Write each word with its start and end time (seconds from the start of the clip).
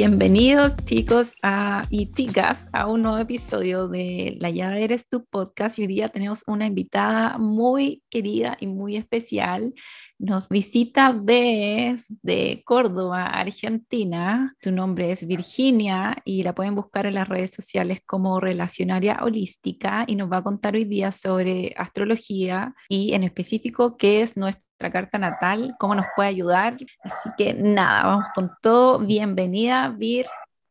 Bienvenidos 0.00 0.76
chicos 0.84 1.34
y 1.90 2.12
chicas 2.12 2.68
a 2.72 2.86
un 2.86 3.02
nuevo 3.02 3.18
episodio 3.18 3.88
de 3.88 4.36
La 4.38 4.48
llave 4.48 4.84
eres 4.84 5.08
tu 5.08 5.24
podcast 5.24 5.76
y 5.76 5.82
hoy 5.82 5.88
día 5.88 6.08
tenemos 6.08 6.44
una 6.46 6.66
invitada 6.66 7.36
muy 7.36 8.04
querida 8.08 8.56
y 8.60 8.68
muy 8.68 8.94
especial. 8.94 9.74
Nos 10.16 10.48
visita 10.48 11.12
desde 11.12 12.62
Córdoba, 12.64 13.26
Argentina. 13.26 14.54
Su 14.62 14.70
nombre 14.70 15.10
es 15.10 15.26
Virginia 15.26 16.16
y 16.24 16.44
la 16.44 16.54
pueden 16.54 16.76
buscar 16.76 17.06
en 17.06 17.14
las 17.14 17.28
redes 17.28 17.50
sociales 17.50 18.00
como 18.06 18.38
relacionaria 18.38 19.18
holística 19.20 20.04
y 20.06 20.14
nos 20.14 20.30
va 20.30 20.36
a 20.36 20.44
contar 20.44 20.76
hoy 20.76 20.84
día 20.84 21.10
sobre 21.10 21.74
astrología 21.76 22.72
y 22.88 23.14
en 23.14 23.24
específico 23.24 23.96
qué 23.96 24.22
es 24.22 24.36
nuestra 24.80 24.92
carta 24.92 25.18
natal, 25.18 25.74
cómo 25.80 25.96
nos 25.96 26.06
puede 26.14 26.28
ayudar. 26.28 26.76
Así 27.02 27.30
que 27.36 27.52
nada, 27.52 28.04
vamos 28.04 28.26
con 28.32 28.52
todo. 28.62 29.00
Bienvenida, 29.00 29.88
Vir, 29.88 30.26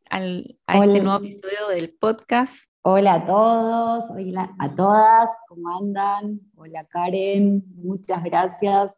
al, 0.10 0.58
a 0.66 0.78
este 0.78 1.04
nuevo 1.04 1.18
episodio 1.18 1.68
del 1.70 1.94
podcast. 2.00 2.72
Hola 2.84 3.16
a 3.16 3.26
todos, 3.26 4.06
hola 4.12 4.56
a 4.60 4.76
todas, 4.76 5.30
¿cómo 5.50 5.78
andan? 5.78 6.40
Hola 6.56 6.86
Karen, 6.86 7.62
muchas 7.76 8.24
gracias 8.24 8.96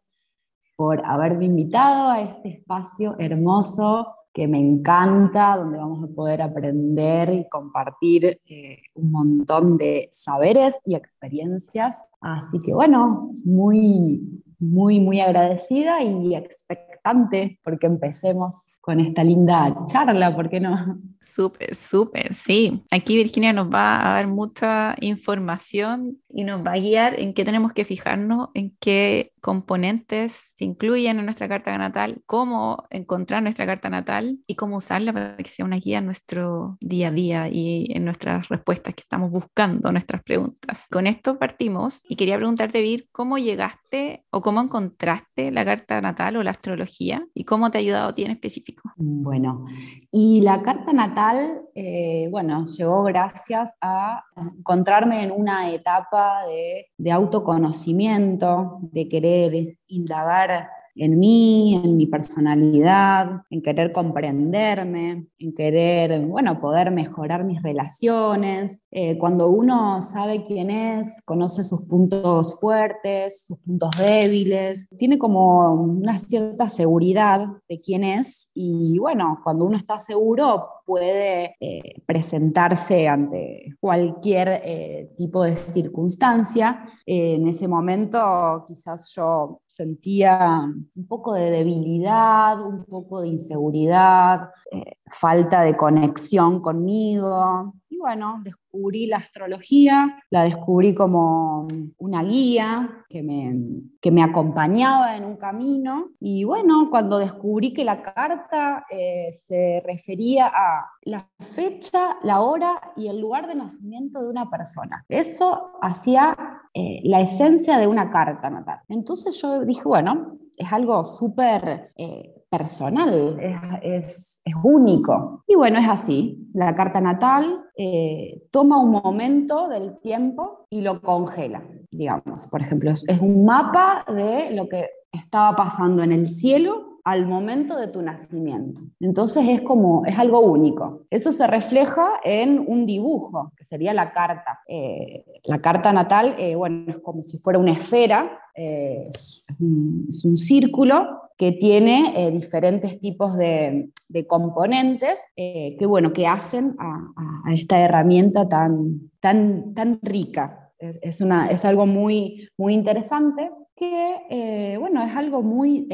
por 0.76 1.04
haberme 1.04 1.46
invitado 1.46 2.10
a 2.10 2.20
este 2.20 2.48
espacio 2.50 3.16
hermoso 3.18 4.14
que 4.32 4.46
me 4.46 4.60
encanta, 4.60 5.56
donde 5.56 5.78
vamos 5.78 6.08
a 6.08 6.14
poder 6.14 6.40
aprender 6.40 7.30
y 7.30 7.48
compartir 7.48 8.38
eh, 8.48 8.78
un 8.94 9.10
montón 9.10 9.76
de 9.76 10.08
saberes 10.12 10.80
y 10.84 10.94
experiencias. 10.94 11.96
Así 12.20 12.58
que 12.60 12.74
bueno, 12.74 13.32
muy, 13.44 14.20
muy, 14.60 15.00
muy 15.00 15.20
agradecida 15.20 16.02
y 16.02 16.34
expectante 16.34 17.58
porque 17.64 17.86
empecemos 17.86 18.76
con 18.80 19.00
esta 19.00 19.24
linda 19.24 19.76
charla, 19.86 20.34
¿por 20.34 20.48
qué 20.50 20.60
no? 20.60 20.98
Súper, 21.20 21.74
súper, 21.74 22.34
sí. 22.34 22.82
Aquí 22.90 23.16
Virginia 23.16 23.52
nos 23.52 23.68
va 23.68 24.00
a 24.00 24.14
dar 24.14 24.26
mucha 24.26 24.96
información 25.00 26.18
y 26.28 26.44
nos 26.44 26.64
va 26.64 26.72
a 26.72 26.78
guiar 26.78 27.20
en 27.20 27.34
qué 27.34 27.44
tenemos 27.44 27.72
que 27.72 27.84
fijarnos, 27.84 28.48
en 28.54 28.74
qué 28.80 29.32
componentes 29.40 30.52
se 30.54 30.64
incluyen 30.64 31.18
en 31.18 31.24
nuestra 31.24 31.48
carta 31.48 31.76
natal, 31.76 32.22
cómo 32.26 32.86
encontrar 32.90 33.42
nuestra 33.42 33.66
carta 33.66 33.90
natal 33.90 34.38
y 34.46 34.54
cómo 34.54 34.76
usarla 34.76 35.12
para 35.12 35.36
que 35.36 35.50
sea 35.50 35.64
una 35.64 35.76
guía 35.76 35.98
en 35.98 36.06
nuestro 36.06 36.78
día 36.80 37.08
a 37.08 37.12
día 37.12 37.48
y 37.50 37.86
en 37.90 38.04
nuestras 38.04 38.48
respuestas 38.48 38.94
que 38.94 39.02
estamos 39.02 39.30
buscando, 39.30 39.92
nuestras 39.92 40.22
preguntas. 40.22 40.84
Con 40.90 41.06
esto 41.06 41.38
partimos 41.38 42.02
y 42.10 42.16
quería 42.16 42.38
preguntarte, 42.38 42.80
Vir, 42.80 43.08
¿cómo 43.12 43.38
llegaste 43.38 44.24
o 44.30 44.40
cómo 44.40 44.60
encontraste 44.60 45.52
la 45.52 45.64
carta 45.64 46.00
natal 46.00 46.36
o 46.38 46.42
la 46.42 46.50
astrología 46.50 47.24
y 47.34 47.44
cómo 47.44 47.70
te 47.70 47.78
ha 47.78 47.82
ayudado 47.82 48.08
a 48.08 48.14
ti 48.16 48.24
en 48.24 48.32
específico? 48.32 48.90
Bueno, 48.96 49.64
y 50.10 50.40
la 50.40 50.60
carta 50.60 50.92
natal, 50.92 51.62
eh, 51.72 52.26
bueno, 52.32 52.64
llegó 52.64 53.04
gracias 53.04 53.76
a 53.80 54.24
encontrarme 54.34 55.22
en 55.22 55.30
una 55.30 55.70
etapa 55.70 56.44
de, 56.48 56.88
de 56.98 57.12
autoconocimiento, 57.12 58.78
de 58.82 59.08
querer 59.08 59.78
indagar 59.86 60.68
en 60.94 61.18
mí, 61.18 61.80
en 61.82 61.96
mi 61.96 62.06
personalidad, 62.06 63.42
en 63.50 63.62
querer 63.62 63.92
comprenderme, 63.92 65.26
en 65.38 65.54
querer, 65.54 66.20
bueno, 66.26 66.60
poder 66.60 66.90
mejorar 66.90 67.44
mis 67.44 67.62
relaciones. 67.62 68.82
Eh, 68.90 69.18
cuando 69.18 69.48
uno 69.50 70.02
sabe 70.02 70.44
quién 70.44 70.70
es, 70.70 71.22
conoce 71.24 71.64
sus 71.64 71.82
puntos 71.82 72.58
fuertes, 72.60 73.44
sus 73.46 73.58
puntos 73.58 73.90
débiles, 73.98 74.88
tiene 74.98 75.18
como 75.18 75.74
una 75.74 76.18
cierta 76.18 76.68
seguridad 76.68 77.46
de 77.68 77.80
quién 77.80 78.04
es 78.04 78.50
y 78.54 78.98
bueno, 78.98 79.40
cuando 79.42 79.64
uno 79.64 79.76
está 79.76 79.98
seguro 79.98 80.68
puede 80.84 81.56
eh, 81.60 82.02
presentarse 82.06 83.08
ante 83.08 83.76
cualquier 83.80 84.62
eh, 84.64 85.10
tipo 85.16 85.44
de 85.44 85.56
circunstancia. 85.56 86.84
en 87.06 87.48
ese 87.48 87.68
momento 87.68 88.64
quizás 88.68 89.12
yo 89.14 89.62
sentía 89.66 90.62
un 90.94 91.06
poco 91.06 91.34
de 91.34 91.50
debilidad, 91.50 92.60
un 92.60 92.84
poco 92.84 93.20
de 93.22 93.28
inseguridad, 93.28 94.50
eh, 94.70 94.96
falta 95.10 95.62
de 95.62 95.76
conexión 95.76 96.60
conmigo. 96.60 97.74
Bueno, 98.00 98.40
descubrí 98.42 99.04
la 99.04 99.18
astrología, 99.18 100.22
la 100.30 100.44
descubrí 100.44 100.94
como 100.94 101.68
una 101.98 102.22
guía 102.22 103.04
que 103.10 103.22
me, 103.22 103.54
que 104.00 104.10
me 104.10 104.22
acompañaba 104.22 105.18
en 105.18 105.24
un 105.26 105.36
camino. 105.36 106.08
Y 106.18 106.44
bueno, 106.44 106.88
cuando 106.90 107.18
descubrí 107.18 107.74
que 107.74 107.84
la 107.84 108.00
carta 108.02 108.86
eh, 108.90 109.34
se 109.34 109.82
refería 109.84 110.46
a 110.46 110.86
la 111.02 111.28
fecha, 111.40 112.16
la 112.22 112.40
hora 112.40 112.80
y 112.96 113.08
el 113.08 113.20
lugar 113.20 113.46
de 113.46 113.54
nacimiento 113.54 114.22
de 114.22 114.30
una 114.30 114.48
persona, 114.48 115.04
eso 115.06 115.72
hacía 115.82 116.34
eh, 116.72 117.02
la 117.04 117.20
esencia 117.20 117.76
de 117.76 117.86
una 117.86 118.10
carta 118.10 118.48
natal. 118.48 118.80
Entonces 118.88 119.38
yo 119.42 119.62
dije, 119.66 119.82
bueno, 119.84 120.38
es 120.56 120.72
algo 120.72 121.04
súper 121.04 121.92
eh, 121.96 122.39
personal, 122.50 123.38
es, 123.82 124.42
único. 124.62 125.44
Y 125.46 125.54
bueno, 125.54 125.78
es 125.78 125.88
así. 125.88 126.48
La 126.52 126.74
carta 126.74 127.00
natal 127.00 127.64
eh, 127.76 128.42
toma 128.50 128.82
un 128.82 128.90
momento 128.90 129.68
del 129.68 129.98
tiempo 130.00 130.66
y 130.68 130.80
lo 130.80 131.00
congela, 131.00 131.62
digamos. 131.90 132.46
Por 132.46 132.60
ejemplo, 132.60 132.90
es, 132.90 133.20
un 133.20 133.44
mapa 133.44 134.04
de 134.12 134.50
lo 134.50 134.68
que 134.68 134.90
estaba 135.12 135.56
pasando 135.56 136.02
en 136.02 136.12
el 136.12 136.28
cielo 136.28 136.98
al 137.04 137.26
momento 137.26 137.78
de 137.78 137.88
tu 137.88 138.02
nacimiento. 138.02 138.82
Entonces 139.00 139.48
es 139.48 139.62
como, 139.62 140.04
es 140.04 140.18
algo 140.18 140.40
único. 140.40 141.06
Eso 141.08 141.32
se 141.32 141.46
refleja 141.46 142.20
en 142.24 142.64
un 142.66 142.84
dibujo, 142.84 143.52
que 143.56 143.64
sería 143.64 143.94
la 143.94 144.12
carta. 144.12 144.60
Eh, 144.68 145.24
la 145.44 145.60
carta 145.60 145.92
natal, 145.92 146.36
bueno, 146.56 146.90
es 146.90 146.98
como 146.98 147.22
si 147.22 147.38
fuera 147.38 147.58
una 147.58 147.72
esfera 147.72 148.40
es, 148.54 149.44
un, 149.58 150.36
círculo 150.36 151.29
que 151.40 151.52
tiene 151.52 152.12
eh, 152.14 152.30
diferentes 152.30 153.00
tipos 153.00 153.34
de, 153.34 153.88
componentes 154.28 155.32
eh, 155.36 155.74
que, 155.78 155.86
bueno, 155.86 156.12
que 156.12 156.26
hacen 156.26 156.76
a, 156.78 157.50
esta 157.50 157.80
herramienta 157.80 158.46
tan, 158.46 159.10
tan, 159.20 159.72
tan 159.72 160.00
rica. 160.02 160.70
Es, 160.78 161.22
una, 161.22 161.46
es 161.46 161.64
algo 161.64 161.86
muy, 161.86 162.46
muy 162.58 162.74
interesante 162.74 163.50
que, 163.74 164.16
eh, 164.28 164.76
bueno, 164.78 165.02
es 165.02 165.16
algo 165.16 165.40
muy, 165.40 165.86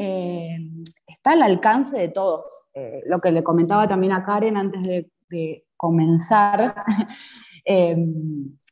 está 1.07 1.31
al 1.31 1.43
alcance 1.43 1.97
de 1.97 2.09
todos. 2.09 2.69
lo 3.05 3.21
que 3.21 3.31
le 3.31 3.41
comentaba 3.41 3.87
también 3.87 4.11
a 4.11 4.25
Karen 4.25 4.57
antes 4.57 5.09
de 5.29 5.65
comenzar, 5.77 6.75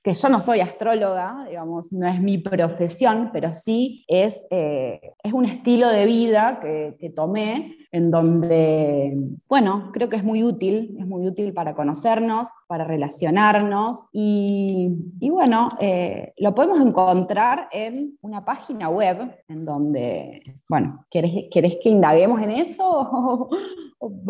que 0.05 0.13
yo 0.13 0.29
no 0.29 0.39
soy 0.39 0.59
astróloga, 0.59 1.47
digamos, 1.49 1.91
no 1.91 2.07
es 2.07 2.21
mi 2.21 2.37
profesión, 2.37 3.31
pero 3.33 3.55
sí 3.55 4.05
es, 4.07 4.45
eh, 4.51 5.01
es 5.23 5.33
un 5.33 5.45
estilo 5.45 5.89
de 5.89 6.05
vida 6.05 6.59
que, 6.61 6.95
que, 6.99 7.09
tomé 7.09 7.75
en 7.95 8.11
donde, 8.11 9.17
bueno, 9.47 9.91
creo 9.93 10.09
que 10.09 10.17
es 10.17 10.23
muy 10.23 10.43
útil, 10.43 10.97
es 10.99 11.07
muy 11.07 11.25
útil 11.25 11.53
para 11.53 11.75
conocernos, 11.75 12.49
para 12.67 12.83
relacionarnos 12.83 14.07
y, 14.11 14.89
y 15.21 15.29
bueno, 15.29 15.69
eh, 15.79 16.33
lo 16.35 16.53
podemos 16.53 16.81
encontrar 16.81 17.69
en 17.71 18.17
una 18.19 18.43
página 18.43 18.89
web 18.89 19.41
en 19.47 19.63
donde, 19.63 20.59
bueno, 20.67 21.05
¿querés, 21.09 21.45
¿querés 21.49 21.77
que 21.81 21.87
indaguemos 21.87 22.41
en 22.41 22.51
eso? 22.51 23.49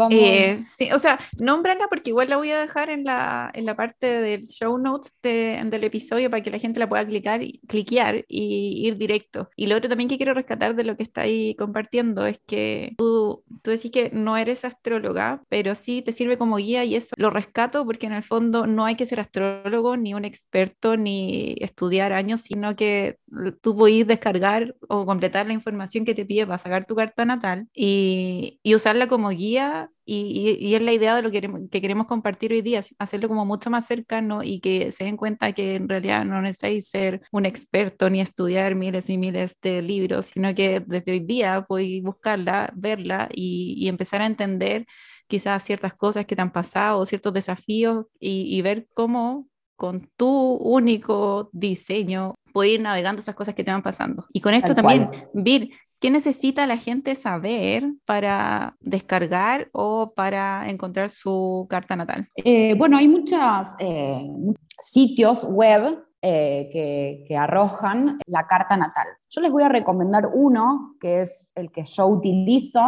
Eh, 0.10 0.60
sí, 0.64 0.92
o 0.94 1.00
sea, 1.00 1.20
nómbrala 1.38 1.88
porque 1.90 2.12
igual 2.12 2.30
la 2.30 2.38
voy 2.38 2.52
a 2.52 2.60
dejar 2.60 2.90
en 2.90 3.04
la, 3.04 3.52
en 3.54 3.66
la 3.66 3.76
parte 3.76 4.06
del 4.22 4.46
show 4.46 4.78
notes 4.78 5.16
del 5.22 5.84
episodio 5.84 6.30
para 6.30 6.42
que 6.44 6.52
la 6.52 6.60
gente 6.60 6.80
la 6.80 6.88
pueda 6.88 7.06
clicar, 7.06 7.42
cliquear 7.68 8.24
y 8.28 8.88
ir 8.88 8.98
directo. 8.98 9.50
Y 9.56 9.68
lo 9.68 9.76
otro 9.76 9.90
también 9.90 10.08
que 10.08 10.18
quiero 10.18 10.34
rescatar 10.34 10.76
de 10.76 10.84
lo 10.84 10.96
que 10.96 11.04
está 11.04 11.22
ahí 11.22 11.56
compartiendo 11.56 12.26
es 12.26 12.40
que 12.40 12.94
tú 12.98 13.44
tú 13.62 13.72
decís 13.72 13.92
que 13.92 14.10
no 14.14 14.38
eres 14.38 14.66
astróloga, 14.66 15.42
pero 15.50 15.76
sí 15.76 16.02
te 16.02 16.12
sirve 16.12 16.38
como 16.38 16.58
guía 16.58 16.84
y 16.84 16.96
eso 16.96 17.16
lo 17.18 17.30
rescato 17.30 17.86
porque 17.86 18.08
en 18.08 18.14
el 18.14 18.24
fondo 18.24 18.68
no 18.68 18.86
hay 18.86 18.96
que 18.96 19.06
ser 19.06 19.20
astrólogo, 19.20 19.98
ni 19.98 20.14
un 20.14 20.26
experto, 20.26 20.98
ni 20.98 21.56
estudiar 21.60 22.14
años, 22.14 22.42
sino 22.42 22.76
que 22.76 23.18
tú 23.62 23.76
podés 23.76 24.08
descargar 24.08 24.76
o 24.88 25.06
completar 25.06 25.48
la 25.48 25.54
información 25.54 26.06
que 26.06 26.16
te 26.16 26.26
pide 26.26 26.46
para 26.46 26.58
sacar 26.58 26.86
tu 26.86 26.96
carta 26.96 27.26
natal 27.26 27.68
y, 27.74 28.60
y 28.64 28.76
usarla 28.76 29.08
como 29.08 29.30
guía 29.30 29.90
y, 30.06 30.58
y, 30.60 30.76
es 30.76 30.82
la 30.82 30.94
idea 30.94 31.16
de 31.16 31.22
lo 31.22 31.32
que 31.32 31.42
queremos, 31.42 31.62
que 31.72 31.82
queremos 31.82 32.08
compartir 32.08 32.54
hoy 32.54 32.62
día, 32.62 32.82
hacerlo 33.00 33.28
como 33.28 33.46
mucho 33.46 33.70
más 33.70 33.88
cercano 33.88 34.44
y 34.44 34.60
que 34.60 34.92
se 34.92 35.06
den 35.06 35.18
cuenta 35.18 35.54
que 35.54 35.76
en 35.76 35.90
realidad 35.90 36.26
no 36.26 36.42
necesitáis 36.42 36.90
ser 36.90 37.22
un 37.32 37.46
experto 37.46 38.10
ni 38.10 38.22
estudiar 38.22 38.76
miles 38.76 39.10
y 39.10 39.18
miles 39.18 39.58
de 39.62 39.82
libros, 39.82 40.28
sino 40.28 40.54
que 40.54 40.82
desde 40.86 41.12
hoy 41.14 41.20
día 41.20 41.66
podéis 41.68 42.04
buscarla, 42.04 42.72
verla 42.76 43.30
y, 43.34 43.88
empezar 43.88 44.22
a 44.22 44.26
entender 44.26 44.86
quizás 45.28 45.64
ciertas 45.64 45.94
cosas 45.94 46.26
que 46.26 46.36
te 46.36 46.42
han 46.42 46.52
pasado, 46.52 47.06
ciertos 47.06 47.34
desafíos 47.34 48.06
y 48.20 48.62
ver 48.62 48.88
cómo 48.94 49.48
con 49.76 50.10
tu 50.16 50.56
único 50.56 51.50
diseño 51.52 52.36
puedes 52.54 52.74
ir 52.74 52.82
navegando 52.82 53.20
esas 53.20 53.36
cosas 53.36 53.54
que 53.54 53.64
te 53.64 53.72
van 53.72 53.84
pasando. 53.84 54.26
Y 54.32 54.42
con 54.42 54.54
esto 54.54 54.74
también, 54.74 55.10
Vir, 55.34 55.72
¿qué 56.00 56.10
necesita 56.10 56.66
la 56.66 56.78
gente 56.78 57.16
saber 57.16 57.86
para 58.06 58.76
descargar 58.80 59.70
o 59.74 60.14
para 60.16 60.70
encontrar 60.70 61.10
su 61.10 61.68
carta 61.70 61.96
natal? 61.96 62.30
Eh, 62.36 62.74
bueno, 62.78 62.98
hay 62.98 63.08
muchos 63.08 63.40
eh, 63.80 64.26
sitios 64.82 65.44
web 65.44 66.02
que, 66.22 67.24
que, 67.28 67.38
arrojan 67.38 68.18
la 68.26 68.48
carta 68.48 68.76
natal. 68.76 69.06
Yo 69.30 69.42
les 69.42 69.52
voy 69.52 69.62
a 69.62 69.70
recomendar 69.70 70.30
uno, 70.34 70.96
que 71.00 71.22
es 71.22 71.52
el 71.54 71.72
que 71.72 71.84
yo 71.84 72.08
utilizo, 72.08 72.82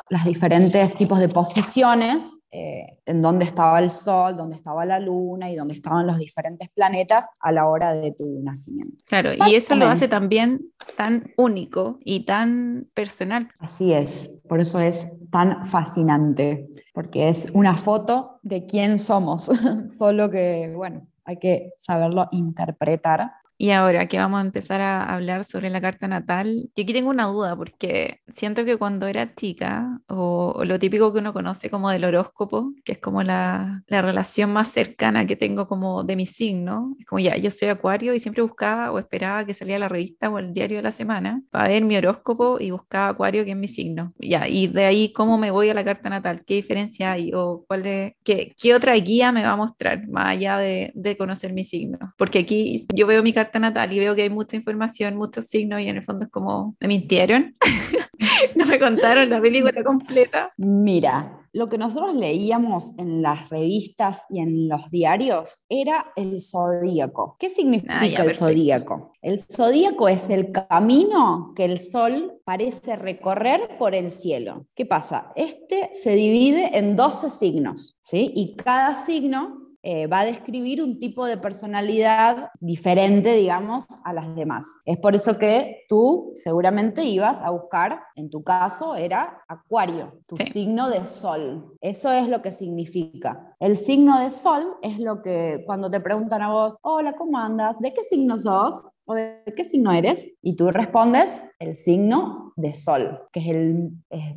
las 0.09 0.25
diferentes 0.25 0.95
tipos 0.95 1.19
de 1.19 1.29
posiciones 1.29 2.31
eh, 2.51 2.99
en 3.05 3.21
dónde 3.21 3.45
estaba 3.45 3.79
el 3.79 3.91
Sol, 3.91 4.35
dónde 4.35 4.57
estaba 4.57 4.85
la 4.85 4.99
Luna 4.99 5.49
y 5.49 5.55
dónde 5.55 5.73
estaban 5.73 6.05
los 6.05 6.17
diferentes 6.17 6.69
planetas 6.69 7.25
a 7.39 7.51
la 7.51 7.67
hora 7.67 7.93
de 7.93 8.11
tu 8.11 8.41
nacimiento. 8.43 8.97
Claro, 9.07 9.31
y 9.33 9.55
eso 9.55 9.73
lo 9.75 9.87
hace 9.87 10.07
también 10.07 10.61
tan 10.95 11.31
único 11.37 11.97
y 12.03 12.25
tan 12.25 12.87
personal. 12.93 13.49
Así 13.57 13.93
es, 13.93 14.43
por 14.47 14.59
eso 14.59 14.79
es 14.79 15.13
tan 15.31 15.65
fascinante, 15.65 16.69
porque 16.93 17.29
es 17.29 17.49
una 17.53 17.77
foto 17.77 18.39
de 18.43 18.65
quién 18.65 18.99
somos, 18.99 19.49
solo 19.97 20.29
que, 20.29 20.71
bueno, 20.75 21.07
hay 21.25 21.37
que 21.37 21.71
saberlo 21.77 22.27
interpretar 22.31 23.31
y 23.57 23.71
ahora 23.71 24.07
que 24.07 24.17
vamos 24.17 24.39
a 24.39 24.45
empezar 24.45 24.81
a 24.81 25.03
hablar 25.13 25.45
sobre 25.45 25.69
la 25.69 25.81
carta 25.81 26.07
natal, 26.07 26.69
yo 26.75 26.83
aquí 26.83 26.93
tengo 26.93 27.09
una 27.09 27.25
duda 27.25 27.55
porque 27.55 28.19
siento 28.31 28.65
que 28.65 28.77
cuando 28.77 29.07
era 29.07 29.33
chica, 29.35 29.99
o, 30.07 30.63
lo 30.65 30.79
típico 30.79 31.13
que 31.13 31.19
uno 31.19 31.33
conoce 31.33 31.69
como 31.69 31.89
del 31.89 32.03
horóscopo, 32.05 32.73
que 32.83 32.93
es 32.93 32.99
como 32.99 33.23
la, 33.23 33.83
la, 33.87 34.01
relación 34.01 34.51
más 34.51 34.69
cercana 34.69 35.25
que 35.25 35.35
tengo 35.35 35.67
como 35.67 36.03
de 36.03 36.15
mi 36.15 36.25
signo, 36.25 36.95
es 36.99 37.05
como 37.05 37.19
ya, 37.19 37.37
yo 37.37 37.51
soy 37.51 37.69
acuario 37.69 38.13
y 38.13 38.19
siempre 38.19 38.41
buscaba 38.43 38.91
o 38.91 38.99
esperaba 38.99 39.45
que 39.45 39.53
saliera 39.53 39.79
la 39.79 39.89
revista 39.89 40.29
o 40.29 40.39
el 40.39 40.53
diario 40.53 40.77
de 40.77 40.83
la 40.83 40.91
semana 40.91 41.41
para 41.51 41.69
ver 41.69 41.83
mi 41.83 41.95
horóscopo 41.95 42.59
y 42.59 42.71
buscaba 42.71 43.09
acuario 43.09 43.45
que 43.45 43.51
es 43.51 43.57
mi 43.57 43.67
signo. 43.67 44.13
Ya, 44.19 44.47
y 44.47 44.67
de 44.67 44.85
ahí 44.85 45.13
cómo 45.13 45.37
me 45.37 45.51
voy 45.51 45.69
a 45.69 45.73
la 45.73 45.83
carta 45.83 46.09
natal, 46.09 46.43
qué 46.45 46.55
diferencia 46.55 47.13
hay 47.13 47.31
o 47.33 47.63
cuál 47.67 47.83
de, 47.83 48.15
qué, 48.23 48.53
qué 48.57 48.75
otra 48.75 48.93
guía 48.95 49.31
me 49.31 49.43
va 49.43 49.51
a 49.51 49.55
mostrar 49.55 50.07
más 50.07 50.27
allá 50.27 50.57
de, 50.57 50.91
de 50.95 51.17
conocer 51.17 51.53
mi 51.53 51.63
signo. 51.63 51.97
Porque 52.17 52.39
aquí 52.39 52.87
yo 52.93 53.07
veo 53.07 53.23
mi 53.23 53.33
carta 53.33 53.52
natal 53.59 53.91
y 53.93 53.99
veo 53.99 54.15
que 54.15 54.23
hay 54.23 54.29
mucha 54.29 54.55
información, 54.55 55.15
muchos 55.15 55.47
signos 55.47 55.81
y 55.81 55.89
en 55.89 55.97
el 55.97 56.03
fondo 56.03 56.25
es 56.25 56.31
como, 56.31 56.75
me 56.79 56.87
mintieron, 56.87 57.55
no 58.55 58.65
me 58.65 58.79
contaron 58.79 59.29
la 59.29 59.41
película 59.41 59.83
completa. 59.83 60.53
Mira, 60.57 61.43
lo 61.53 61.69
que 61.69 61.77
nosotros 61.77 62.15
leíamos 62.15 62.93
en 62.97 63.21
las 63.21 63.49
revistas 63.49 64.23
y 64.29 64.39
en 64.39 64.67
los 64.67 64.89
diarios 64.89 65.63
era 65.69 66.11
el 66.15 66.41
zodíaco. 66.41 67.35
¿Qué 67.39 67.51
significa 67.51 67.99
ah, 67.99 68.23
el 68.23 68.31
zodíaco? 68.31 69.11
El 69.21 69.39
zodíaco 69.39 70.09
es 70.09 70.31
el 70.31 70.51
camino 70.51 71.53
que 71.55 71.65
el 71.65 71.79
sol 71.79 72.39
parece 72.43 72.95
recorrer 72.95 73.77
por 73.77 73.93
el 73.93 74.09
cielo. 74.09 74.65
¿Qué 74.73 74.87
pasa? 74.87 75.31
Este 75.35 75.91
se 75.93 76.15
divide 76.15 76.75
en 76.77 76.95
12 76.95 77.29
signos, 77.29 77.97
¿sí? 78.01 78.31
Y 78.35 78.55
cada 78.55 78.95
signo 79.05 79.62
eh, 79.85 80.07
va 80.07 80.21
a 80.21 80.25
describir 80.25 80.81
un 80.81 80.97
tipo 80.97 81.25
de 81.25 81.37
personalidad 81.37 82.49
diferente, 82.61 83.35
digamos, 83.35 83.85
a 84.05 84.13
las 84.13 84.33
demás. 84.33 84.65
Es 84.85 84.97
por 84.97 85.13
eso 85.13 85.37
que 85.37 85.83
tú 85.89 86.31
seguramente 86.35 87.03
ibas 87.03 87.41
a 87.41 87.49
buscar, 87.49 88.01
en 88.15 88.29
tu 88.29 88.43
caso 88.43 88.95
era 88.95 89.43
Acuario, 89.47 90.21
tu 90.25 90.37
signo 90.37 90.89
de 90.89 91.05
sol. 91.07 91.75
Eso 91.81 92.11
es 92.13 92.29
lo 92.29 92.41
que 92.41 92.53
significa. 92.53 93.55
El 93.59 93.75
signo 93.75 94.19
de 94.19 94.31
sol 94.31 94.77
es 94.81 94.99
lo 94.99 95.21
que 95.21 95.63
cuando 95.65 95.91
te 95.91 95.99
preguntan 95.99 96.41
a 96.41 96.51
vos, 96.51 96.77
hola, 96.81 97.13
¿cómo 97.13 97.37
andas? 97.37 97.77
¿De 97.79 97.93
qué 97.93 98.03
signo 98.03 98.37
sos? 98.37 98.92
¿O 99.05 99.15
de 99.15 99.43
qué 99.55 99.65
signo 99.65 99.91
eres? 99.91 100.33
Y 100.41 100.55
tú 100.55 100.71
respondes 100.71 101.43
el 101.59 101.75
signo 101.75 102.53
de 102.55 102.73
sol, 102.73 103.19
que 103.31 103.39
es, 103.39 103.47
el, 103.47 103.89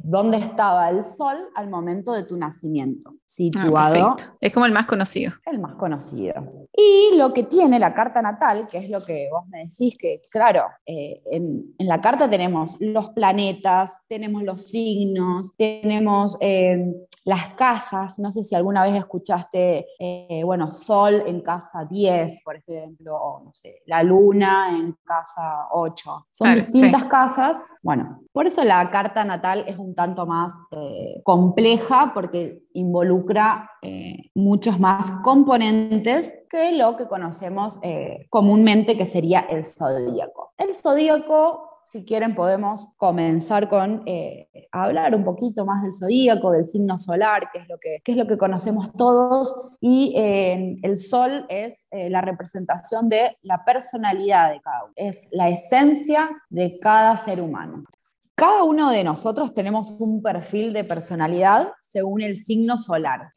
donde 0.03 0.39
estaba 0.39 0.89
el 0.89 1.05
sol 1.05 1.37
al 1.55 1.69
momento 1.69 2.13
de 2.13 2.25
tu 2.25 2.37
nacimiento, 2.37 3.15
situado. 3.27 4.17
Ah, 4.19 4.37
es 4.41 4.53
como 4.53 4.67
el 4.67 4.73
más 4.73 4.87
conocido. 4.87 5.33
El 5.45 5.59
más 5.59 5.75
conocido. 5.75 6.69
Y 6.77 7.17
lo 7.17 7.33
que 7.33 7.45
tiene 7.45 7.79
la 7.79 7.95
carta 7.95 8.23
natal, 8.23 8.69
que 8.69 8.79
es 8.79 8.91
lo 8.91 9.05
que 9.05 9.29
vos 9.31 9.47
me 9.49 9.59
decís, 9.59 9.97
que 9.99 10.23
claro, 10.31 10.65
eh, 10.87 11.23
en, 11.31 11.75
la 11.79 12.01
carta 12.01 12.29
tenemos 12.29 12.77
los 12.81 13.11
planetas, 13.11 14.01
tenemos 14.09 14.43
los 14.43 14.67
signos, 14.69 15.55
tenemos 15.57 16.39
eh, 16.41 16.93
las 17.25 17.51
casas, 17.51 18.19
no 18.19 18.33
sé 18.33 18.45
si 18.45 18.55
alguna 18.55 18.83
vez 18.83 18.95
escuchaste, 18.95 19.87
eh, 19.99 20.43
bueno, 20.45 20.71
Sol 20.71 21.23
en 21.27 21.41
casa 21.41 21.85
10, 21.85 22.43
por 22.43 22.57
ejemplo, 22.57 23.17
o 23.17 23.45
no 23.45 23.51
sé, 23.55 23.83
la 23.87 24.03
Luna 24.03 24.56
en 24.71 24.97
casa 25.05 25.69
8. 25.71 26.27
Son 26.33 26.55
distintas 26.55 27.05
casas. 27.05 27.63
Bueno, 27.83 28.21
por 28.33 28.47
eso 28.47 28.65
la 28.65 28.91
carta 28.91 29.25
natal 29.25 29.65
es 29.67 29.79
un 29.79 29.95
tanto 29.95 30.27
más 30.27 30.53
eh, 30.73 31.21
compleja 31.23 32.13
porque 32.15 32.65
involucra 32.73 33.71
eh, 33.83 34.31
muchos 34.35 34.81
más 34.81 35.11
componentes 35.23 36.35
que 36.51 36.73
lo 36.73 36.97
que 36.97 37.07
conocemos 37.09 37.81
comúnmente 38.31 38.97
que 38.97 39.05
sería 39.05 39.41
el 39.41 39.65
zodíaco. 39.65 40.53
El 40.59 40.75
zodíaco 40.75 41.66
si 41.87 42.05
quieren 42.05 42.35
podemos 42.35 42.89
comenzar 42.97 43.69
con 43.69 44.03
eh, 44.07 44.49
hablar 44.73 45.15
un 45.15 45.25
poquito 45.25 45.65
más 45.65 45.85
del 45.85 45.95
zodíaco, 45.95 46.51
del 46.51 46.67
signo 46.67 46.99
solar, 46.99 47.49
que 47.53 47.61
es 47.61 47.69
lo 47.69 47.79
que, 47.79 48.03
es 48.05 48.17
lo 48.17 48.27
que 48.27 48.37
conocemos 48.37 48.93
todos, 48.95 49.55
y 49.81 50.13
eh, 50.17 50.79
el 50.83 50.99
sol 50.99 51.47
es 51.49 51.87
eh, 51.93 52.11
la 52.11 52.23
representación 52.23 53.09
de 53.09 53.39
la 53.43 53.65
personalidad 53.65 54.51
de 54.51 54.61
cada 54.61 54.85
uno, 54.85 54.93
es 54.97 55.29
la 55.31 55.49
esencia 55.49 56.29
de 56.51 56.81
cada 56.81 57.17
ser 57.17 57.41
humano. 57.41 57.85
Cada 58.35 58.65
uno 58.65 58.91
de 58.91 59.05
nosotros 59.05 59.55
tenemos 59.55 59.93
un 59.93 60.21
perfil 60.21 60.73
de 60.73 60.83
personalidad 60.83 61.73
según 61.81 62.21
el 62.21 62.37
signo 62.37 62.77
solar. 62.77 63.33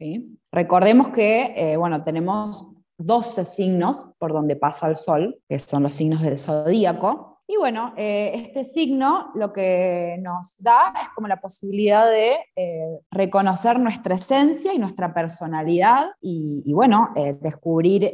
Recordemos 0.52 1.08
que, 1.08 1.74
bueno, 1.78 2.04
tenemos 2.04 2.66
12 2.98 3.46
signos 3.46 4.10
por 4.18 4.34
donde 4.34 4.56
pasa 4.56 4.90
el 4.90 4.96
sol, 4.96 5.40
que 5.48 5.58
son 5.58 5.84
los 5.84 5.94
signos 5.94 6.20
del 6.20 6.38
zodíaco, 6.38 7.29
y 7.50 7.56
bueno, 7.56 7.92
eh, 7.96 8.30
este 8.32 8.62
signo 8.62 9.32
lo 9.34 9.52
que 9.52 10.16
nos 10.20 10.54
da 10.58 10.94
es 11.02 11.08
como 11.16 11.26
la 11.26 11.40
posibilidad 11.40 12.08
de 12.08 12.36
eh, 12.54 13.00
reconocer 13.10 13.80
nuestra 13.80 14.14
esencia 14.14 14.72
y 14.72 14.78
nuestra 14.78 15.12
personalidad 15.12 16.10
y, 16.20 16.72
bueno, 16.72 17.08
eh, 17.16 17.36
descubrir 17.40 18.12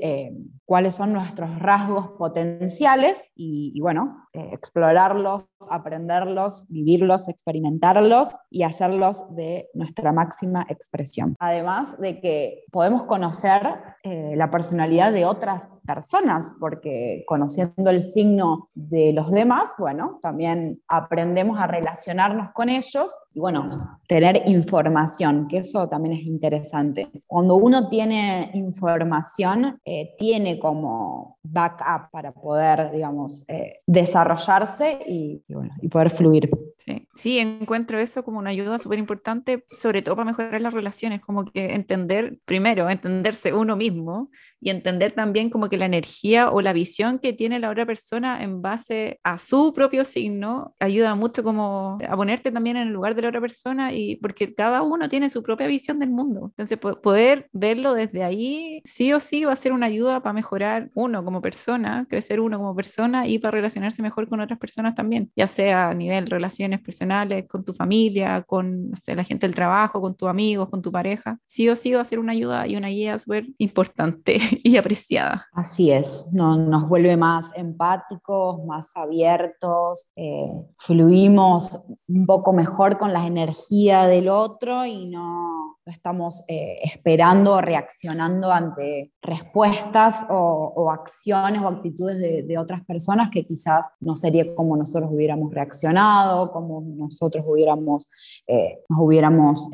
cuáles 0.67 0.97
son 0.97 1.13
nuestros 1.13 1.59
rasgos 1.61 2.11
potenciales 2.19 3.31
y, 3.37 3.81
bueno, 3.81 4.27
explorarlos, 4.33 5.49
aprenderlos, 5.71 6.67
vivirlos, 6.69 7.29
experimentarlos 7.29 8.37
y 8.51 8.65
hacerlos 8.65 9.25
de 9.35 9.69
nuestra 9.75 10.13
máxima 10.13 10.67
expresión. 10.69 11.37
Además 11.39 11.99
de 12.01 12.21
que 12.21 12.65
podemos 12.73 13.05
conocer 13.05 13.63
la 14.03 14.51
personalidad 14.51 15.13
de 15.13 15.25
otras 15.25 15.69
personas, 15.87 16.53
porque 16.61 17.25
conociendo 17.27 17.91
el 17.91 18.03
signo 18.03 18.69
de 18.75 19.13
los 19.13 19.31
demás, 19.31 19.71
bueno, 19.79 20.19
también 20.21 20.83
aprendemos 20.89 21.61
a 21.61 21.69
relacionarnos 21.69 22.51
con 22.53 22.69
ellos 22.69 23.11
y 23.37 23.39
bueno, 23.39 23.69
tener 24.09 24.45
información, 24.47 25.47
que 25.47 25.59
eso 25.59 25.87
también 25.91 26.15
es 26.15 26.25
interesante. 26.25 27.11
Cuando 27.27 27.57
uno 27.57 27.87
tiene 27.87 28.51
información, 28.55 29.79
eh, 29.85 30.15
tiene 30.17 30.59
como 30.59 31.37
backup 31.43 32.11
para 32.11 32.33
poder, 32.33 32.93
digamos, 32.93 33.45
eh, 33.49 33.81
desarrollarse 33.87 35.01
y, 35.07 35.45
bueno, 35.51 35.75
y 35.83 35.89
poder 35.89 36.09
fluir. 36.09 36.51
Sí. 36.79 37.06
Sí, 37.17 37.39
encuentro 37.39 37.99
eso 37.99 38.23
como 38.23 38.39
una 38.39 38.51
ayuda 38.51 38.79
súper 38.79 38.99
importante, 38.99 39.65
sobre 39.69 40.03
todo 40.03 40.17
para 40.17 40.27
mejorar 40.27 40.61
las 40.61 40.75
relaciones, 40.75 41.23
como 41.23 41.47
que 41.47 41.75
entender, 41.75 42.39
primero, 42.45 42.91
entenderse 42.91 43.55
uno 43.55 43.75
mismo 43.75 44.31
y 44.61 44.69
entender 44.71 45.13
también 45.13 45.49
como 45.49 45.69
que 45.69 45.79
la 45.79 45.87
energía 45.87 46.51
o 46.51 46.61
la 46.61 46.75
visión 46.75 47.19
que 47.19 47.33
tiene 47.33 47.59
la 47.59 47.71
otra 47.71 47.87
persona 47.87 48.43
en 48.43 48.61
base 48.61 49.19
a 49.23 49.39
su 49.39 49.73
propio 49.73 50.05
signo 50.05 50.75
ayuda 50.79 51.15
mucho 51.15 51.43
como 51.43 51.99
a 52.07 52.17
ponerte 52.17 52.53
también 52.53 52.77
en 52.77 52.89
el 52.89 52.93
lugar 52.93 53.15
de 53.15 53.23
la 53.23 53.29
otra 53.29 53.41
persona 53.41 53.95
y 53.95 54.17
porque 54.17 54.55
cada 54.55 54.83
uno 54.83 55.09
tiene 55.09 55.31
su 55.31 55.43
propia 55.43 55.67
visión 55.67 55.99
del 55.99 56.11
mundo. 56.11 56.53
Entonces, 56.57 56.79
poder 56.79 57.49
verlo 57.53 57.95
desde 57.95 58.25
ahí, 58.25 58.83
sí 58.85 59.13
o 59.15 59.21
sí, 59.21 59.45
va 59.45 59.53
a 59.53 59.57
ser 59.57 59.73
una 59.73 59.87
ayuda 59.87 60.21
para 60.23 60.35
mejorar 60.35 60.91
uno 60.95 61.25
como 61.25 61.41
persona, 61.41 62.07
crecer 62.11 62.41
uno 62.41 62.59
como 62.59 62.75
persona 62.77 63.27
y 63.27 63.39
para 63.39 63.53
relacionarse 63.53 64.03
mejor 64.03 64.29
con 64.29 64.41
otras 64.41 64.59
personas 64.59 64.95
también, 64.95 65.31
ya 65.35 65.47
sea 65.47 65.89
a 65.89 65.95
nivel 65.95 66.27
relaciones 66.27 66.81
personales, 66.81 67.06
con 67.49 67.65
tu 67.65 67.73
familia, 67.73 68.43
con 68.43 68.91
la 69.07 69.25
gente 69.25 69.47
del 69.47 69.55
trabajo, 69.55 70.01
con 70.01 70.17
tus 70.17 70.29
amigos, 70.29 70.69
con 70.69 70.83
tu 70.83 70.93
pareja. 70.93 71.39
Sí 71.47 71.69
o 71.69 71.77
sí 71.77 71.93
va 71.93 72.03
a 72.03 72.05
ser 72.05 72.19
una 72.19 72.33
ayuda 72.33 72.67
y 72.67 72.77
una 72.77 72.89
guía 72.89 73.19
súper 73.19 73.47
importante 73.59 74.39
y 74.63 74.77
apreciada. 74.77 75.47
Así 75.53 75.91
es, 75.91 76.33
no, 76.35 76.57
nos 76.57 76.89
vuelve 76.89 77.17
más 77.17 77.47
empáticos, 77.55 78.65
más 78.65 78.97
abiertos, 78.97 80.13
eh, 80.17 80.53
fluimos 80.79 81.85
un 82.09 82.27
poco 82.27 82.53
mejor 82.53 82.99
con 82.99 83.13
la 83.13 83.27
energía 83.27 84.07
del 84.07 84.29
otro 84.29 84.85
y 84.85 85.07
no, 85.07 85.66
estamos 85.87 86.45
eh, 86.49 86.79
esperando 86.83 87.55
o 87.55 87.61
reaccionando 87.61 88.51
ante 88.51 89.13
respuestas 89.23 90.27
o, 90.29 90.91
acciones 90.91 91.63
o 91.63 91.69
actitudes 91.69 92.19
de, 92.19 92.59
otras 92.59 92.85
personas 92.85 93.31
que 93.31 93.45
quizás 93.45 93.87
no 94.01 94.17
sería 94.17 94.55
como 94.55 94.77
nosotros 94.77 95.11
hubiéramos 95.13 95.53
reaccionado, 95.53 96.53
como 96.53 96.81
nosotros 96.81 97.45
hubiéramos, 97.47 98.09
eh, 98.47 98.83
nos 98.89 98.99
hubiéramos 99.01 99.69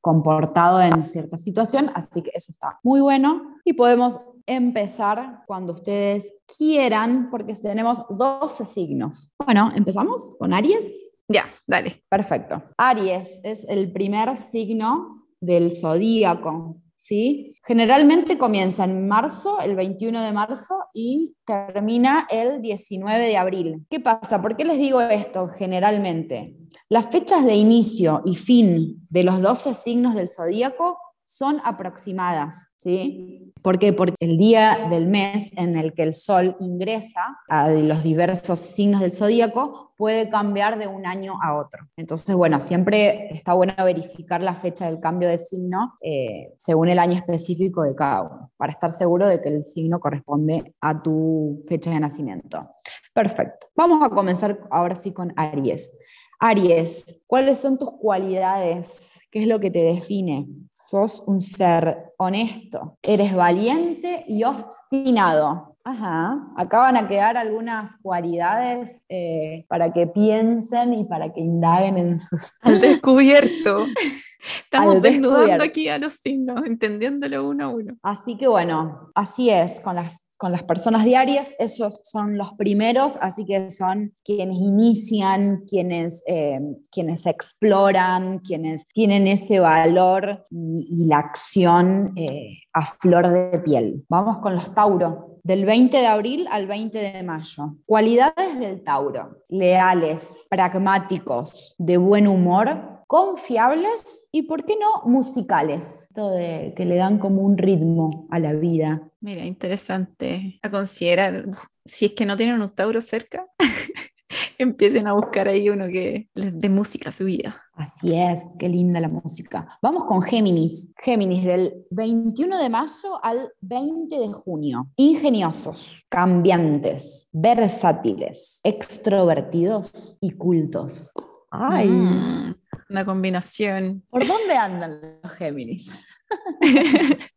comportado 0.00 0.80
en 0.80 1.04
cierta 1.06 1.36
situación. 1.38 1.90
Así 1.94 2.22
que 2.22 2.30
eso 2.34 2.52
está 2.52 2.78
muy 2.82 3.00
bueno 3.00 3.42
y 3.64 3.72
podemos 3.72 4.20
empezar 4.46 5.42
cuando 5.46 5.74
ustedes 5.74 6.32
quieran, 6.56 7.28
porque 7.30 7.54
tenemos 7.54 8.02
12 8.08 8.64
signos. 8.64 9.32
Bueno, 9.44 9.70
empezamos 9.74 10.32
con 10.38 10.54
Aries. 10.54 11.20
Ya, 11.28 11.44
dale. 11.66 12.02
Perfecto. 12.08 12.62
Aries 12.78 13.40
es 13.44 13.68
el 13.68 13.92
primer 13.92 14.36
signo 14.38 15.17
del 15.40 15.72
zodíaco. 15.72 16.76
¿Sí? 16.96 17.52
Generalmente 17.64 18.38
comienza 18.38 18.82
en 18.82 19.06
marzo, 19.06 19.60
el 19.60 19.76
21 19.76 20.20
de 20.20 20.32
marzo, 20.32 20.78
y 20.92 21.36
termina 21.44 22.26
el 22.28 22.60
19 22.60 23.24
de 23.24 23.36
abril. 23.36 23.86
¿Qué 23.88 24.00
pasa? 24.00 24.42
¿Por 24.42 24.56
qué 24.56 24.64
les 24.64 24.78
digo 24.78 25.00
esto 25.00 25.46
generalmente? 25.46 26.56
Las 26.88 27.08
fechas 27.08 27.44
de 27.44 27.54
inicio 27.54 28.22
y 28.24 28.34
fin 28.34 29.06
de 29.10 29.22
los 29.22 29.40
12 29.40 29.74
signos 29.74 30.16
del 30.16 30.28
zodíaco 30.28 30.98
son 31.28 31.60
aproximadas, 31.62 32.72
¿sí? 32.78 33.52
¿Por 33.60 33.78
qué? 33.78 33.92
Porque 33.92 34.14
el 34.18 34.38
día 34.38 34.88
del 34.90 35.06
mes 35.06 35.50
en 35.58 35.76
el 35.76 35.92
que 35.92 36.02
el 36.02 36.14
Sol 36.14 36.56
ingresa 36.58 37.36
a 37.48 37.68
los 37.68 38.02
diversos 38.02 38.60
signos 38.60 39.02
del 39.02 39.12
zodíaco 39.12 39.92
puede 39.98 40.30
cambiar 40.30 40.78
de 40.78 40.86
un 40.86 41.04
año 41.04 41.34
a 41.42 41.54
otro. 41.54 41.86
Entonces, 41.98 42.34
bueno, 42.34 42.60
siempre 42.60 43.28
está 43.34 43.52
bueno 43.52 43.74
verificar 43.76 44.40
la 44.40 44.54
fecha 44.54 44.86
del 44.86 45.00
cambio 45.00 45.28
de 45.28 45.36
signo 45.36 45.98
eh, 46.00 46.54
según 46.56 46.88
el 46.88 46.98
año 46.98 47.18
específico 47.18 47.82
de 47.82 47.94
cada 47.94 48.22
uno, 48.22 48.50
para 48.56 48.72
estar 48.72 48.94
seguro 48.94 49.26
de 49.26 49.42
que 49.42 49.50
el 49.50 49.66
signo 49.66 50.00
corresponde 50.00 50.74
a 50.80 51.02
tu 51.02 51.60
fecha 51.68 51.90
de 51.90 52.00
nacimiento. 52.00 52.70
Perfecto. 53.12 53.66
Vamos 53.76 54.02
a 54.02 54.08
comenzar 54.08 54.60
ahora 54.70 54.96
sí 54.96 55.12
con 55.12 55.34
Aries. 55.36 55.92
Aries, 56.40 57.24
¿cuáles 57.26 57.58
son 57.58 57.78
tus 57.78 57.90
cualidades? 58.00 59.20
¿Qué 59.30 59.40
es 59.40 59.48
lo 59.48 59.58
que 59.58 59.72
te 59.72 59.82
define? 59.82 60.46
Sos 60.72 61.24
un 61.26 61.40
ser 61.40 62.12
honesto, 62.16 62.96
eres 63.02 63.34
valiente 63.34 64.24
y 64.28 64.44
obstinado. 64.44 65.76
Ajá, 65.82 66.48
acá 66.56 66.78
van 66.78 66.96
a 66.96 67.08
quedar 67.08 67.36
algunas 67.36 68.00
cualidades 68.02 69.04
eh, 69.08 69.64
para 69.68 69.92
que 69.92 70.06
piensen 70.06 70.94
y 70.94 71.04
para 71.06 71.32
que 71.32 71.40
indaguen 71.40 71.98
en 71.98 72.20
sus... 72.20 72.56
Al 72.60 72.80
descubierto. 72.80 73.86
Estamos 74.64 75.02
desnudando 75.02 75.64
aquí 75.64 75.88
a 75.88 75.98
los 75.98 76.14
signos, 76.14 76.64
entendiéndolo 76.64 77.48
uno 77.48 77.64
a 77.64 77.68
uno. 77.68 77.98
Así 78.02 78.36
que 78.36 78.46
bueno, 78.46 79.10
así 79.14 79.50
es, 79.50 79.80
con 79.80 79.96
las 79.96 80.28
con 80.38 80.52
las 80.52 80.62
personas 80.62 81.04
diarias, 81.04 81.50
esos 81.58 82.00
son 82.04 82.38
los 82.38 82.52
primeros, 82.52 83.18
así 83.20 83.44
que 83.44 83.72
son 83.72 84.14
quienes 84.24 84.56
inician, 84.56 85.64
quienes, 85.68 86.22
eh, 86.28 86.60
quienes 86.92 87.26
exploran, 87.26 88.38
quienes 88.38 88.86
tienen 88.86 89.26
ese 89.26 89.58
valor 89.58 90.46
y, 90.50 91.06
la 91.08 91.18
acción 91.18 92.12
eh, 92.16 92.60
a 92.72 92.84
flor 92.84 93.28
de 93.28 93.58
piel. 93.58 94.04
Vamos 94.08 94.38
con 94.38 94.52
los 94.52 94.72
Tauro. 94.74 95.40
Del 95.42 95.64
20 95.64 95.96
de 95.96 96.06
abril 96.06 96.46
al 96.50 96.66
20 96.66 96.98
de 96.98 97.22
mayo. 97.22 97.76
Cualidades 97.86 98.58
del 98.60 98.84
Tauro. 98.84 99.38
Leales, 99.48 100.46
pragmáticos, 100.50 101.74
de 101.78 101.96
buen 101.96 102.28
humor, 102.28 102.97
confiables 103.08 104.28
y, 104.32 104.42
¿por 104.42 104.64
qué 104.64 104.76
no, 104.78 105.10
musicales? 105.10 106.08
Esto 106.08 106.30
de 106.30 106.74
que 106.76 106.84
le 106.84 106.96
dan 106.96 107.18
como 107.18 107.42
un 107.42 107.56
ritmo 107.56 108.28
a 108.30 108.38
la 108.38 108.52
vida. 108.52 109.02
Mira, 109.20 109.44
interesante 109.44 110.60
a 110.62 110.70
considerar. 110.70 111.46
Si 111.86 112.04
es 112.04 112.12
que 112.12 112.26
no 112.26 112.36
tienen 112.36 112.60
un 112.60 112.70
Tauro 112.70 113.00
cerca, 113.00 113.46
empiecen 114.58 115.06
a 115.06 115.14
buscar 115.14 115.48
ahí 115.48 115.70
uno 115.70 115.86
que 115.86 116.28
les 116.34 116.56
dé 116.58 116.68
música 116.68 117.08
a 117.08 117.12
su 117.12 117.24
vida. 117.24 117.62
Así 117.72 118.12
es, 118.12 118.44
qué 118.58 118.68
linda 118.68 119.00
la 119.00 119.08
música. 119.08 119.78
Vamos 119.80 120.04
con 120.04 120.20
Géminis. 120.20 120.92
Géminis 121.02 121.46
del 121.46 121.86
21 121.90 122.58
de 122.58 122.68
mayo 122.68 123.24
al 123.24 123.50
20 123.62 124.18
de 124.18 124.32
junio. 124.34 124.90
Ingeniosos, 124.96 126.04
cambiantes, 126.10 127.30
versátiles, 127.32 128.60
extrovertidos 128.64 130.18
y 130.20 130.32
cultos. 130.32 131.10
Ay, 131.50 131.88
mm, 131.88 132.54
una 132.88 133.04
combinación. 133.04 134.04
¿Por 134.10 134.26
dónde 134.26 134.54
andan 134.54 135.18
los 135.22 135.32
Géminis? 135.32 135.90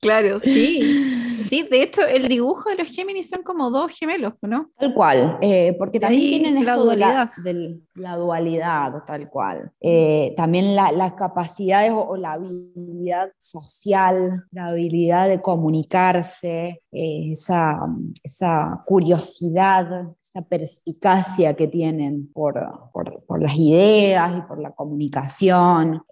claro, 0.00 0.38
sí. 0.38 1.14
Sí, 1.38 1.62
de 1.70 1.82
hecho, 1.82 2.06
el 2.06 2.28
dibujo 2.28 2.68
de 2.68 2.76
los 2.76 2.88
Géminis 2.88 3.30
son 3.30 3.42
como 3.42 3.70
dos 3.70 3.96
gemelos, 3.96 4.34
¿no? 4.42 4.70
Tal 4.78 4.92
cual, 4.92 5.38
eh, 5.40 5.74
porque 5.78 6.00
también 6.00 6.42
tienen 6.42 6.64
la 6.64 6.74
dualidad. 6.74 7.30
De 7.42 7.80
la, 7.94 8.16
dualidad, 8.16 9.04
tal 9.06 9.30
cual. 9.30 9.70
Eh, 9.80 10.34
también 10.36 10.74
las 10.74 11.12
capacidades 11.14 11.92
o, 11.94 12.16
la 12.16 12.32
habilidad 12.32 13.30
social, 13.38 14.44
la 14.50 14.66
habilidad 14.66 15.28
de 15.28 15.40
comunicarse, 15.40 16.82
eh, 16.92 17.32
esa, 17.32 17.78
esa 18.22 18.82
curiosidad, 18.84 20.08
esa 20.38 20.48
perspicacia 20.48 21.54
que 21.54 21.68
tienen 21.68 22.32
por, 22.32 22.90
por, 22.92 23.24
por, 23.24 23.42
las 23.42 23.56
ideas 23.56 24.38
y 24.38 24.40
por 24.42 24.60
la 24.60 24.72
comunicación. 24.72 26.02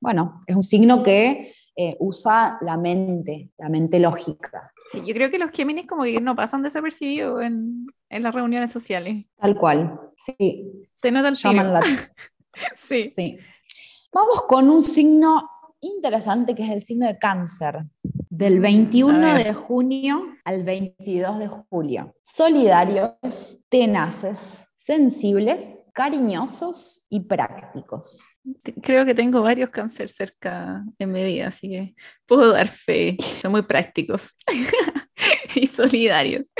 bueno, 0.00 0.42
es 0.46 0.56
un 0.56 0.62
signo 0.62 1.02
que 1.02 1.52
eh, 1.76 1.96
usa 1.98 2.58
la 2.60 2.76
mente, 2.76 3.50
la 3.58 3.68
mente 3.68 3.98
lógica. 3.98 4.72
Sí, 4.90 5.02
yo 5.04 5.14
creo 5.14 5.30
que 5.30 5.38
los 5.38 5.50
Géminis 5.50 5.86
como 5.86 6.04
que 6.04 6.20
no 6.20 6.36
pasan 6.36 6.62
desapercibidos 6.62 7.42
en, 7.42 7.86
en 8.10 8.22
las 8.22 8.34
reuniones 8.34 8.70
sociales. 8.70 9.24
Tal 9.40 9.56
cual, 9.56 10.00
sí. 10.16 10.70
Se 10.92 11.10
nota 11.10 11.28
el 11.28 11.34
Llaman 11.34 11.82
sí. 12.76 13.12
sí. 13.14 13.38
Vamos 14.12 14.42
con 14.46 14.70
un 14.70 14.82
signo 14.82 15.50
interesante 15.80 16.54
que 16.54 16.62
es 16.62 16.70
el 16.70 16.82
signo 16.82 17.06
de 17.06 17.18
cáncer, 17.18 17.84
del 18.36 18.58
21 18.58 19.16
mm, 19.16 19.36
de 19.44 19.54
junio 19.54 20.36
al 20.44 20.64
22 20.64 21.38
de 21.38 21.48
julio. 21.48 22.14
Solidarios, 22.22 23.64
tenaces, 23.68 24.66
sensibles, 24.74 25.86
cariñosos 25.92 27.06
y 27.10 27.20
prácticos. 27.20 28.26
Creo 28.82 29.04
que 29.04 29.14
tengo 29.14 29.40
varios 29.40 29.70
cáncer 29.70 30.08
cerca 30.08 30.84
en 30.98 31.12
mi 31.12 31.22
vida, 31.24 31.48
así 31.48 31.68
que 31.68 31.94
puedo 32.26 32.52
dar 32.52 32.66
fe. 32.66 33.16
Son 33.40 33.52
muy 33.52 33.62
prácticos 33.62 34.34
y 35.54 35.66
solidarios. 35.68 36.52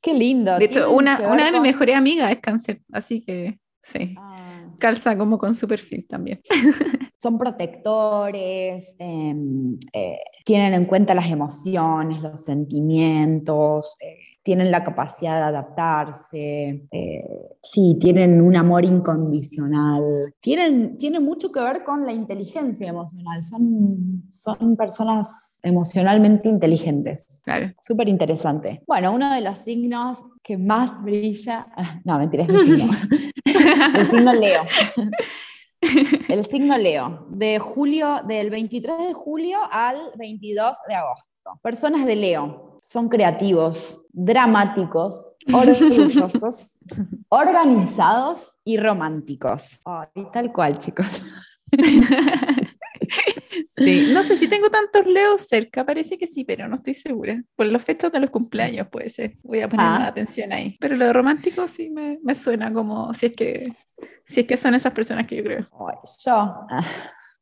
Qué 0.00 0.14
lindo. 0.14 0.58
De 0.58 0.64
hecho, 0.64 0.90
una, 0.90 1.32
una 1.32 1.44
de 1.44 1.52
mis 1.52 1.62
mejores 1.62 1.94
amigas 1.94 2.32
es 2.32 2.40
cáncer, 2.40 2.80
así 2.90 3.24
que 3.24 3.60
sí. 3.80 4.16
Ah. 4.18 4.64
Calza 4.78 5.16
como 5.16 5.38
con 5.38 5.54
su 5.54 5.68
perfil 5.68 6.06
también. 6.08 6.40
Son 7.22 7.38
protectores, 7.38 8.96
em, 8.98 9.78
eh, 9.92 10.18
tienen 10.46 10.74
en 10.74 10.84
cuenta 10.84 11.12
las 11.12 11.28
emociones, 11.28 12.22
los 12.22 12.40
sentimientos, 12.40 13.96
eh, 13.98 14.18
tienen 14.44 14.70
la 14.70 14.84
capacidad 14.84 15.38
de 15.38 15.42
adaptarse, 15.42 16.86
eh, 16.88 17.24
sí, 17.60 17.96
tienen 18.00 18.40
un 18.40 18.54
amor 18.54 18.84
incondicional, 18.84 20.32
tienen, 20.38 20.98
tienen 20.98 21.24
mucho 21.24 21.50
que 21.50 21.58
ver 21.58 21.82
con 21.82 22.06
la 22.06 22.12
inteligencia 22.12 22.88
emocional, 22.88 23.42
son, 23.42 24.22
son 24.30 24.76
personas 24.76 25.58
emocionalmente 25.64 26.48
inteligentes. 26.48 27.40
Claro. 27.42 27.72
Súper 27.80 28.08
interesante. 28.08 28.84
Bueno, 28.86 29.12
uno 29.12 29.34
de 29.34 29.40
los 29.40 29.58
signos 29.58 30.18
que 30.44 30.56
más 30.56 31.02
brilla, 31.02 31.66
no, 32.04 32.20
mentira, 32.20 32.44
es 32.44 32.50
mi 32.50 32.60
signo. 32.60 32.92
el 33.98 34.06
signo 34.06 34.32
Leo. 34.32 34.62
El 35.80 36.44
signo 36.46 36.76
Leo, 36.76 37.26
de 37.30 37.58
julio, 37.58 38.20
del 38.26 38.50
23 38.50 39.08
de 39.08 39.12
julio 39.12 39.58
al 39.70 40.12
22 40.16 40.76
de 40.88 40.94
agosto. 40.94 41.28
Personas 41.62 42.04
de 42.06 42.16
Leo 42.16 42.78
son 42.82 43.08
creativos, 43.08 44.00
dramáticos, 44.10 45.34
orgullosos, 45.52 46.78
organizados 47.28 48.56
y 48.64 48.76
románticos. 48.76 49.80
y 50.14 50.24
tal 50.32 50.52
cual, 50.52 50.78
chicos. 50.78 51.22
Sí, 53.76 54.10
no 54.12 54.22
sé 54.22 54.36
si 54.36 54.48
tengo 54.48 54.70
tantos 54.70 55.06
leos 55.06 55.42
cerca, 55.42 55.84
parece 55.84 56.16
que 56.16 56.26
sí, 56.26 56.44
pero 56.44 56.66
no 56.66 56.76
estoy 56.76 56.94
segura. 56.94 57.42
Por 57.54 57.66
los 57.66 57.82
festas 57.82 58.10
de 58.10 58.20
los 58.20 58.30
cumpleaños 58.30 58.88
puede 58.88 59.10
ser. 59.10 59.36
Voy 59.42 59.60
a 59.60 59.68
poner 59.68 59.86
ah. 59.86 59.98
más 59.98 60.08
atención 60.08 60.52
ahí. 60.52 60.76
Pero 60.80 60.96
lo 60.96 61.06
de 61.06 61.12
romántico 61.12 61.68
sí 61.68 61.90
me, 61.90 62.18
me, 62.22 62.34
suena 62.34 62.72
como 62.72 63.12
si 63.12 63.26
es 63.26 63.32
que 63.32 63.72
si 64.26 64.40
es 64.40 64.46
que 64.46 64.56
son 64.56 64.74
esas 64.74 64.92
personas 64.92 65.26
que 65.26 65.36
yo 65.36 65.44
creo. 65.44 65.68
yo. 66.24 66.66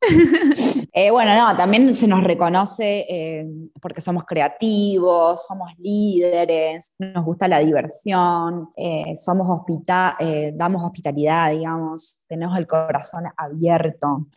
Eh, 0.97 1.11
bueno, 1.11 1.35
no, 1.35 1.57
también 1.57 1.93
se 1.93 2.07
nos 2.07 2.23
reconoce 2.23 3.05
eh, 3.09 3.45
porque 3.81 3.99
somos 3.99 4.23
creativos, 4.23 5.45
somos 5.45 5.69
líderes, 5.77 6.95
nos 6.97 7.25
gusta 7.25 7.49
la 7.49 7.59
diversión, 7.59 8.69
eh, 8.77 9.13
somos 9.17 9.45
hospital, 9.49 10.15
damos 10.53 10.85
hospitalidad, 10.85 11.51
digamos, 11.51 12.21
tenemos 12.29 12.57
el 12.57 12.65
corazón 12.65 13.25
abierto, 13.35 14.27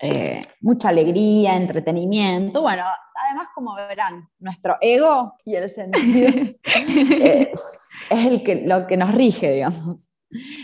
mucha 0.60 0.88
alegría, 0.88 1.54
entretenimiento. 1.54 2.60
Bueno, 2.60 2.82
además, 3.14 3.46
como 3.54 3.76
verán, 3.76 4.28
nuestro 4.40 4.78
ego 4.80 5.34
y 5.44 5.54
el 5.54 5.70
sentido 5.70 6.28
es, 6.64 7.88
el 8.10 8.42
que, 8.42 8.62
lo 8.66 8.88
que 8.88 8.96
nos 8.96 9.14
rige, 9.14 9.52
digamos. 9.52 10.10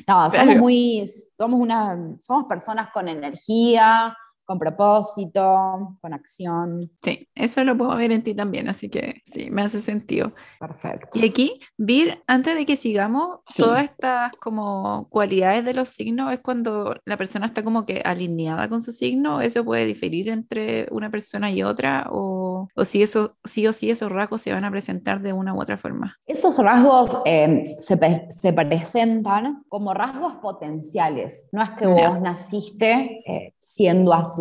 No, 0.09 0.31
somos 0.31 0.57
muy, 0.57 1.07
somos 1.39 1.61
una, 1.61 2.17
somos 2.21 2.47
personas 2.47 2.91
con 2.91 3.09
energía, 3.09 4.15
con 4.45 4.59
propósito, 4.59 5.97
con 6.01 6.13
acción. 6.13 6.91
Sí, 7.03 7.29
eso 7.35 7.65
lo 7.65 7.77
puedo 7.77 7.97
ver 7.97 8.13
en 8.13 8.23
ti 8.23 8.35
también, 8.35 8.69
así 8.69 8.89
que 8.89 9.23
sí, 9.25 9.51
me 9.51 9.63
hace 9.63 9.81
sentido. 9.81 10.33
Perfecto. 10.61 11.19
Y 11.19 11.27
aquí, 11.27 11.61
Vir, 11.77 12.23
antes 12.27 12.57
de 12.57 12.67
que 12.67 12.77
sigamos, 12.77 13.39
todas 13.57 13.85
estas 13.85 14.33
como 14.37 15.09
cualidades 15.11 15.65
de 15.65 15.75
los 15.75 15.89
signos 15.89 16.33
es 16.33 16.41
cuando 16.41 16.97
la 17.05 17.17
persona 17.17 17.47
está 17.47 17.63
como 17.63 17.87
que 17.87 18.03
alineada 18.05 18.69
con 18.69 18.83
su 18.83 18.93
signo, 18.93 19.41
eso 19.41 19.65
puede 19.65 19.87
diferir 19.87 20.29
entre 20.29 20.87
una 20.91 21.11
persona 21.11 21.51
y 21.51 21.63
otra, 21.63 22.09
o, 22.11 22.69
o 22.75 22.85
si 22.85 23.03
eso, 23.03 23.37
sí 23.45 23.67
o 23.67 23.73
sí 23.73 23.91
esos 23.91 24.11
rasgos 24.11 24.43
se 24.43 24.53
van 24.53 24.65
a 24.65 24.71
presentar 24.71 25.23
de 25.23 25.33
una 25.33 25.55
u 25.55 25.61
otra 25.61 25.79
forma. 25.79 26.17
Esos 26.27 26.59
rasgos 26.59 27.19
eh, 27.25 27.63
se, 27.79 27.99
se, 28.31 28.53
presentan 28.53 29.65
como 29.69 29.95
rasgos 29.95 30.35
potenciales, 30.37 31.49
no 31.53 31.63
es 31.63 31.71
que 31.73 31.87
vos 31.87 32.21
naciste 32.21 33.23
eh, 33.27 33.55
siendo 33.59 34.13
así 34.13 34.34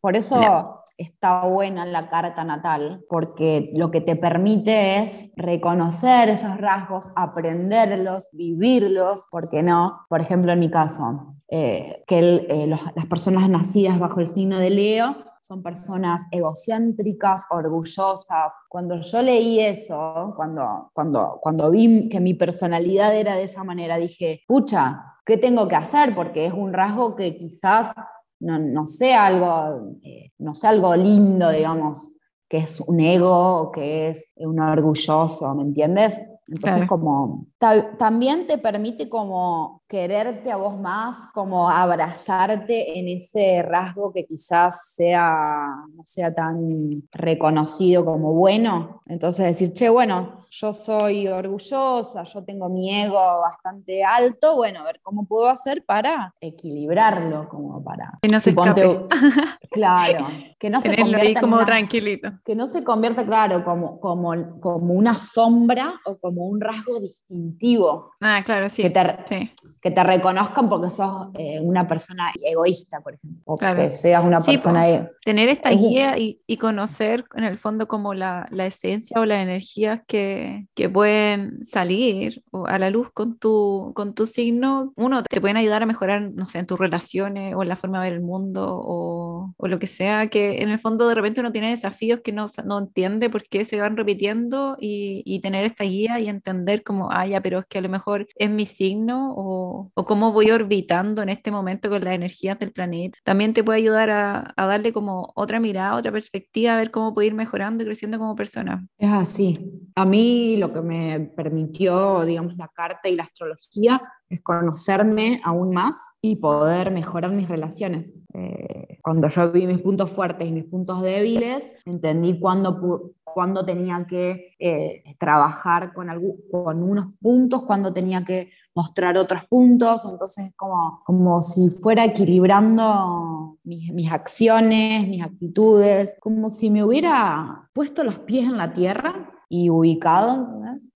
por 0.00 0.16
eso 0.16 0.84
está 0.96 1.46
buena 1.46 1.84
la 1.84 2.08
carta 2.08 2.44
natal, 2.44 3.04
porque 3.08 3.70
lo 3.74 3.90
que 3.90 4.00
te 4.00 4.16
permite 4.16 5.00
es 5.00 5.32
reconocer 5.36 6.28
esos 6.30 6.56
rasgos, 6.56 7.10
aprenderlos, 7.16 8.28
vivirlos, 8.32 9.26
¿por 9.30 9.48
qué 9.50 9.62
no? 9.62 10.00
Por 10.08 10.20
ejemplo, 10.20 10.52
en 10.52 10.60
mi 10.60 10.70
caso, 10.70 11.36
eh, 11.48 12.02
que 12.06 12.46
eh, 12.48 12.66
las 12.66 13.06
personas 13.06 13.48
nacidas 13.48 13.98
bajo 13.98 14.20
el 14.20 14.28
signo 14.28 14.58
de 14.58 14.70
Leo 14.70 15.16
son 15.46 15.62
personas 15.62 16.26
egocéntricas, 16.32 17.46
orgullosas. 17.50 18.52
Cuando 18.68 19.00
yo 19.00 19.22
leí 19.22 19.60
eso, 19.60 20.32
cuando, 20.34 20.90
cuando, 20.92 21.38
cuando 21.40 21.70
vi 21.70 22.08
que 22.08 22.18
mi 22.18 22.34
personalidad 22.34 23.14
era 23.14 23.36
de 23.36 23.44
esa 23.44 23.62
manera, 23.62 23.96
dije, 23.96 24.42
pucha, 24.48 25.14
¿qué 25.24 25.36
tengo 25.36 25.68
que 25.68 25.76
hacer? 25.76 26.16
Porque 26.16 26.46
es 26.46 26.52
un 26.52 26.72
rasgo 26.72 27.14
que 27.14 27.36
quizás 27.36 27.92
no, 28.40 28.58
no 28.58 28.86
sea 28.86 29.26
algo, 29.26 29.96
eh, 30.02 30.32
no 30.38 30.54
sea 30.54 30.70
algo 30.70 30.94
lindo, 30.96 31.50
digamos, 31.50 32.12
que 32.48 32.58
es 32.58 32.80
un 32.80 33.00
ego, 33.00 33.72
que 33.72 34.10
es 34.10 34.32
un 34.36 34.60
orgulloso, 34.60 35.54
¿me 35.54 35.62
entiendes? 35.62 36.20
Entonces, 36.48 36.86
como 36.86 37.46
también 37.58 38.46
te 38.46 38.58
permite 38.58 39.08
como 39.08 39.82
quererte 39.88 40.50
a 40.50 40.56
vos 40.56 40.78
más, 40.78 41.16
como 41.32 41.70
abrazarte 41.70 42.98
en 42.98 43.08
ese 43.08 43.62
rasgo 43.62 44.12
que 44.12 44.26
quizás 44.26 44.94
sea, 44.94 45.68
no 45.94 46.02
sea 46.04 46.34
tan 46.34 47.02
reconocido 47.12 48.04
como 48.04 48.32
bueno. 48.32 49.02
Entonces 49.06 49.46
decir, 49.46 49.72
che, 49.72 49.88
bueno, 49.88 50.44
yo 50.50 50.72
soy 50.72 51.28
orgullosa, 51.28 52.22
yo 52.24 52.44
tengo 52.44 52.68
mi 52.68 52.94
ego 52.94 53.40
bastante 53.40 54.02
alto, 54.02 54.56
bueno, 54.56 54.80
a 54.80 54.84
ver 54.84 55.00
cómo 55.02 55.26
puedo 55.26 55.48
hacer 55.48 55.84
para 55.84 56.34
equilibrarlo, 56.40 57.48
como 57.48 57.82
para... 57.82 58.18
Que 58.22 58.28
no 58.28 58.40
se 58.40 58.50
escape. 58.50 59.06
claro, 59.70 60.28
que 60.58 60.70
no 60.70 60.80
se 60.80 60.96
convierta 60.96 61.40
como 61.40 61.64
tranquilito. 61.64 62.32
Que 62.44 62.54
no 62.54 62.66
se 62.66 62.82
convierta, 62.82 63.24
claro, 63.24 63.64
como, 63.64 64.00
como, 64.00 64.60
como 64.60 64.94
una 64.94 65.14
sombra 65.14 66.00
o 66.04 66.16
como 66.16 66.46
un 66.46 66.60
rasgo 66.60 67.00
distintivo. 67.46 68.12
Ah, 68.20 68.42
claro, 68.44 68.68
sí. 68.68 68.82
Que 68.82 68.90
te, 68.90 69.52
que 69.80 69.90
te 69.90 70.02
reconozcan 70.02 70.68
porque 70.68 70.90
sos 70.90 71.28
eh, 71.34 71.60
una 71.60 71.86
persona 71.86 72.32
egoísta, 72.42 73.00
por 73.00 73.14
ejemplo. 73.14 73.42
O 73.44 73.56
que 73.56 73.90
seas 73.90 74.24
una 74.24 74.38
persona... 74.38 74.88
E-, 74.88 75.10
tener 75.24 75.48
esta 75.48 75.70
guía 75.70 76.18
y, 76.18 76.40
y, 76.46 76.56
conocer 76.56 77.24
en 77.34 77.44
el 77.44 77.58
fondo 77.58 77.86
como 77.86 78.14
la, 78.14 78.48
la 78.50 78.66
esencia 78.66 79.20
o 79.20 79.24
las 79.24 79.38
energías 79.38 80.00
que 80.06 80.56
que, 80.74 80.88
pueden 80.88 81.64
salir 81.64 82.42
a 82.66 82.78
la 82.78 82.90
luz 82.90 83.10
con 83.12 83.38
tu, 83.38 83.92
con 83.94 84.14
tu 84.14 84.26
signo, 84.26 84.92
uno, 84.96 85.22
te 85.22 85.40
pueden 85.40 85.56
ayudar 85.56 85.82
a 85.82 85.86
mejorar, 85.86 86.30
no 86.32 86.46
sé, 86.46 86.58
en 86.58 86.66
tus 86.66 86.78
relaciones 86.78 87.54
o 87.54 87.62
en 87.62 87.68
la 87.68 87.76
forma 87.76 87.98
de 87.98 88.08
ver 88.08 88.18
el 88.18 88.24
mundo 88.24 88.66
o, 88.68 89.25
o 89.56 89.68
lo 89.68 89.78
que 89.78 89.86
sea, 89.86 90.28
que 90.28 90.62
en 90.62 90.68
el 90.68 90.78
fondo 90.78 91.08
de 91.08 91.14
repente 91.14 91.40
uno 91.40 91.52
tiene 91.52 91.70
desafíos 91.70 92.20
que 92.22 92.32
no, 92.32 92.46
no 92.64 92.78
entiende 92.78 93.30
por 93.30 93.44
qué 93.44 93.64
se 93.64 93.80
van 93.80 93.96
repitiendo 93.96 94.76
y, 94.80 95.22
y, 95.24 95.40
tener 95.40 95.64
esta 95.64 95.84
guía 95.84 96.18
y 96.20 96.28
entender 96.28 96.82
como, 96.82 97.10
ah, 97.12 97.26
ya, 97.26 97.40
pero 97.40 97.60
es 97.60 97.66
que 97.66 97.78
a 97.78 97.80
lo 97.80 97.88
mejor 97.88 98.26
es 98.36 98.50
mi 98.50 98.66
signo 98.66 99.32
o, 99.36 99.90
o 99.94 100.04
cómo 100.04 100.32
voy 100.32 100.50
orbitando 100.50 101.22
en 101.22 101.28
este 101.28 101.50
momento 101.50 101.88
con 101.88 102.02
las 102.02 102.14
energías 102.14 102.58
del 102.58 102.72
planeta. 102.72 103.18
También 103.24 103.54
te 103.54 103.62
puede 103.62 103.78
ayudar 103.78 104.10
a, 104.10 104.54
a 104.56 104.66
darle 104.66 104.92
como 104.92 105.32
otra 105.34 105.60
mirada, 105.60 105.96
otra 105.96 106.12
perspectiva, 106.12 106.74
a 106.74 106.76
ver 106.76 106.90
cómo 106.90 107.14
puede 107.14 107.28
ir 107.28 107.34
mejorando 107.34 107.82
y 107.82 107.86
creciendo 107.86 108.18
como 108.18 108.34
persona. 108.34 108.86
Es 108.98 109.10
así. 109.10 109.58
A 109.94 110.04
mí 110.04 110.56
lo 110.56 110.72
que 110.72 110.80
me 110.80 111.20
permitió, 111.20 112.24
digamos, 112.24 112.56
la 112.56 112.68
carta 112.68 113.08
y 113.08 113.16
la 113.16 113.24
astrología 113.24 114.00
es 114.28 114.42
conocerme 114.42 115.40
aún 115.44 115.72
más 115.72 116.18
y 116.20 116.36
poder 116.36 116.90
mejorar 116.90 117.30
mis 117.32 117.48
relaciones. 117.48 118.12
Eh, 118.34 118.98
cuando 119.02 119.28
yo 119.28 119.52
vi 119.52 119.66
mis 119.66 119.80
puntos 119.80 120.10
fuertes 120.10 120.48
y 120.48 120.52
mis 120.52 120.64
puntos 120.64 121.00
débiles, 121.00 121.70
entendí 121.84 122.38
cuándo, 122.40 123.12
cuándo 123.24 123.64
tenía 123.64 124.04
que 124.08 124.56
eh, 124.58 125.02
trabajar 125.18 125.92
con, 125.94 126.08
con 126.50 126.82
unos 126.82 127.06
puntos, 127.20 127.62
cuándo 127.64 127.92
tenía 127.92 128.24
que 128.24 128.50
mostrar 128.74 129.16
otros 129.16 129.44
puntos, 129.44 130.04
entonces 130.10 130.52
como, 130.56 131.02
como 131.06 131.40
si 131.40 131.70
fuera 131.70 132.04
equilibrando 132.04 133.58
mis 133.64 134.12
acciones, 134.12 135.08
mis 135.08 135.22
actitudes, 135.22 136.16
como 136.20 136.50
si 136.50 136.70
me 136.70 136.84
hubiera 136.84 137.68
puesto 137.72 138.04
los 138.04 138.18
pies 138.18 138.44
en 138.44 138.58
la 138.58 138.72
tierra 138.72 139.35
y 139.48 139.70
ubicado, 139.70 140.48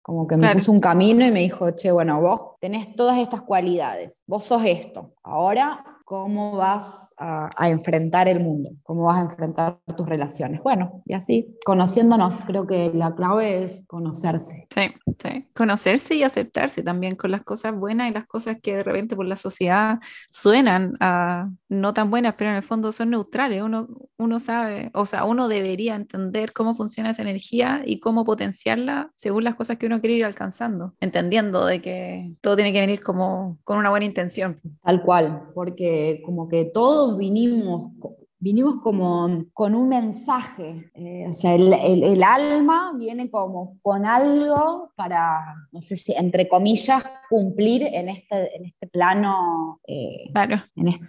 como 0.02 0.26
que 0.26 0.36
me 0.36 0.52
puso 0.54 0.72
un 0.72 0.80
camino 0.80 1.24
y 1.24 1.30
me 1.30 1.40
dijo, 1.40 1.70
che, 1.72 1.92
bueno, 1.92 2.20
vos 2.20 2.40
tenés 2.60 2.94
todas 2.94 3.18
estas 3.18 3.42
cualidades, 3.42 4.24
vos 4.26 4.44
sos 4.44 4.64
esto, 4.64 5.14
ahora 5.22 5.84
cómo 6.10 6.56
vas 6.56 7.14
a, 7.18 7.68
enfrentar 7.68 8.26
el 8.26 8.40
mundo, 8.40 8.70
cómo 8.82 9.04
vas 9.04 9.18
a 9.18 9.22
enfrentar 9.30 9.78
tus 9.96 10.08
relaciones. 10.08 10.60
Bueno, 10.60 11.02
y 11.04 11.14
así, 11.14 11.56
conociéndonos, 11.64 12.42
creo 12.42 12.66
que 12.66 12.90
la 12.92 13.14
clave 13.14 13.62
es 13.62 13.86
conocerse. 13.86 14.66
Sí, 14.74 14.90
sí, 15.18 15.46
conocerse 15.54 16.14
y 16.14 16.22
aceptarse 16.22 16.82
también 16.82 17.16
con 17.16 17.30
las 17.30 17.42
cosas 17.42 17.74
buenas 17.74 18.10
y 18.10 18.14
las 18.14 18.26
cosas 18.26 18.56
que 18.62 18.76
de 18.76 18.82
repente 18.82 19.16
por 19.16 19.26
la 19.26 19.36
sociedad 19.36 19.98
suenan 20.30 20.96
a 21.00 21.50
no 21.68 21.94
tan 21.94 22.10
buenas, 22.10 22.34
pero 22.36 22.50
en 22.50 22.56
el 22.56 22.62
fondo 22.62 22.92
son 22.92 23.10
neutrales. 23.10 23.62
Uno, 23.62 23.88
uno 24.16 24.38
sabe, 24.38 24.90
o 24.94 25.06
sea, 25.06 25.24
uno 25.24 25.48
debería 25.48 25.94
entender 25.94 26.52
cómo 26.52 26.74
funciona 26.74 27.10
esa 27.10 27.22
energía 27.22 27.82
y 27.84 28.00
cómo 28.00 28.24
potenciarla 28.24 29.10
según 29.14 29.44
las 29.44 29.54
cosas 29.54 29.78
que 29.78 29.86
uno 29.86 30.00
quiere 30.00 30.16
ir 30.16 30.24
alcanzando, 30.24 30.94
entendiendo 31.00 31.64
de 31.66 31.80
que 31.80 32.32
todo 32.40 32.56
tiene 32.56 32.72
que 32.72 32.80
venir 32.80 33.00
como 33.00 33.58
con 33.64 33.78
una 33.78 33.90
buena 33.90 34.06
intención. 34.06 34.60
Tal 34.82 35.02
cual, 35.02 35.50
porque 35.54 36.22
como 36.24 36.48
que 36.48 36.64
todos 36.64 37.16
vinimos, 37.16 37.92
vinimos 38.40 38.80
como 38.82 39.44
con 39.52 39.74
un 39.74 39.88
mensaje, 39.88 40.90
eh, 40.94 41.26
o 41.28 41.34
sea, 41.34 41.54
el, 41.54 42.22
alma 42.22 42.92
viene 42.98 43.30
como 43.30 43.78
con 43.82 44.06
algo 44.06 44.92
para, 44.96 45.54
no 45.72 45.82
sé 45.82 45.96
si, 45.96 46.12
entre 46.14 46.48
comillas, 46.48 47.04
cumplir 47.28 47.82
en 47.82 48.08
este, 48.08 48.56
en 48.56 48.66
este 48.66 48.86
plano. 48.86 49.80
Eh, 49.86 50.30
claro. 50.32 50.62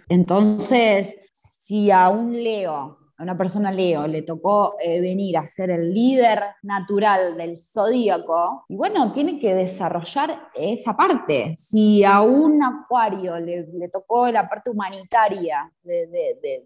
entonces, 0.08 1.16
si 1.32 1.90
a 1.90 2.10
un 2.10 2.32
Leo 2.32 3.01
a 3.16 3.22
una 3.22 3.36
persona 3.36 3.70
Leo 3.70 4.06
le 4.06 4.22
tocó 4.22 4.74
eh, 4.82 5.00
venir 5.00 5.36
a 5.36 5.46
ser 5.46 5.70
el 5.70 5.92
líder 5.92 6.40
natural 6.62 7.36
del 7.36 7.58
zodíaco, 7.58 8.64
y 8.68 8.76
bueno, 8.76 9.12
tiene 9.12 9.38
que 9.38 9.54
desarrollar 9.54 10.48
esa 10.54 10.96
parte. 10.96 11.54
Si 11.56 12.04
a 12.04 12.22
un 12.22 12.62
acuario 12.62 13.38
le, 13.38 13.88
tocó 13.92 14.30
la 14.30 14.48
parte 14.48 14.70
humanitaria 14.70 15.70
de, 15.82 16.06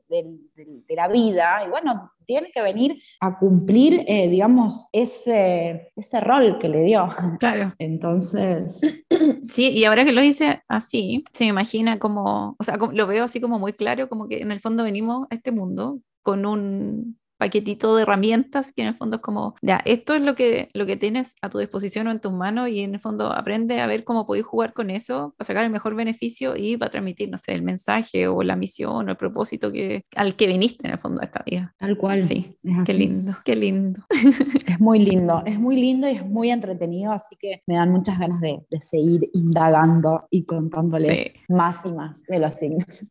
de, 0.09 0.95
la 0.95 1.09
vida, 1.09 1.63
y 1.67 1.71
bueno, 1.71 2.13
tiene 2.27 2.51
que 2.53 2.63
venir 2.63 3.01
a 3.21 3.39
cumplir, 3.39 4.05
eh, 4.07 4.29
digamos, 4.29 4.89
ese, 4.93 5.93
ese 5.97 6.21
rol 6.21 6.59
que 6.59 6.69
le 6.69 6.83
dio. 6.83 7.09
Claro. 7.39 7.75
Entonces. 7.79 9.05
Sí, 9.49 9.71
y 9.71 9.85
ahora 9.85 10.05
que 10.05 10.11
lo 10.11 10.21
dice 10.21 10.63
así, 10.67 11.25
se 11.33 11.45
me 11.45 11.51
imagina 11.51 12.01
como, 12.01 12.57
o 12.59 12.65
sea, 12.65 12.77
lo 12.77 13.07
veo 13.07 13.25
así 13.25 13.41
como 13.41 13.61
muy 13.61 13.73
claro, 13.73 14.09
como 14.09 14.29
que 14.29 14.41
en 14.41 14.51
el 14.51 14.59
fondo 14.59 14.83
venimos 14.83 15.29
a 15.31 15.35
este 15.37 15.53
mundo 15.53 16.01
con 16.27 16.45
un 16.45 17.17
paquetito 17.39 17.95
de 17.95 18.03
herramientas 18.03 18.73
que 18.73 18.83
en 18.83 18.89
el 18.89 18.97
fondo 18.97 19.17
es 19.17 19.23
como, 19.23 19.55
ya, 19.63 19.81
esto 19.85 20.15
es 20.15 20.23
lo 20.23 20.35
que, 20.35 20.71
lo 20.75 20.87
que 20.87 20.97
tienes 20.97 21.37
a 21.41 21.51
tu 21.51 21.59
disposición 21.59 22.09
o 22.09 22.11
en 22.11 22.21
tus 22.21 22.33
manos 22.33 22.69
y 22.69 22.81
en 22.81 22.95
el 22.95 23.01
fondo 23.01 23.33
aprende 23.33 23.81
a 23.81 23.87
ver 23.87 24.03
cómo 24.03 24.27
podéis 24.27 24.45
jugar 24.45 24.73
con 24.73 24.91
eso 24.91 25.37
para 25.37 25.47
sacar 25.47 25.65
el 25.65 25.71
mejor 25.71 25.95
beneficio 25.95 26.57
y 26.57 26.77
para 26.77 26.91
transmitir, 26.91 27.31
no 27.31 27.39
sé, 27.39 27.53
el 27.55 27.63
mensaje 27.63 28.27
o 28.27 28.43
la 28.43 28.57
misión 28.57 29.07
o 29.07 29.11
el 29.11 29.17
propósito 29.17 29.71
que, 29.71 30.05
al 30.17 30.35
que 30.35 30.49
viniste 30.49 30.89
en 30.89 30.95
el 30.95 30.99
fondo 30.99 31.21
de 31.21 31.27
esta 31.27 31.45
vida. 31.47 31.73
Tal 31.79 31.97
cual. 31.97 32.23
Sí, 32.23 32.59
qué 32.85 32.93
lindo, 32.93 33.37
qué 33.45 33.55
lindo. 33.55 34.05
Es 34.67 34.81
muy 34.81 34.99
lindo, 34.99 35.45
es 35.47 35.61
muy 35.61 35.77
lindo 35.77 36.09
y 36.09 36.17
es 36.17 36.27
muy 36.27 36.51
entretenido, 36.51 37.13
así 37.13 37.37
que 37.39 37.63
me 37.69 37.77
dan 37.77 37.93
muchas 37.93 38.19
ganas 38.19 38.41
de, 38.41 38.59
de 38.69 38.81
seguir 38.81 39.31
indagando 39.33 40.27
y 40.29 40.45
contándoles 40.45 41.35
más 41.49 41.85
y 41.85 41.93
más 41.93 42.25
de 42.25 42.41
los 42.41 42.55
signos. 42.57 43.07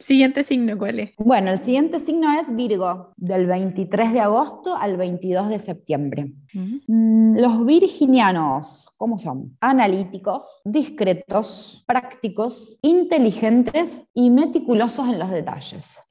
Siguiente 0.00 0.44
signo, 0.44 0.78
¿cuál 0.78 1.00
es? 1.00 1.10
Bueno, 1.18 1.50
el 1.50 1.58
siguiente 1.58 1.98
signo 1.98 2.32
es 2.38 2.54
Virgo, 2.54 3.12
del 3.16 3.46
23 3.46 4.12
de 4.12 4.20
agosto 4.20 4.76
al 4.76 4.96
22 4.96 5.48
de 5.48 5.58
septiembre. 5.58 6.32
Mm, 6.86 7.36
los 7.38 7.66
virginianos, 7.66 8.94
¿cómo 8.96 9.18
son? 9.18 9.56
Analíticos, 9.60 10.62
discretos, 10.64 11.84
prácticos, 11.86 12.78
inteligentes 12.80 14.08
y 14.14 14.30
meticulosos 14.30 15.08
en 15.08 15.18
los 15.18 15.30
detalles. 15.30 16.06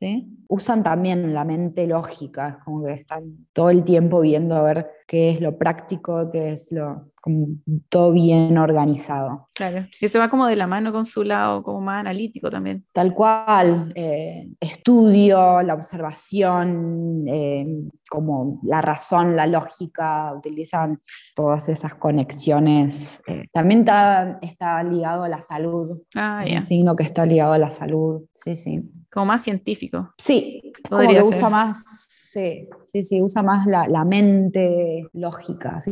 Usan 0.47 0.83
también 0.83 1.33
la 1.33 1.43
mente 1.43 1.87
lógica, 1.87 2.49
es 2.49 2.63
como 2.63 2.85
que 2.85 2.93
están 2.93 3.47
todo 3.53 3.69
el 3.69 3.83
tiempo 3.83 4.19
viendo 4.19 4.55
a 4.55 4.61
ver 4.61 4.87
qué 5.07 5.31
es 5.31 5.41
lo 5.41 5.57
práctico, 5.57 6.29
qué 6.31 6.51
es 6.51 6.71
lo 6.71 7.11
como 7.27 7.47
todo 7.89 8.13
bien 8.13 8.57
organizado. 8.57 9.49
Claro, 9.53 9.85
eso 9.99 10.19
va 10.19 10.29
como 10.29 10.47
de 10.47 10.55
la 10.55 10.65
mano 10.65 10.93
con 10.93 11.05
su 11.05 11.25
lado 11.25 11.61
como 11.61 11.81
más 11.81 11.99
analítico 11.99 12.49
también. 12.49 12.85
Tal 12.93 13.13
cual, 13.13 13.91
eh, 13.95 14.47
estudio, 14.61 15.61
la 15.61 15.73
observación, 15.73 17.25
eh, 17.27 17.67
como 18.09 18.61
la 18.63 18.81
razón, 18.81 19.35
la 19.35 19.45
lógica, 19.45 20.33
utilizan 20.33 21.01
todas 21.35 21.67
esas 21.67 21.95
conexiones. 21.95 23.19
Eh, 23.27 23.47
también 23.51 23.81
está, 23.81 24.83
ligado 24.83 25.23
a 25.23 25.29
la 25.29 25.41
salud, 25.41 26.01
ah, 26.15 26.45
un 26.49 26.61
signo 26.61 26.95
que 26.95 27.03
está 27.03 27.25
ligado 27.25 27.51
a 27.51 27.57
la 27.57 27.71
salud, 27.71 28.21
sí, 28.33 28.55
sí. 28.55 28.89
Como 29.11 29.25
más 29.25 29.43
científico. 29.43 30.13
Sí, 30.17 30.71
como 30.87 31.01
que 31.09 31.21
usa 31.21 31.49
más 31.49 32.07
Sí, 32.37 32.69
sí, 32.83 33.03
sí, 33.03 33.19
usa 33.19 33.41
más 33.41 33.65
la, 33.65 34.05
mente 34.05 35.07
lógica. 35.13 35.83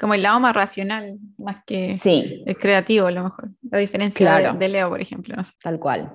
Como 0.00 0.14
el 0.14 0.22
lado 0.22 0.40
más 0.40 0.52
racional, 0.52 1.20
más 1.38 1.62
que 1.64 1.94
sí. 1.94 2.40
el 2.44 2.58
creativo, 2.58 3.06
a 3.06 3.12
lo 3.12 3.22
mejor. 3.22 3.50
La 3.70 3.78
diferencia 3.78 4.54
de, 4.54 4.68
Leo, 4.68 4.88
por 4.88 5.00
ejemplo. 5.00 5.36
Tal 5.62 5.78
cual. 5.78 6.12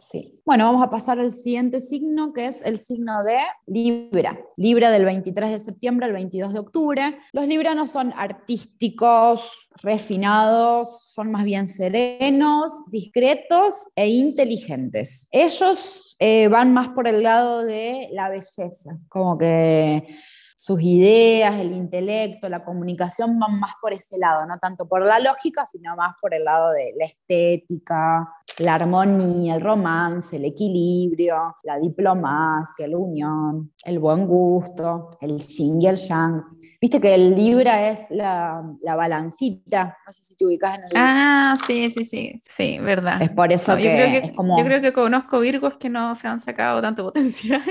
Sí. 0.00 0.40
Bueno, 0.44 0.64
vamos 0.64 0.82
a 0.82 0.90
pasar 0.90 1.18
al 1.18 1.32
siguiente 1.32 1.80
signo, 1.80 2.32
que 2.32 2.46
es 2.46 2.64
el 2.64 2.78
signo 2.78 3.22
de 3.24 3.36
Libra. 3.66 4.38
Libra 4.56 4.90
del 4.90 5.04
23 5.04 5.50
de 5.50 5.58
septiembre 5.58 6.06
al 6.06 6.12
22 6.12 6.52
de 6.52 6.58
octubre. 6.58 7.18
Los 7.32 7.46
libranos 7.46 7.90
son 7.90 8.14
artísticos, 8.16 9.68
refinados, 9.82 11.02
son 11.12 11.30
más 11.30 11.44
bien 11.44 11.68
serenos, 11.68 12.84
discretos 12.90 13.88
e 13.96 14.08
inteligentes. 14.08 15.28
Ellos 15.32 16.16
eh, 16.18 16.48
van 16.48 16.72
más 16.72 16.90
por 16.90 17.06
el 17.06 17.22
lado 17.22 17.64
de 17.64 18.08
la 18.12 18.28
belleza, 18.28 18.98
como 19.08 19.36
que 19.36 20.16
sus 20.58 20.82
ideas, 20.82 21.60
el 21.60 21.72
intelecto, 21.72 22.48
la 22.48 22.64
comunicación 22.64 23.38
van 23.38 23.60
más 23.60 23.74
por 23.80 23.92
ese 23.92 24.18
lado, 24.18 24.44
no 24.44 24.58
tanto 24.58 24.88
por 24.88 25.06
la 25.06 25.20
lógica, 25.20 25.64
sino 25.64 25.94
más 25.94 26.16
por 26.20 26.34
el 26.34 26.42
lado 26.42 26.72
de 26.72 26.94
la 26.98 27.06
estética, 27.06 28.28
la 28.58 28.74
armonía, 28.74 29.54
el 29.54 29.60
romance, 29.60 30.34
el 30.34 30.46
equilibrio, 30.46 31.56
la 31.62 31.78
diplomacia, 31.78 32.88
la 32.88 32.98
unión, 32.98 33.72
el 33.84 34.00
buen 34.00 34.26
gusto, 34.26 35.10
el 35.20 35.38
yin 35.38 35.80
y 35.80 35.86
el 35.86 35.96
yang. 35.96 36.42
Viste 36.80 37.00
que 37.00 37.12
el 37.12 37.34
Libra 37.34 37.90
es 37.90 38.08
la, 38.10 38.62
la 38.82 38.94
balancita, 38.94 39.98
no 40.06 40.12
sé 40.12 40.22
si 40.22 40.36
te 40.36 40.46
ubicas 40.46 40.76
en 40.76 40.84
el... 40.84 40.90
Ah, 40.94 41.56
sí, 41.66 41.90
sí, 41.90 42.04
sí, 42.04 42.38
sí, 42.40 42.78
verdad. 42.78 43.20
Es 43.20 43.30
por 43.30 43.52
eso 43.52 43.76
que, 43.76 43.82
yo 43.82 43.90
creo 43.90 44.10
que, 44.10 44.18
es 44.28 44.32
como... 44.32 44.56
Yo 44.58 44.64
creo 44.64 44.80
que 44.80 44.92
conozco 44.92 45.40
Virgos 45.40 45.74
que 45.74 45.88
no 45.88 46.14
se 46.14 46.28
han 46.28 46.38
sacado 46.38 46.80
tanto 46.80 47.02
potencial. 47.06 47.62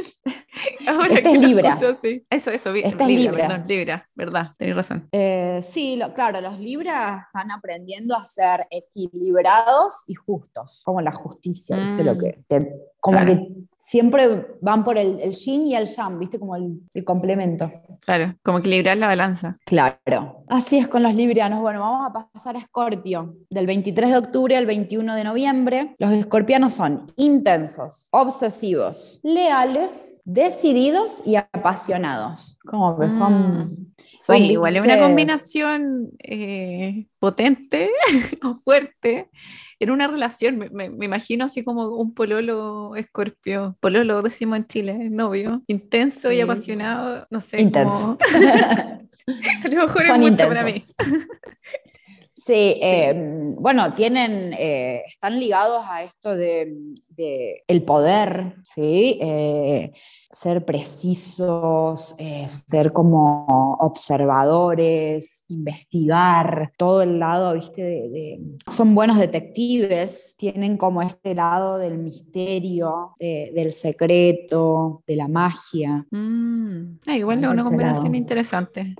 Ahora 0.87 1.15
este 1.15 1.31
es 1.31 1.39
Libra. 1.39 1.77
sí. 2.01 2.25
Eso, 2.29 2.51
eso, 2.51 2.73
este 2.83 3.03
es 3.03 3.09
Libra. 3.09 3.47
Perdón, 3.47 3.67
Libra, 3.67 4.09
verdad, 4.15 4.51
tenés 4.57 4.75
razón. 4.75 5.07
Eh, 5.11 5.61
sí, 5.63 5.99
claro, 6.15 6.41
los 6.41 6.59
Libras 6.59 7.25
están 7.25 7.51
aprendiendo 7.51 8.15
a 8.15 8.23
ser 8.23 8.67
equilibrados 8.69 10.03
y 10.07 10.15
justos, 10.15 10.81
como 10.83 11.01
la 11.01 11.11
justicia, 11.11 11.75
¿viste? 11.77 12.03
Lo 12.03 12.15
mm. 12.15 12.19
que 12.19 12.43
como 12.99 13.25
que 13.25 13.47
siempre 13.77 14.57
van 14.59 14.83
por 14.83 14.97
el, 14.97 15.19
el, 15.21 15.31
yin 15.31 15.67
y 15.67 15.75
el 15.75 15.85
yang, 15.85 16.19
¿viste? 16.19 16.39
Como 16.39 16.55
el, 16.55 17.05
complemento. 17.05 17.71
Claro, 18.01 18.35
como 18.43 18.59
equilibrar 18.59 18.97
la 18.97 19.07
balanza. 19.07 19.57
Claro. 19.65 20.43
Así 20.47 20.77
es 20.77 20.87
con 20.87 21.03
los 21.03 21.13
librianos. 21.13 21.61
Bueno, 21.61 21.79
vamos 21.79 22.09
a 22.09 22.29
pasar 22.33 22.55
a 22.55 22.59
Escorpio. 22.59 23.35
Del 23.49 23.65
23 23.65 24.09
de 24.09 24.17
octubre 24.17 24.57
al 24.57 24.65
21 24.65 25.15
de 25.15 25.23
noviembre, 25.23 25.95
los 25.99 26.11
escorpianos 26.11 26.73
son 26.73 27.11
intensos, 27.15 28.09
obsesivos, 28.11 29.19
leales, 29.23 30.16
decididos 30.27 31.21
y 31.25 31.37
apasionados. 31.37 32.59
Como 32.65 32.99
que 32.99 33.09
son... 33.11 33.87
Mm. 34.27 34.35
igual 34.35 34.75
es 34.75 34.83
una 34.83 34.99
combinación 34.99 36.11
eh, 36.19 37.07
potente 37.17 37.89
o 38.43 38.53
fuerte 38.53 39.29
en 39.79 39.91
una 39.91 40.07
relación, 40.07 40.57
me, 40.57 40.89
me, 40.89 41.05
imagino 41.05 41.45
así 41.45 41.63
como 41.63 41.87
un 41.95 42.13
pololo 42.13 42.95
escorpio, 42.95 43.77
pololo 43.79 44.21
decimos 44.21 44.57
en 44.57 44.67
Chile, 44.67 45.09
novio, 45.09 45.61
intenso 45.67 46.31
y 46.31 46.41
apasionado, 46.41 47.27
no 47.29 47.39
sé. 47.39 47.61
Intenso. 47.61 48.17
a 48.27 49.67
lo 49.69 49.85
mejor 49.85 50.01
es 50.01 50.19
mucho 50.19 50.47
para 50.47 50.63
mí. 50.63 50.73
Sí, 52.47 52.77
em, 52.81 53.55
bueno, 53.55 53.93
tienen, 53.93 54.53
eh, 54.53 55.03
están 55.05 55.37
ligados 55.37 55.83
a 55.85 56.03
esto 56.03 56.33
de, 56.33 56.73
el 57.17 57.83
poder, 57.83 58.55
¿sí? 58.63 59.17
Eh, 59.21 59.91
ser 60.31 60.65
precisos, 60.65 62.15
eh, 62.17 62.47
ser 62.49 62.93
como 62.93 63.77
observadores, 63.79 65.45
investigar, 65.49 66.73
todo 66.77 67.01
el 67.01 67.19
lado, 67.19 67.53
¿viste? 67.53 67.81
De, 67.81 68.39
son 68.71 68.93
buenos 68.93 69.19
detectives, 69.19 70.35
tienen 70.37 70.77
como 70.77 71.01
este 71.01 71.33
lado 71.33 71.77
del 71.77 71.97
misterio, 71.97 73.13
del 73.19 73.73
secreto, 73.73 75.03
de 75.07 75.15
la 75.15 75.27
magia. 75.27 76.05
Mm. 76.11 76.99
Ah, 77.07 77.17
igual 77.17 77.43
es 77.43 77.49
una 77.49 77.63
combinación 77.63 78.15
interesante. 78.15 78.95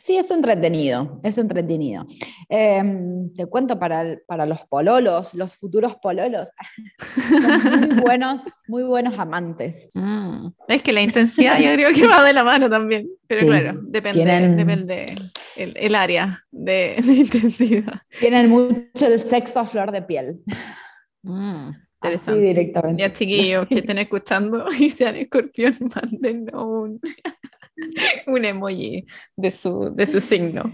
Sí, 0.00 0.16
es 0.16 0.30
entretenido, 0.30 1.20
es 1.22 1.36
entretenido. 1.36 2.06
Em, 2.48 3.30
te 3.34 3.44
cuento 3.44 3.78
para, 3.78 4.18
para 4.26 4.46
los 4.46 4.62
pololos, 4.62 5.34
los 5.34 5.54
futuros 5.54 5.96
pololos, 5.96 6.52
son 7.42 7.59
muy 7.64 8.00
buenos, 8.02 8.62
muy 8.68 8.82
buenos 8.82 9.18
amantes. 9.18 9.90
Mm. 9.94 10.48
Es 10.68 10.82
que 10.82 10.92
la 10.92 11.02
intensidad 11.02 11.58
yo 11.58 11.72
creo 11.74 11.92
que 11.92 12.06
va 12.06 12.24
de 12.24 12.32
la 12.32 12.44
mano 12.44 12.68
también, 12.68 13.08
pero 13.26 13.46
claro, 13.46 13.78
depende, 13.82 14.54
depende 14.56 15.06
el, 15.56 15.94
área 15.94 16.44
de, 16.50 16.96
intensidad. 17.06 18.02
Tienen 18.18 18.50
mucho 18.50 19.06
el 19.06 19.18
sexo 19.18 19.60
a 19.60 19.66
flor 19.66 19.92
de 19.92 20.02
piel. 20.02 20.40
Mm. 21.22 21.70
Interesante. 22.02 22.40
Sí, 22.40 22.46
directamente. 22.46 23.02
Ya 23.02 23.12
chiquillos 23.12 23.68
que 23.68 23.80
estén 23.80 23.98
escuchando 23.98 24.66
y 24.78 24.90
sean 24.90 25.16
escorpión, 25.16 25.76
manden 25.94 26.54
un, 26.54 27.00
un 28.26 28.44
emoji 28.44 29.06
de 29.36 29.50
su, 29.50 29.92
de 29.94 30.06
su 30.06 30.20
signo. 30.20 30.72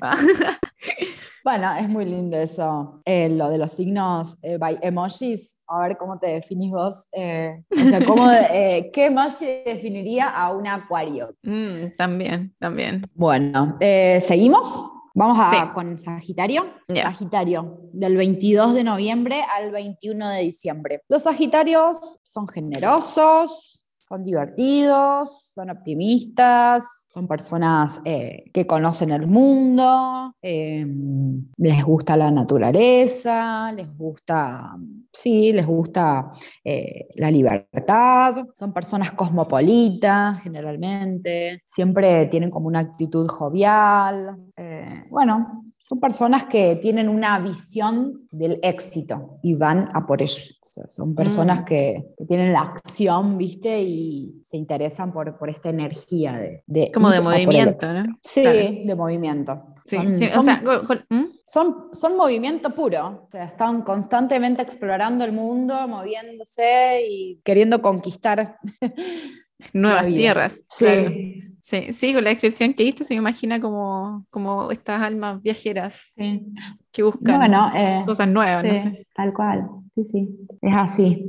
Bueno, 1.47 1.73
es 1.77 1.89
muy 1.89 2.05
lindo 2.05 2.37
eso, 2.37 3.01
eh, 3.05 3.29
lo 3.29 3.49
de 3.49 3.59
los 3.59 3.71
signos 3.71 4.37
eh, 4.43 4.57
by 4.59 4.81
emojis. 4.83 5.63
A 5.69 5.79
ver 5.79 5.97
cómo 5.97 6.19
te 6.19 6.27
definís 6.27 6.73
vos. 6.73 7.07
Eh, 7.13 7.63
o 7.71 7.89
sea, 7.89 8.05
¿cómo, 8.05 8.27
¿qué 8.93 9.07
emoji 9.07 9.47
definiría 9.65 10.29
a 10.29 10.53
un 10.53 10.67
acuario? 10.67 11.37
Mm, 11.45 11.95
también, 11.97 12.53
también. 12.59 13.09
Bueno, 13.15 13.77
¿seguimos? 13.79 14.93
Vamos 15.15 15.39
a, 15.39 15.73
con 15.73 15.97
Sagitario. 15.97 16.67
Sagitario, 16.93 17.79
del 17.93 18.17
22 18.17 18.75
de 18.75 18.83
noviembre 18.83 19.45
al 19.57 19.71
21 19.71 20.29
de 20.29 20.41
diciembre. 20.41 21.03
Los 21.09 21.23
Sagitarios 21.23 22.19
son 22.25 22.49
generosos, 22.49 23.76
son 24.07 24.23
divertidos, 24.23 25.53
son 25.55 25.71
optimistas, 25.71 27.07
son 27.09 27.27
personas 27.27 28.01
eh, 28.05 28.45
que 28.53 28.67
conocen 28.67 29.11
el 29.11 29.27
mundo, 29.27 30.35
em, 30.41 31.45
les 31.57 31.85
gusta 31.85 32.17
la 32.17 32.31
naturaleza, 32.31 33.73
les 33.73 33.89
gusta, 33.97 34.77
sí, 35.13 35.53
les 35.53 35.67
gusta 35.67 36.31
eh, 36.63 37.09
la 37.17 37.31
libertad, 37.31 38.47
son 38.55 38.73
personas 38.73 39.11
cosmopolitas 39.13 40.41
generalmente, 40.43 41.63
siempre 41.65 42.27
tienen 42.27 42.51
como 42.51 42.69
una 42.69 42.81
actitud 42.81 43.27
jovial. 43.27 44.37
Eh, 44.57 45.05
bueno, 45.11 45.66
son 45.87 46.01
personas 46.01 46.47
que 46.47 46.75
tienen 46.83 47.09
una 47.09 47.39
visión 47.39 48.27
del 48.33 48.59
éxito 48.61 49.39
y 49.41 49.55
van 49.55 49.89
a 49.95 50.05
por 50.05 50.21
ello. 50.21 50.53
son 50.89 51.15
personas 51.15 51.61
mm. 51.61 51.65
que, 51.65 52.07
tienen 52.27 52.53
la 52.53 52.63
acción, 52.63 53.39
¿viste? 53.39 53.83
Y 53.83 54.41
se 54.43 54.57
interesan 54.57 55.13
por, 55.13 55.39
por 55.39 55.49
esta 55.49 55.69
energía 55.69 56.61
de... 56.67 56.91
Como 56.91 57.09
de 57.11 57.21
movimiento, 57.21 57.87
¿no? 57.87 58.03
Sí, 58.21 58.43
de 58.43 58.95
movimiento. 58.97 59.63
Sí, 59.85 59.97
son, 60.27 60.41
o 60.41 60.43
sea, 60.43 60.61
¿Mm? 61.09 61.25
son, 61.45 61.77
son, 61.93 62.17
movimiento 62.17 62.75
puro, 62.75 63.29
o 63.29 63.29
sea, 63.31 63.45
están 63.45 63.83
constantemente 63.83 64.63
explorando 64.63 65.25
el 65.25 65.31
mundo, 65.31 65.87
moviéndose 65.87 67.01
y 67.09 67.41
queriendo 67.45 67.81
conquistar 67.81 68.59
nuevas 69.73 70.07
tierras. 70.07 70.61
Sí. 70.69 71.56
Sí, 71.67 71.93
sí, 71.93 72.15
con 72.15 72.23
la 72.23 72.31
descripción 72.31 72.75
que 72.75 72.85
diste 72.85 73.03
se 73.03 73.15
me 73.15 73.19
imagina 73.19 73.61
como, 73.61 74.25
como 74.31 74.71
estas 74.71 75.03
almas 75.03 75.43
viajeras 75.43 76.15
que 76.93 77.03
buscan 77.03 77.53
eh, 77.75 78.05
cosas 78.07 78.29
nuevas. 78.29 78.85
Tal 79.13 79.35
cual, 79.35 79.67
sí, 79.97 80.07
sí, 80.13 80.29
es 80.63 80.77
así. 80.77 81.29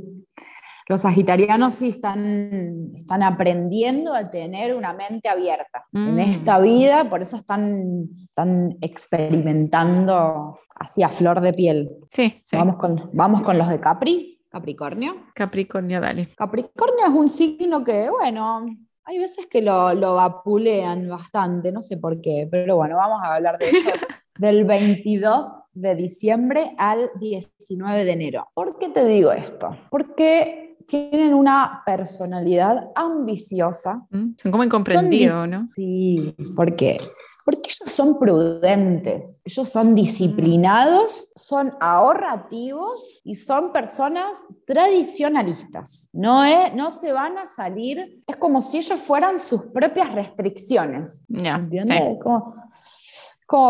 Los 0.86 1.00
sagitarianos 1.02 1.74
sí 1.74 1.88
están, 1.88 2.92
están 2.94 3.24
aprendiendo 3.24 4.14
a 4.14 4.30
tener 4.30 4.76
una 4.76 4.92
mente 4.92 5.28
abierta 5.28 5.86
en 5.92 6.14
mm. 6.14 6.18
esta 6.20 6.60
vida, 6.60 7.10
por 7.10 7.20
eso 7.20 7.36
están, 7.36 8.08
están 8.22 8.76
experimentando 8.80 10.60
así 10.78 11.02
a 11.02 11.08
flor 11.08 11.40
de 11.40 11.52
piel. 11.52 11.90
Sí, 12.10 12.44
Vamos, 12.52 12.76
con, 12.76 13.10
vamos 13.12 13.42
con 13.42 13.58
los 13.58 13.68
de 13.68 13.80
Capri. 13.80 14.40
Capricornio. 14.48 15.16
Capricornio, 15.34 16.00
dale. 16.00 16.28
Capricornio 16.36 17.06
es 17.06 17.12
un 17.12 17.28
signo 17.28 17.82
que, 17.82 18.08
bueno, 18.08 18.64
hay 19.08 19.18
veces 19.18 19.46
que 19.46 19.62
lo, 19.62 19.94
lo 19.94 20.16
vapulean 20.16 21.08
bastante, 21.08 21.72
no 21.72 21.80
sé 21.80 21.96
por 21.96 22.20
qué, 22.20 22.46
pero 22.50 22.76
bueno, 22.76 22.96
vamos 22.96 23.20
a 23.24 23.36
hablar 23.36 23.56
de 23.56 23.70
ellos 23.70 24.04
del 24.38 24.64
22 24.64 25.46
de 25.72 25.94
diciembre 25.94 26.74
al 26.76 27.10
19 27.18 28.04
de 28.04 28.12
enero. 28.12 28.48
¿Por 28.52 28.78
qué 28.78 28.90
te 28.90 29.06
digo 29.06 29.32
esto? 29.32 29.74
Porque 29.90 30.76
tienen 30.86 31.32
una 31.32 31.82
personalidad 31.86 32.90
ambiciosa. 32.94 34.06
Mm, 34.10 34.32
son 34.36 34.52
como 34.52 34.64
incomprendidos, 34.64 35.48
¿no? 35.48 35.70
Sí, 35.74 36.36
¿por 36.54 36.76
qué? 36.76 37.00
Porque 37.48 37.70
ellos 37.70 37.94
son 37.94 38.18
prudentes, 38.18 39.40
ellos 39.42 39.70
son 39.70 39.94
disciplinados, 39.94 41.32
son 41.34 41.72
ahorrativos 41.80 43.22
y 43.24 43.36
son 43.36 43.72
personas 43.72 44.38
tradicionalistas. 44.66 46.10
No, 46.12 46.44
es, 46.44 46.74
no 46.74 46.90
se 46.90 47.10
van 47.10 47.38
a 47.38 47.46
salir, 47.46 48.22
es 48.26 48.36
como 48.36 48.60
si 48.60 48.76
ellos 48.76 49.00
fueran 49.00 49.40
sus 49.40 49.62
propias 49.62 50.14
restricciones. 50.14 51.24
¿Entiendes? 51.30 52.18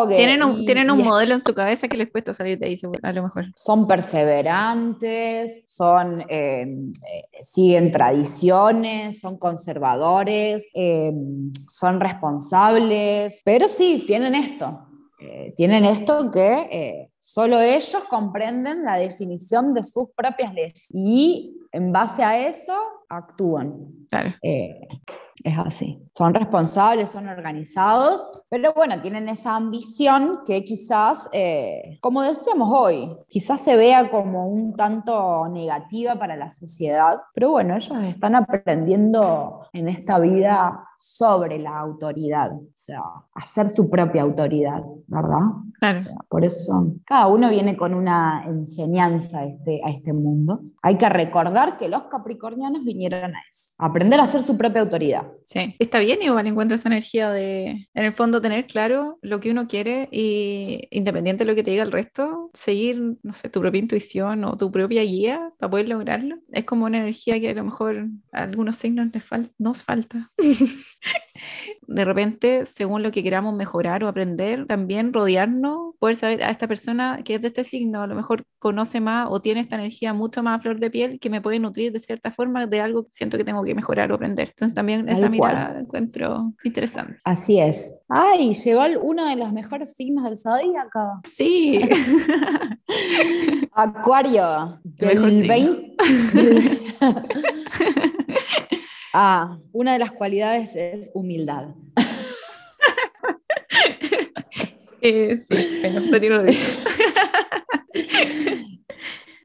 Tienen 0.08 0.42
un, 0.42 0.64
tienen 0.64 0.90
un 0.90 1.04
modelo 1.04 1.34
en 1.34 1.40
su 1.40 1.54
cabeza 1.54 1.86
que 1.86 1.96
les 1.96 2.10
cuesta 2.10 2.34
salir 2.34 2.58
de 2.58 2.66
ahí, 2.66 2.80
a 3.02 3.12
lo 3.12 3.22
mejor. 3.22 3.46
Son 3.54 3.86
perseverantes, 3.86 5.62
son, 5.66 6.22
eh, 6.22 6.62
eh, 6.62 7.28
siguen 7.42 7.92
tradiciones, 7.92 9.20
son 9.20 9.38
conservadores, 9.38 10.68
eh, 10.74 11.12
son 11.68 12.00
responsables, 12.00 13.40
pero 13.44 13.68
sí, 13.68 14.04
tienen 14.06 14.34
esto. 14.34 14.84
tienen 15.56 15.84
esto 15.84 16.30
que 16.30 17.10
solo 17.18 17.60
ellos 17.60 18.04
comprenden 18.08 18.84
la 18.84 18.96
definición 18.96 19.74
de 19.74 19.82
sus 19.82 20.10
propias 20.16 20.54
leyes 20.54 20.86
y 20.92 21.56
en 21.72 21.90
base 21.90 22.22
a 22.22 22.48
eso 22.48 22.76
actúan. 23.08 24.06
Claro 24.10 24.30
es 25.44 25.58
así. 25.58 26.02
Son 26.16 26.34
responsables, 26.34 27.10
son 27.10 27.28
organizados, 27.28 28.26
pero 28.48 28.72
bueno, 28.74 29.00
tienen 29.00 29.28
esa 29.28 29.56
ambición 29.56 30.40
que 30.46 30.64
quizás, 30.64 31.28
eh, 31.32 31.98
como 32.00 32.22
decíamos 32.22 32.70
hoy, 32.72 33.16
quizás 33.28 33.60
se 33.60 33.76
vea 33.76 34.10
como 34.10 34.48
un 34.48 34.74
tanto 34.74 35.48
negativa 35.48 36.16
para 36.16 36.36
la 36.36 36.50
sociedad, 36.50 37.20
pero 37.34 37.50
bueno, 37.50 37.76
ellos 37.76 37.96
están 38.04 38.34
aprendiendo 38.34 39.66
en 39.72 39.88
esta 39.88 40.18
vida 40.18 40.84
sobre 40.96 41.60
la 41.60 41.78
autoridad, 41.78 42.52
o 42.52 42.72
sea, 42.74 43.02
hacer 43.34 43.70
su 43.70 43.88
propia 43.88 44.22
autoridad, 44.22 44.82
¿verdad? 45.06 45.38
Claro. 45.78 46.00
por 46.28 46.44
eso 46.44 46.92
cada 47.06 47.28
uno 47.28 47.48
viene 47.50 47.76
con 47.76 47.94
una 47.94 48.42
enseñanza 48.44 49.38
a 49.38 49.44
este, 49.44 49.80
a 49.84 49.90
este 49.90 50.12
mundo. 50.12 50.60
Hay 50.88 50.96
que 50.96 51.06
recordar 51.10 51.76
que 51.76 51.86
los 51.86 52.04
capricornianos 52.04 52.82
vinieron 52.82 53.36
a 53.36 53.40
eso, 53.50 53.72
aprender 53.78 54.18
a 54.20 54.22
hacer 54.22 54.42
su 54.42 54.56
propia 54.56 54.80
autoridad. 54.80 55.26
Sí, 55.44 55.76
está 55.78 55.98
bien 55.98 56.22
igual 56.22 56.46
encuentro 56.46 56.76
esa 56.76 56.88
energía 56.88 57.30
de, 57.30 57.88
en 57.92 58.04
el 58.06 58.14
fondo, 58.14 58.40
tener 58.40 58.66
claro 58.66 59.18
lo 59.20 59.38
que 59.38 59.50
uno 59.50 59.68
quiere 59.68 60.08
y 60.10 60.88
independiente 60.90 61.44
de 61.44 61.50
lo 61.50 61.54
que 61.54 61.62
te 61.62 61.72
diga 61.72 61.82
el 61.82 61.92
resto, 61.92 62.50
seguir, 62.54 63.18
no 63.22 63.34
sé, 63.34 63.50
tu 63.50 63.60
propia 63.60 63.80
intuición 63.80 64.44
o 64.44 64.56
tu 64.56 64.72
propia 64.72 65.02
guía 65.02 65.52
para 65.58 65.68
poder 65.68 65.90
lograrlo. 65.90 66.36
Es 66.52 66.64
como 66.64 66.86
una 66.86 67.00
energía 67.00 67.38
que 67.38 67.50
a 67.50 67.54
lo 67.54 67.64
mejor 67.64 68.06
a 68.32 68.44
algunos 68.44 68.76
signos 68.76 69.08
les 69.12 69.24
nos 69.58 69.82
falta. 69.82 70.32
de 71.86 72.04
repente, 72.04 72.64
según 72.64 73.02
lo 73.02 73.12
que 73.12 73.22
queramos 73.22 73.54
mejorar 73.54 74.04
o 74.04 74.08
aprender, 74.08 74.66
también 74.66 75.12
rodearnos, 75.12 75.94
poder 75.98 76.16
saber 76.16 76.42
a 76.42 76.50
esta 76.50 76.66
persona 76.66 77.20
que 77.24 77.34
es 77.34 77.42
de 77.42 77.48
este 77.48 77.64
signo, 77.64 78.02
a 78.02 78.06
lo 78.06 78.14
mejor 78.14 78.44
conoce 78.58 79.00
más 79.00 79.28
o 79.30 79.40
tiene 79.40 79.60
esta 79.60 79.76
energía 79.76 80.12
mucho 80.12 80.42
más 80.42 80.60
de 80.80 80.90
piel 80.90 81.20
que 81.20 81.30
me 81.30 81.40
puede 81.40 81.58
nutrir 81.58 81.92
de 81.92 81.98
cierta 81.98 82.30
forma 82.30 82.66
de 82.66 82.80
algo 82.80 83.04
que 83.04 83.10
siento 83.10 83.36
que 83.36 83.44
tengo 83.44 83.64
que 83.64 83.74
mejorar 83.74 84.12
o 84.12 84.16
aprender. 84.16 84.48
Entonces 84.50 84.74
también 84.74 85.08
esa 85.08 85.28
mirada 85.28 85.74
la 85.74 85.80
encuentro 85.80 86.52
interesante. 86.64 87.16
Así 87.24 87.60
es. 87.60 88.00
Ay, 88.08 88.54
llegó 88.54 88.82
uno 89.02 89.26
de 89.26 89.36
los 89.36 89.52
mejores 89.52 89.94
signos 89.94 90.24
del 90.24 90.38
zodíaco. 90.38 91.20
Sí. 91.24 91.80
Acuario. 93.72 94.80
Del 94.84 95.46
20. 95.46 95.96
Ah, 99.20 99.58
una 99.72 99.94
de 99.94 99.98
las 99.98 100.12
cualidades 100.12 100.76
es 100.76 101.10
humildad. 101.14 101.70
Eh, 105.00 105.36
sí, 105.36 105.54
pero 105.80 106.00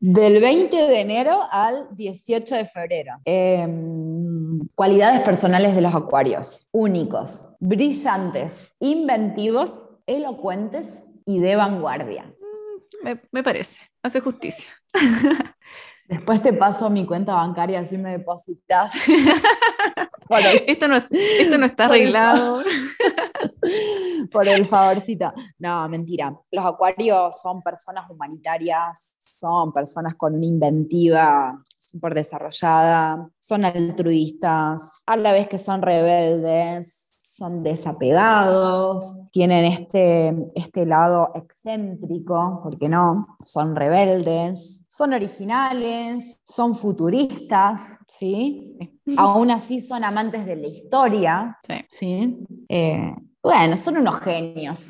Del 0.06 0.42
20 0.42 0.76
de 0.76 1.00
enero 1.00 1.48
al 1.50 1.88
18 1.96 2.56
de 2.56 2.66
febrero. 2.66 3.14
Em, 3.24 4.60
cualidades 4.76 5.22
personales 5.22 5.74
de 5.76 5.80
los 5.80 5.96
acuarios. 5.96 6.68
Únicos, 6.74 7.54
brillantes, 7.62 8.76
inventivos, 8.82 9.92
elocuentes 10.06 11.06
y 11.26 11.40
de 11.40 11.56
vanguardia. 11.56 12.24
Mm, 12.26 13.06
me, 13.06 13.22
me 13.32 13.44
parece, 13.44 13.80
hace 14.02 14.20
justicia. 14.20 14.70
Después 16.08 16.42
te 16.42 16.54
paso 16.54 16.90
mi 16.90 17.06
cuenta 17.06 17.34
bancaria 17.34 17.80
así 17.80 17.98
me 17.98 18.12
depositas. 18.12 18.92
esto, 20.68 20.88
no, 20.88 20.98
esto 21.10 21.58
no 21.58 21.66
está 21.66 21.86
arreglado. 21.86 22.62
Por 24.32 24.48
el 24.48 24.66
favorcito. 24.66 25.34
No, 25.60 25.88
mentira. 25.90 26.36
Los 26.52 26.66
acuarios 26.66 27.40
son 27.40 27.62
personas 27.62 28.10
humanitarias, 28.10 29.16
son 29.20 29.72
personas 29.72 30.16
con 30.16 30.36
una 30.36 30.46
inventiva 30.46 31.62
súper 31.78 32.14
desarrollada, 32.14 33.30
son 33.40 33.66
altruistas, 33.66 35.04
a 35.06 35.18
la 35.18 35.32
vez 35.32 35.48
que 35.48 35.58
son 35.58 35.82
rebeldes, 35.82 37.13
son 37.36 37.64
desapegados, 37.64 39.18
tienen 39.32 39.66
este, 39.66 40.36
este 40.54 40.86
lado 40.86 41.32
excéntrico, 41.34 42.60
porque 42.64 42.88
no, 42.88 43.38
son 43.44 43.76
rebeldes, 43.76 44.86
son 44.88 45.14
originales, 45.14 46.40
son 46.44 46.76
futuristas, 46.76 47.82
¿sí? 48.08 48.78
Aún 49.18 49.50
así 49.50 49.82
son 49.82 50.04
amantes 50.04 50.46
de 50.46 50.58
la 50.58 50.68
historia, 50.68 51.58
¿sí? 51.90 52.38
Eh, 52.70 53.16
bueno, 53.42 53.78
son 53.78 53.98
unos 53.98 54.20
genios. 54.20 54.86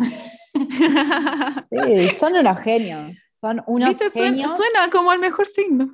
sí, 1.71 2.09
son 2.09 2.35
unos 2.35 2.57
genios. 2.59 3.17
Son 3.43 3.61
unos 3.67 3.97
suena, 3.97 4.55
suena, 4.55 4.89
como 4.89 5.11
el 5.11 5.19
mejor 5.19 5.45
signo. 5.45 5.91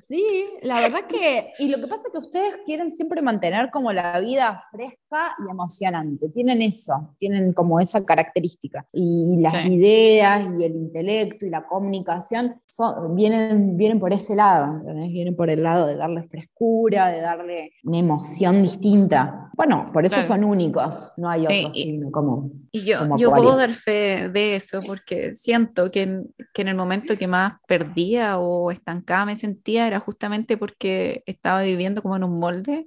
Sí, 0.00 0.24
la 0.62 0.80
verdad 0.80 1.06
que, 1.06 1.52
y 1.58 1.68
lo 1.68 1.78
que 1.78 1.86
pasa 1.86 2.04
es 2.06 2.12
que 2.12 2.18
ustedes 2.18 2.54
quieren 2.64 2.90
siempre 2.90 3.20
mantener 3.20 3.70
como 3.70 3.92
la 3.92 4.18
vida 4.20 4.58
fresca 4.70 5.36
y 5.46 5.50
emocionante, 5.50 6.30
tienen 6.30 6.62
eso, 6.62 7.14
tienen 7.18 7.52
como 7.52 7.78
esa 7.78 8.02
característica. 8.06 8.86
Y 8.90 9.36
las 9.42 9.66
ideas 9.66 10.46
y 10.58 10.64
el 10.64 10.76
intelecto 10.76 11.44
y 11.44 11.50
la 11.50 11.66
comunicación 11.66 12.58
son, 12.66 13.14
vienen, 13.14 13.76
vienen 13.76 14.00
por 14.00 14.14
ese 14.14 14.34
lado, 14.34 14.82
vienen 15.10 15.36
por 15.36 15.50
el 15.50 15.62
lado 15.62 15.86
de 15.86 15.96
darle 15.96 16.22
frescura, 16.22 17.08
de 17.08 17.20
darle 17.20 17.72
una 17.84 17.98
emoción 17.98 18.62
distinta. 18.62 19.50
Bueno, 19.54 19.90
por 19.92 20.06
eso 20.06 20.22
son 20.22 20.42
únicos, 20.42 21.12
no 21.18 21.28
hay 21.28 21.42
otro 21.42 21.74
signo 21.74 22.10
común. 22.10 22.61
Y 22.74 22.84
yo, 22.84 23.16
yo 23.18 23.30
puedo 23.30 23.54
dar 23.56 23.74
fe 23.74 24.30
de 24.30 24.56
eso 24.56 24.80
porque 24.86 25.34
siento 25.34 25.90
que 25.90 26.02
en, 26.02 26.34
que 26.54 26.62
en 26.62 26.68
el 26.68 26.74
momento 26.74 27.18
que 27.18 27.26
más 27.26 27.60
perdía 27.66 28.38
o 28.38 28.70
estancada 28.70 29.26
me 29.26 29.36
sentía 29.36 29.86
era 29.86 30.00
justamente 30.00 30.56
porque 30.56 31.22
estaba 31.26 31.60
viviendo 31.60 32.00
como 32.00 32.16
en 32.16 32.24
un 32.24 32.38
molde, 32.38 32.86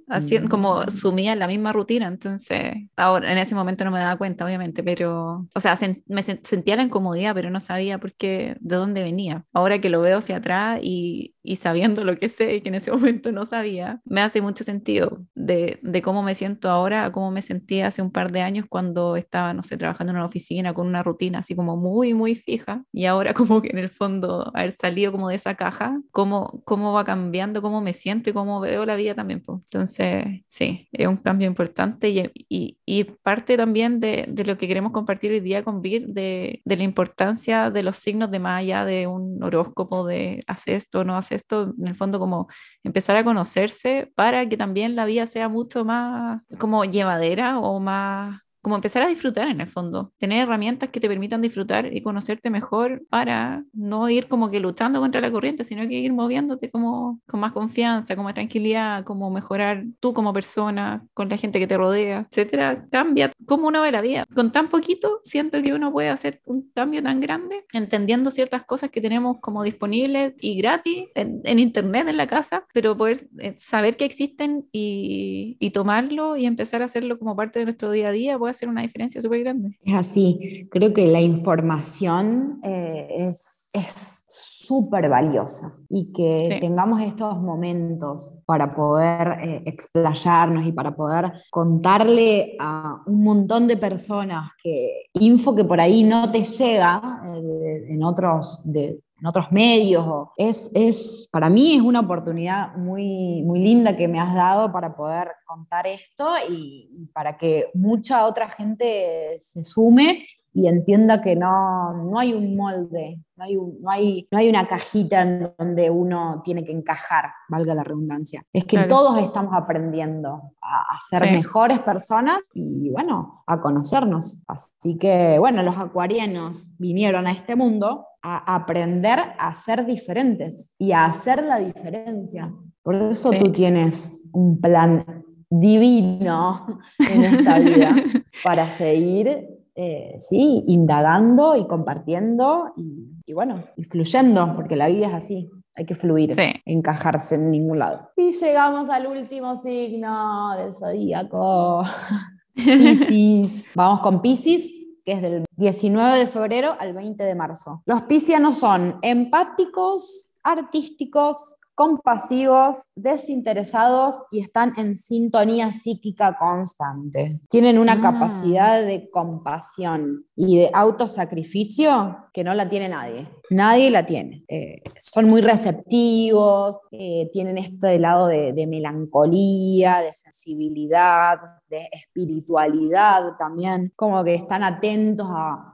como 0.50 0.82
mm. 0.82 0.90
sumía 0.90 1.32
en 1.32 1.38
la 1.38 1.46
misma 1.46 1.72
rutina. 1.72 2.08
Entonces, 2.08 2.74
ahora 2.96 3.30
en 3.30 3.38
ese 3.38 3.54
momento 3.54 3.84
no 3.84 3.92
me 3.92 4.00
daba 4.00 4.16
cuenta, 4.16 4.44
obviamente, 4.44 4.82
pero, 4.82 5.46
o 5.54 5.60
sea, 5.60 5.78
me 6.06 6.22
sentía 6.24 6.74
la 6.74 6.82
incomodidad, 6.82 7.32
pero 7.34 7.50
no 7.50 7.60
sabía 7.60 7.98
por 7.98 8.12
qué, 8.14 8.56
de 8.58 8.76
dónde 8.76 9.04
venía. 9.04 9.44
Ahora 9.52 9.80
que 9.80 9.88
lo 9.88 10.00
veo 10.00 10.18
hacia 10.18 10.38
atrás 10.38 10.80
y, 10.82 11.36
y 11.44 11.56
sabiendo 11.56 12.02
lo 12.02 12.16
que 12.18 12.28
sé 12.28 12.56
y 12.56 12.60
que 12.60 12.70
en 12.70 12.74
ese 12.74 12.90
momento 12.92 13.30
no 13.30 13.46
sabía, 13.46 14.00
me 14.04 14.20
hace 14.20 14.40
mucho 14.42 14.64
sentido 14.64 15.24
de, 15.36 15.78
de 15.82 16.02
cómo 16.02 16.24
me 16.24 16.34
siento 16.34 16.70
ahora 16.70 17.04
a 17.04 17.12
cómo 17.12 17.30
me 17.30 17.42
sentía 17.42 17.86
hace 17.86 18.02
un 18.02 18.10
par 18.10 18.32
de 18.32 18.42
años 18.42 18.66
cuando 18.68 19.16
estaba, 19.16 19.54
no 19.54 19.62
sé, 19.62 19.75
trabajando 19.78 20.12
en 20.12 20.16
una 20.16 20.26
oficina 20.26 20.74
con 20.74 20.86
una 20.86 21.02
rutina 21.02 21.40
así 21.40 21.54
como 21.54 21.76
muy, 21.76 22.14
muy 22.14 22.34
fija 22.34 22.84
y 22.92 23.06
ahora 23.06 23.34
como 23.34 23.62
que 23.62 23.70
en 23.70 23.78
el 23.78 23.90
fondo 23.90 24.50
haber 24.54 24.72
salido 24.72 25.12
como 25.12 25.28
de 25.28 25.36
esa 25.36 25.54
caja, 25.54 26.00
cómo, 26.10 26.62
cómo 26.64 26.92
va 26.92 27.04
cambiando, 27.04 27.62
cómo 27.62 27.80
me 27.80 27.92
siento 27.92 28.30
y 28.30 28.32
cómo 28.32 28.60
veo 28.60 28.84
la 28.86 28.96
vida 28.96 29.14
también. 29.14 29.42
Pues. 29.42 29.60
Entonces, 29.64 30.24
sí, 30.46 30.88
es 30.92 31.06
un 31.06 31.16
cambio 31.16 31.46
importante 31.46 32.08
y, 32.10 32.30
y, 32.48 32.78
y 32.84 33.04
parte 33.04 33.56
también 33.56 34.00
de, 34.00 34.26
de, 34.28 34.44
lo 34.44 34.56
que 34.58 34.68
queremos 34.68 34.92
compartir 34.92 35.32
hoy 35.32 35.40
día 35.40 35.64
con 35.64 35.82
Vir, 35.82 36.06
de, 36.08 36.60
de, 36.64 36.76
la 36.76 36.84
importancia 36.84 37.70
de 37.70 37.82
los 37.82 37.96
signos 37.96 38.30
de 38.30 38.38
más 38.38 38.60
allá 38.60 38.84
de 38.84 39.06
un 39.06 39.42
horóscopo 39.42 40.06
de 40.06 40.42
hace 40.46 40.76
esto, 40.76 41.04
no 41.04 41.16
hace 41.16 41.34
esto, 41.36 41.74
en 41.78 41.88
el 41.88 41.94
fondo 41.94 42.18
como 42.18 42.48
empezar 42.82 43.16
a 43.16 43.24
conocerse 43.24 44.10
para 44.14 44.48
que 44.48 44.56
también 44.56 44.96
la 44.96 45.04
vida 45.04 45.26
sea 45.26 45.48
mucho 45.48 45.84
más 45.84 46.42
como 46.58 46.84
llevadera 46.84 47.58
o 47.58 47.80
más 47.80 48.40
como 48.66 48.74
empezar 48.74 49.04
a 49.04 49.06
disfrutar 49.06 49.46
en 49.46 49.60
el 49.60 49.68
fondo, 49.68 50.12
tener 50.18 50.42
herramientas 50.42 50.90
que 50.90 50.98
te 50.98 51.06
permitan 51.06 51.40
disfrutar 51.40 51.94
y 51.94 52.02
conocerte 52.02 52.50
mejor 52.50 53.06
para 53.08 53.62
no 53.72 54.08
ir 54.10 54.26
como 54.26 54.50
que 54.50 54.58
luchando 54.58 54.98
contra 54.98 55.20
la 55.20 55.30
corriente, 55.30 55.62
sino 55.62 55.86
que 55.86 55.94
ir 55.94 56.12
moviéndote 56.12 56.68
como 56.68 57.20
con 57.28 57.38
más 57.38 57.52
confianza, 57.52 58.16
con 58.16 58.24
más 58.24 58.34
tranquilidad, 58.34 59.04
como 59.04 59.30
mejorar 59.30 59.84
tú 60.00 60.12
como 60.12 60.32
persona, 60.32 61.06
con 61.14 61.28
la 61.28 61.36
gente 61.36 61.60
que 61.60 61.68
te 61.68 61.76
rodea, 61.76 62.26
etcétera. 62.28 62.88
Cambia 62.90 63.30
como 63.46 63.68
uno 63.68 63.82
ve 63.82 63.92
la 63.92 64.00
vida. 64.00 64.26
Con 64.34 64.50
tan 64.50 64.68
poquito 64.68 65.20
siento 65.22 65.62
que 65.62 65.72
uno 65.72 65.92
puede 65.92 66.08
hacer 66.08 66.40
un 66.44 66.68
cambio 66.74 67.00
tan 67.04 67.20
grande, 67.20 67.64
entendiendo 67.72 68.32
ciertas 68.32 68.64
cosas 68.64 68.90
que 68.90 69.00
tenemos 69.00 69.36
como 69.40 69.62
disponibles 69.62 70.34
y 70.40 70.56
gratis 70.56 71.04
en, 71.14 71.60
internet, 71.60 72.08
en 72.08 72.16
la 72.16 72.26
casa, 72.26 72.66
pero 72.74 72.96
poder 72.96 73.28
eh, 73.38 73.54
saber 73.58 73.96
que 73.96 74.06
existen 74.06 74.66
y, 74.72 75.56
y 75.60 75.70
tomarlo 75.70 76.36
y 76.36 76.46
empezar 76.46 76.82
a 76.82 76.86
hacerlo 76.86 77.16
como 77.20 77.36
parte 77.36 77.60
de 77.60 77.66
nuestro 77.66 77.92
día 77.92 78.08
a 78.08 78.10
día, 78.10 78.36
puede 78.36 78.55
hacer 78.56 78.68
una 78.68 78.82
diferencia 78.82 79.20
súper 79.20 79.40
grande. 79.40 79.78
Es 79.82 79.94
así, 79.94 80.68
creo 80.70 80.92
que 80.92 81.06
la 81.06 81.20
información 81.20 82.60
eh, 82.62 83.08
es... 83.10 83.70
es 83.72 84.26
súper 84.66 85.08
valiosa 85.08 85.78
y 85.88 86.12
que 86.12 86.58
tengamos 86.60 87.00
estos 87.00 87.40
momentos 87.40 88.32
para 88.44 88.74
poder 88.74 89.38
eh, 89.40 89.62
explayarnos 89.64 90.66
y 90.66 90.72
para 90.72 90.96
poder 90.96 91.32
contarle 91.50 92.56
a 92.58 93.00
un 93.06 93.22
montón 93.22 93.68
de 93.68 93.76
personas 93.76 94.50
que 94.62 95.06
info 95.14 95.54
que 95.54 95.64
por 95.64 95.80
ahí 95.80 96.02
no 96.02 96.32
te 96.32 96.42
llega 96.42 97.22
eh, 97.26 97.86
en 97.90 98.02
otros 98.02 98.60
de, 98.64 98.98
en 99.18 99.26
otros 99.26 99.50
medios. 99.50 100.28
Es, 100.36 100.70
es, 100.74 101.28
para 101.32 101.48
mí 101.48 101.76
es 101.76 101.82
una 101.82 102.00
oportunidad 102.00 102.74
muy, 102.76 103.42
muy 103.42 103.60
linda 103.60 103.96
que 103.96 104.08
me 104.08 104.20
has 104.20 104.34
dado 104.34 104.72
para 104.72 104.94
poder 104.94 105.28
contar 105.46 105.86
esto 105.86 106.28
y, 106.48 107.08
para 107.12 107.36
que 107.36 107.70
mucha 107.74 108.26
otra 108.26 108.48
gente 108.48 109.36
se 109.38 109.64
sume 109.64 110.26
y 110.52 110.68
entienda 110.68 111.20
que 111.20 111.36
no, 111.36 111.92
no 111.92 112.18
hay 112.18 112.32
un 112.32 112.56
molde, 112.56 113.20
no 113.36 113.44
hay, 113.44 113.56
no, 113.56 113.90
hay, 113.90 114.26
no 114.30 114.38
hay 114.38 114.48
una 114.48 114.66
cajita 114.66 115.20
en 115.20 115.52
donde 115.58 115.90
uno 115.90 116.40
tiene 116.42 116.64
que 116.64 116.72
encajar, 116.72 117.26
valga 117.50 117.74
la 117.74 117.84
redundancia. 117.84 118.42
Es 118.54 118.64
que 118.64 118.84
todos 118.84 119.18
estamos 119.18 119.52
aprendiendo 119.54 120.54
a, 120.62 120.98
ser 121.10 121.30
mejores 121.30 121.80
personas 121.80 122.40
y 122.54 122.88
bueno, 122.90 123.44
a 123.46 123.60
conocernos. 123.60 124.42
Así 124.48 124.96
que 124.96 125.38
bueno, 125.38 125.62
los 125.62 125.76
acuarianos 125.76 126.72
vinieron 126.78 127.26
a 127.26 127.32
este 127.32 127.54
mundo 127.54 128.06
a 128.28 128.56
aprender 128.56 129.20
a 129.38 129.54
ser 129.54 129.86
diferentes 129.86 130.74
y 130.78 130.90
a 130.90 131.04
hacer 131.04 131.44
la 131.44 131.60
diferencia. 131.60 132.52
Por 132.82 132.96
eso 132.96 133.30
tú 133.30 133.52
tienes 133.52 134.20
un 134.32 134.60
plan 134.60 135.24
divino 135.48 136.80
en 136.98 137.22
esta 137.22 137.60
vida 137.60 137.94
para 138.42 138.72
seguir 138.72 139.46
eh, 139.76 140.16
sí, 140.18 140.64
indagando 140.66 141.54
y 141.54 141.68
compartiendo 141.68 142.72
y, 142.76 143.32
bueno, 143.32 143.62
y 143.76 143.84
fluyendo, 143.84 144.54
porque 144.56 144.74
la 144.74 144.88
vida 144.88 145.06
es 145.06 145.14
así, 145.14 145.48
hay 145.76 145.86
que 145.86 145.94
fluir, 145.94 146.34
encajarse 146.64 147.36
en 147.36 147.52
ningún 147.52 147.78
lado. 147.78 148.10
Y 148.16 148.32
llegamos 148.32 148.88
al 148.88 149.06
último 149.06 149.54
signo 149.54 150.56
del 150.56 150.74
zodíaco, 150.74 151.84
Piscis. 152.54 153.70
Vamos 153.76 154.00
con 154.00 154.20
Piscis, 154.20 154.85
que 155.06 155.12
es 155.12 155.22
del 155.22 155.44
19 155.56 156.18
de 156.18 156.26
febrero 156.26 156.76
al 156.78 156.92
20 156.92 157.22
de 157.22 157.34
marzo. 157.36 157.82
Los 157.86 158.02
piscianos 158.02 158.58
son 158.58 158.98
empáticos, 159.02 160.34
artísticos, 160.42 161.58
compasivos, 161.76 162.86
desinteresados 162.96 164.24
y 164.30 164.40
están 164.40 164.72
en 164.78 164.96
sintonía 164.96 165.70
psíquica 165.72 166.36
constante. 166.38 167.38
Tienen 167.50 167.78
una 167.78 167.92
ah. 167.92 168.00
capacidad 168.00 168.82
de 168.82 169.10
compasión 169.10 170.24
y 170.34 170.56
de 170.58 170.70
autosacrificio 170.72 172.16
que 172.32 172.44
no 172.44 172.54
la 172.54 172.68
tiene 172.68 172.88
nadie. 172.88 173.28
Nadie 173.50 173.90
la 173.90 174.06
tiene. 174.06 174.44
Eh, 174.48 174.82
son 174.98 175.28
muy 175.28 175.42
receptivos, 175.42 176.80
eh, 176.92 177.28
tienen 177.32 177.58
este 177.58 177.98
lado 177.98 178.26
de, 178.26 178.66
melancolía, 178.66 180.00
de 180.00 180.14
sensibilidad, 180.14 181.38
de 181.68 181.88
espiritualidad 181.92 183.36
también, 183.38 183.92
como 183.96 184.22
que 184.24 184.34
están 184.34 184.62
atentos 184.62 185.26
a, 185.30 185.72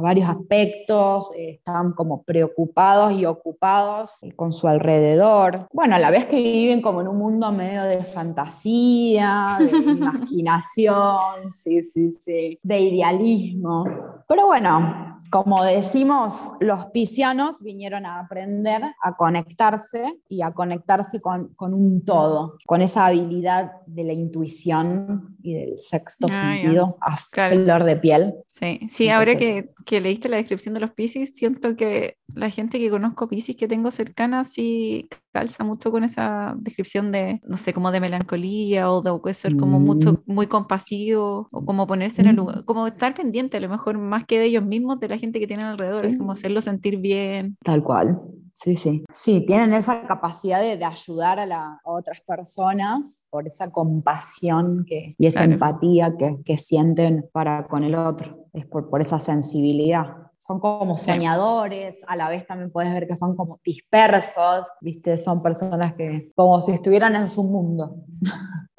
varios 0.00 0.28
aspectos, 0.28 1.30
eh, 1.36 1.50
están 1.50 1.92
como 1.92 2.22
preocupados 2.22 3.12
y 3.12 3.26
ocupados 3.26 4.18
con 4.36 4.52
su 4.52 4.66
alrededor. 4.68 5.66
Bueno, 5.72 5.96
a 5.96 5.98
la 5.98 6.10
vez 6.10 6.26
que 6.26 6.36
viven 6.36 6.80
como 6.80 7.00
en 7.00 7.08
un 7.08 7.18
mundo 7.18 7.52
medio 7.52 7.84
de 7.84 8.04
fantasía, 8.04 9.58
de 9.58 9.66
imaginación, 9.92 11.50
sí, 11.50 11.82
sí, 11.82 12.10
sí, 12.10 12.58
de 12.62 12.80
idealismo. 12.80 13.84
Pero 14.26 14.46
bueno, 14.46 15.17
como 15.30 15.62
decimos, 15.64 16.52
los 16.60 16.86
piscianos 16.86 17.62
vinieron 17.62 18.06
a 18.06 18.20
aprender 18.20 18.82
a 19.02 19.16
conectarse 19.16 20.18
y 20.28 20.42
a 20.42 20.52
conectarse 20.52 21.20
con, 21.20 21.54
un 21.58 22.04
todo, 22.04 22.56
con 22.66 22.82
esa 22.82 23.06
habilidad 23.06 23.72
de 23.86 24.04
la 24.04 24.12
intuición 24.12 25.36
y 25.42 25.54
del 25.54 25.80
sexto 25.80 26.26
ah, 26.30 26.52
sentido 26.52 26.96
a 27.00 27.16
flor 27.16 27.84
de 27.84 27.96
piel. 27.96 28.34
Sí, 28.46 28.80
sí 28.88 29.08
ahora 29.08 29.36
que, 29.36 29.70
que, 29.84 30.00
leíste 30.00 30.28
la 30.28 30.36
descripción 30.36 30.74
de 30.74 30.80
los 30.80 30.92
piscis, 30.92 31.32
siento 31.34 31.76
que 31.76 32.16
la 32.34 32.50
gente 32.50 32.78
que 32.78 32.90
conozco 32.90 33.28
piscis 33.28 33.56
que 33.56 33.68
tengo 33.68 33.90
cercana 33.90 34.44
sí 34.44 35.08
calza 35.32 35.62
mucho 35.62 35.90
con 35.90 36.04
esa 36.04 36.54
descripción 36.58 37.12
de, 37.12 37.40
no 37.46 37.56
sé, 37.56 37.72
como 37.72 37.92
de 37.92 38.00
melancolía 38.00 38.90
o 38.90 39.02
de 39.02 39.34
ser 39.34 39.56
como 39.56 39.78
mucho, 39.78 40.12
mm. 40.14 40.32
muy 40.32 40.46
compasivo 40.46 41.48
o 41.50 41.64
como 41.64 41.86
ponerse 41.86 42.22
en 42.22 42.28
el 42.28 42.36
lugar, 42.36 42.60
mm. 42.60 42.64
como 42.64 42.86
estar 42.86 43.14
pendiente 43.14 43.56
a 43.56 43.60
lo 43.60 43.68
mejor 43.68 43.98
más 43.98 44.24
que 44.24 44.38
de 44.38 44.46
ellos 44.46 44.64
mismos, 44.64 44.98
de 45.00 45.08
la 45.08 45.17
gente 45.18 45.40
que 45.40 45.46
tienen 45.46 45.66
alrededor, 45.66 46.06
es 46.06 46.18
como 46.18 46.32
hacerlo 46.32 46.60
sentir 46.60 46.98
bien. 46.98 47.56
Tal 47.64 47.82
cual. 47.82 48.20
Sí, 48.60 48.74
sí. 48.74 49.04
Sí, 49.12 49.44
tienen 49.46 49.72
esa 49.72 50.04
capacidad 50.06 50.60
de, 50.60 50.84
ayudar 50.84 51.38
a, 51.38 51.46
la, 51.46 51.80
otras 51.84 52.20
personas 52.26 53.24
por 53.30 53.46
esa 53.46 53.70
compasión 53.70 54.84
que, 54.84 55.14
y 55.16 55.26
esa 55.28 55.44
empatía 55.44 56.16
que, 56.16 56.38
que, 56.44 56.56
sienten 56.56 57.28
para 57.32 57.68
con 57.68 57.84
el 57.84 57.94
otro, 57.94 58.48
es 58.52 58.66
por, 58.66 58.90
por 58.90 59.00
esa 59.00 59.20
sensibilidad. 59.20 60.27
Son 60.38 60.60
como 60.60 60.96
soñadores, 60.96 62.00
a 62.06 62.16
la 62.16 62.28
vez 62.28 62.46
también 62.46 62.70
puedes 62.70 62.92
ver 62.92 63.06
que 63.06 63.16
son 63.16 63.36
como 63.36 63.60
dispersos, 63.64 64.68
¿viste? 64.80 65.18
Son 65.18 65.42
personas 65.42 65.94
que 65.94 66.30
como 66.34 66.62
si 66.62 66.72
estuvieran 66.72 67.14
en 67.16 67.28
su 67.28 67.42
mundo. 67.42 67.96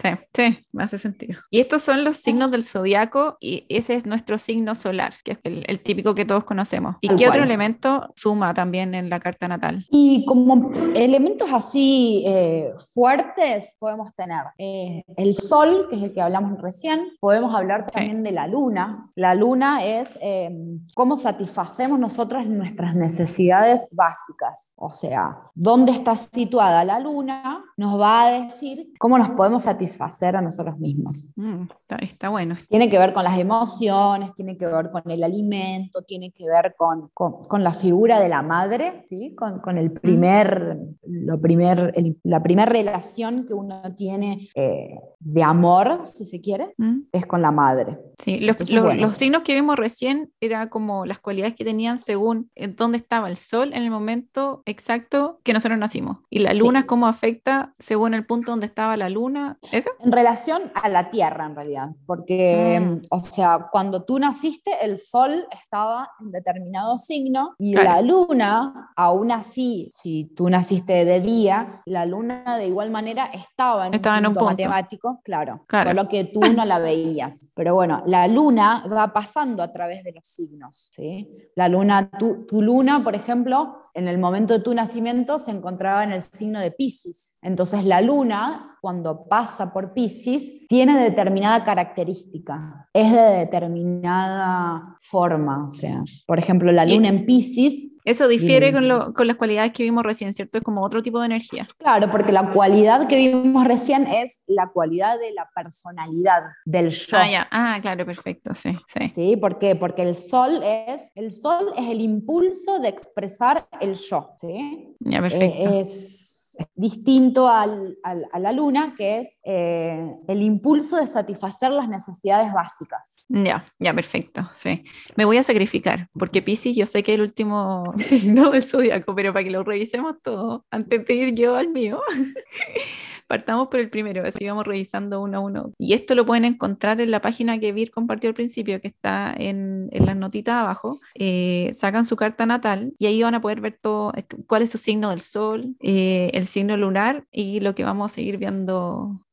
Sí, 0.02 0.10
sí, 0.34 0.66
me 0.72 0.84
hace 0.86 0.98
sentido. 0.98 1.42
Y 1.50 1.60
estos 1.60 1.82
son 1.82 2.06
los 2.06 2.16
signos 2.18 2.52
del 2.52 2.64
zodiaco 2.64 3.38
y 3.42 3.66
ese 3.68 3.96
es 3.96 4.06
nuestro 4.06 4.38
signo 4.38 4.74
solar, 4.74 5.14
que 5.26 5.34
es 5.34 5.40
el, 5.44 5.80
típico 5.82 6.16
que 6.16 6.24
todos 6.24 6.46
conocemos. 6.46 6.96
¿Y 7.02 7.10
qué 7.16 7.28
otro 7.28 7.44
elemento 7.44 8.10
suma 8.16 8.54
también 8.54 8.96
en 8.96 9.10
la 9.10 9.20
carta 9.20 9.50
natal? 9.50 9.86
Y 9.92 10.24
como 10.26 10.72
elementos 10.96 11.50
así 11.52 12.24
eh, 12.26 12.72
fuertes 12.94 13.76
podemos 13.78 14.16
tener 14.16 14.44
eh, 14.58 15.04
el 15.18 15.36
sol, 15.36 15.88
que 15.90 15.98
es 15.98 16.04
el 16.04 16.14
que 16.14 16.22
hablamos 16.22 16.62
recién, 16.62 17.02
podemos 17.20 17.54
hablar 17.54 17.88
también 17.92 18.24
de 18.24 18.32
la 18.32 18.48
luna. 18.48 19.12
La 19.16 19.36
luna 19.36 19.84
es 19.84 20.18
eh, 20.22 20.50
cómo 20.96 21.18
satisfacemos 21.50 22.00
nosotros 22.00 22.46
nuestras 22.46 22.96
necesidades 22.96 23.86
básicas, 23.92 24.74
o 24.78 24.92
sea, 24.92 25.38
dónde 25.56 25.92
está 25.92 26.16
situada 26.16 26.84
la 26.84 27.00
luna 27.00 27.64
nos 27.80 27.98
va 27.98 28.26
a 28.26 28.44
decir 28.44 28.90
cómo 29.00 29.18
nos 29.18 29.30
podemos 29.30 29.64
satisfacer 29.64 30.36
a 30.36 30.42
nosotros 30.42 30.78
mismos. 30.80 31.30
Mm, 31.38 31.64
está, 32.02 32.28
bueno. 32.28 32.58
Tiene 32.68 32.90
que 32.90 33.00
ver 33.00 33.14
con 33.14 33.24
las 33.24 33.40
emociones, 33.40 34.36
tiene 34.36 34.58
que 34.58 34.68
ver 34.68 34.92
con 34.92 35.10
el 35.10 35.24
alimento, 35.24 36.02
tiene 36.02 36.34
que 36.34 36.46
ver 36.46 36.76
con, 36.78 37.10
con, 37.14 37.64
la 37.64 37.72
figura 37.72 38.20
de 38.20 38.28
la 38.28 38.42
madre, 38.42 39.06
¿sí? 39.08 39.34
con, 39.34 39.62
con 39.62 39.78
el 39.78 39.94
primer, 39.94 40.78
lo 41.04 41.40
primer, 41.40 41.94
la 42.24 42.44
primera 42.44 42.70
relación 42.70 43.48
que 43.48 43.54
uno 43.54 43.82
tiene 43.96 44.50
eh, 44.56 45.00
de 45.20 45.44
amor, 45.44 46.04
si 46.08 46.26
se 46.26 46.42
quiere, 46.42 46.74
mm. 46.76 47.04
es 47.14 47.26
con 47.28 47.42
la 47.42 47.52
madre. 47.52 47.98
Sí, 48.18 48.42
los, 48.42 48.58
los, 48.70 49.18
signos 49.18 49.44
que 49.44 49.54
vimos 49.54 49.78
recién 49.78 50.34
era 50.42 50.70
como 50.70 51.06
las 51.06 51.20
cualidades 51.20 51.56
que 51.56 51.64
tenían 51.64 51.98
según 51.98 52.52
dónde 52.76 52.98
estaba 52.98 53.30
el 53.30 53.38
sol 53.38 53.72
en 53.74 53.84
el 53.84 53.90
momento 53.90 54.64
exacto 54.66 55.40
que 55.46 55.54
nosotros 55.54 55.80
nacimos. 55.80 56.18
Y 56.30 56.40
la 56.40 56.54
luna, 56.54 56.86
cómo 56.86 57.08
afecta 57.08 57.69
según 57.78 58.14
el 58.14 58.26
punto 58.26 58.52
donde 58.52 58.66
estaba 58.66 58.98
la 58.98 59.10
luna. 59.10 59.58
En 59.72 60.12
relación 60.12 60.72
a 60.74 60.90
la 60.90 61.10
Tierra, 61.10 61.46
en 61.46 61.56
realidad, 61.56 61.90
porque, 62.06 62.80
mm. 62.80 63.02
o 63.10 63.20
sea, 63.20 63.68
cuando 63.72 64.04
tú 64.04 64.20
naciste, 64.20 64.72
el 64.82 64.98
Sol 64.98 65.46
estaba 65.62 66.10
en 66.20 66.32
determinado 66.32 66.98
signo 66.98 67.56
y 67.58 67.74
la 67.74 68.02
Luna, 68.02 68.92
aún 68.96 69.32
así, 69.32 69.90
si 69.94 70.26
tú 70.36 70.50
naciste 70.50 71.06
de 71.06 71.20
día, 71.20 71.82
la 71.86 72.06
Luna 72.06 72.58
de 72.58 72.68
igual 72.68 72.92
manera 72.92 73.26
estaba 73.26 73.88
en, 73.88 73.96
un, 73.96 74.02
punto 74.34 74.46
matemático, 74.46 75.22
claro, 75.24 75.66
solo 75.70 76.08
que 76.08 76.26
tú 76.26 76.42
no 76.54 76.66
la 76.66 76.80
veías. 76.80 77.52
Pero 77.56 77.76
bueno, 77.76 78.04
la 78.06 78.28
Luna 78.28 78.86
va 78.92 79.12
pasando 79.14 79.64
a 79.64 79.72
través 79.72 80.04
de 80.04 80.14
los 80.14 80.26
signos, 80.28 80.90
¿sí? 80.94 81.30
La 81.56 81.68
Luna, 81.68 82.10
tu, 82.18 82.46
tu 82.46 82.62
Luna, 82.62 83.04
por 83.04 83.16
ejemplo, 83.16 83.89
en 83.94 84.08
el 84.08 84.18
momento 84.18 84.54
de 84.54 84.64
tu 84.64 84.74
nacimiento 84.74 85.40
se 85.40 85.52
encontraba 85.52 86.04
en 86.04 86.12
el 86.12 86.22
signo 86.22 86.60
de 86.60 86.72
Pisces. 86.72 87.38
Entonces 87.42 87.86
la 87.86 88.02
luna, 88.02 88.78
cuando 88.82 89.28
pasa 89.28 89.74
por 89.74 89.94
Pisces, 89.94 90.68
tiene 90.68 91.02
determinada 91.02 91.64
característica, 91.64 92.88
es 92.94 93.12
de 93.12 93.22
determinada 93.22 94.98
forma. 95.00 95.66
O 95.66 95.70
sea, 95.70 96.04
por 96.28 96.40
ejemplo, 96.40 96.72
la 96.72 96.86
luna 96.86 97.10
en 97.10 97.26
Pisces 97.26 98.00
eso 98.10 98.28
difiere 98.28 98.72
con, 98.72 98.88
las 98.88 99.36
cualidades 99.36 99.72
que 99.72 99.84
vimos 99.84 100.04
recién, 100.04 100.34
¿cierto? 100.34 100.58
Es 100.58 100.64
como 100.64 100.84
otro 100.84 101.02
tipo 101.02 101.20
de 101.20 101.28
energía. 101.28 101.68
Claro, 101.78 102.10
porque 102.10 102.32
la 102.32 102.52
cualidad 102.52 103.08
que 103.08 103.18
vimos 103.18 103.68
recién 103.68 104.08
es 104.08 104.42
la 104.48 104.68
cualidad 104.68 105.20
de 105.20 105.32
la 105.32 105.48
personalidad, 105.54 106.42
del 106.66 106.90
yo. 106.90 107.18
Ah, 107.18 107.30
ya. 107.30 107.48
ah 107.52 107.78
claro, 107.82 108.06
perfecto, 108.08 108.54
sí, 108.54 108.74
sí. 108.88 109.10
Sí, 109.10 109.38
¿por 109.38 109.60
qué? 109.60 109.76
Porque 109.76 110.02
el 110.02 110.16
sol 110.16 110.62
es, 110.64 111.12
el 111.14 111.32
sol 111.32 111.74
es 111.78 111.88
el 111.88 112.02
impulso 112.02 112.80
de 112.80 112.88
expresar 112.90 113.68
el 113.82 113.94
yo, 113.94 114.30
¿sí? 114.40 114.96
Ya, 115.00 115.22
perfecto. 115.22 115.70
Eh, 115.70 115.80
es 115.82 116.29
distinto 116.76 117.48
a 117.48 117.68
la 117.68 118.52
luna, 118.52 118.96
que 118.98 119.20
es 119.20 119.40
eh, 119.44 120.16
el 120.28 120.42
impulso 120.42 120.98
de 120.98 121.08
satisfacer 121.08 121.72
las 121.72 121.88
necesidades 121.88 122.52
básicas. 122.54 123.26
Ya, 123.30 123.66
ya, 123.80 123.94
perfecto, 123.94 124.48
sí. 124.54 124.84
Me 125.16 125.26
voy 125.26 125.38
a 125.38 125.44
sacrificar, 125.44 126.10
porque 126.14 126.42
Pisces 126.42 126.76
yo 126.76 126.86
sé 126.86 127.04
que 127.04 127.14
es 127.14 127.20
el 127.20 127.24
último 127.24 127.94
signo 127.98 128.52
del 128.52 128.64
zodiaco, 128.64 129.16
pero 129.16 129.34
para 129.34 129.44
que 129.44 129.52
lo 129.52 129.64
revisemos 129.64 130.16
todo, 130.22 130.66
antes 130.72 131.06
de 131.06 131.14
ir 131.14 131.36
yo 131.36 131.56
al 131.56 131.70
mío. 131.70 132.02
Partamos 133.30 133.68
por 133.68 133.80
el 133.80 133.92
primero, 133.92 134.28
así 134.28 134.48
vamos 134.48 134.66
revisando 134.66 135.22
uno 135.22 135.38
a 135.38 135.42
uno. 135.42 135.72
Y 135.78 135.94
esto 135.94 136.16
lo 136.16 136.26
pueden 136.26 136.46
encontrar 136.46 137.00
en 137.00 137.12
la 137.12 137.22
página 137.22 137.60
que 137.60 137.72
Vir 137.72 137.92
compartió 137.92 138.28
al 138.28 138.34
principio, 138.34 138.82
que 138.82 138.88
está 138.88 139.36
en, 139.38 139.88
en 139.92 140.08
las 140.08 140.18
notitas 140.18 140.56
abajo. 140.56 141.00
Eh, 141.14 141.70
sacan 141.76 142.06
su 142.06 142.16
carta 142.16 142.48
natal 142.48 142.92
y 142.98 143.06
ahí 143.06 143.22
van 143.22 143.36
a 143.36 143.42
poder 143.42 143.62
ver 143.62 143.78
todo, 143.80 144.14
eh, 144.16 144.26
cuál 144.48 144.64
es 144.64 144.72
su 144.72 144.80
signo 144.80 145.12
del 145.12 145.22
sol, 145.22 145.76
eh, 145.80 146.32
el 146.34 146.48
signo 146.50 146.78
lunar 146.78 147.28
y 147.32 147.62
lo 147.62 147.76
que 147.76 147.86
vamos 147.86 148.12
a 148.12 148.16
seguir 148.16 148.38
viendo 148.38 149.26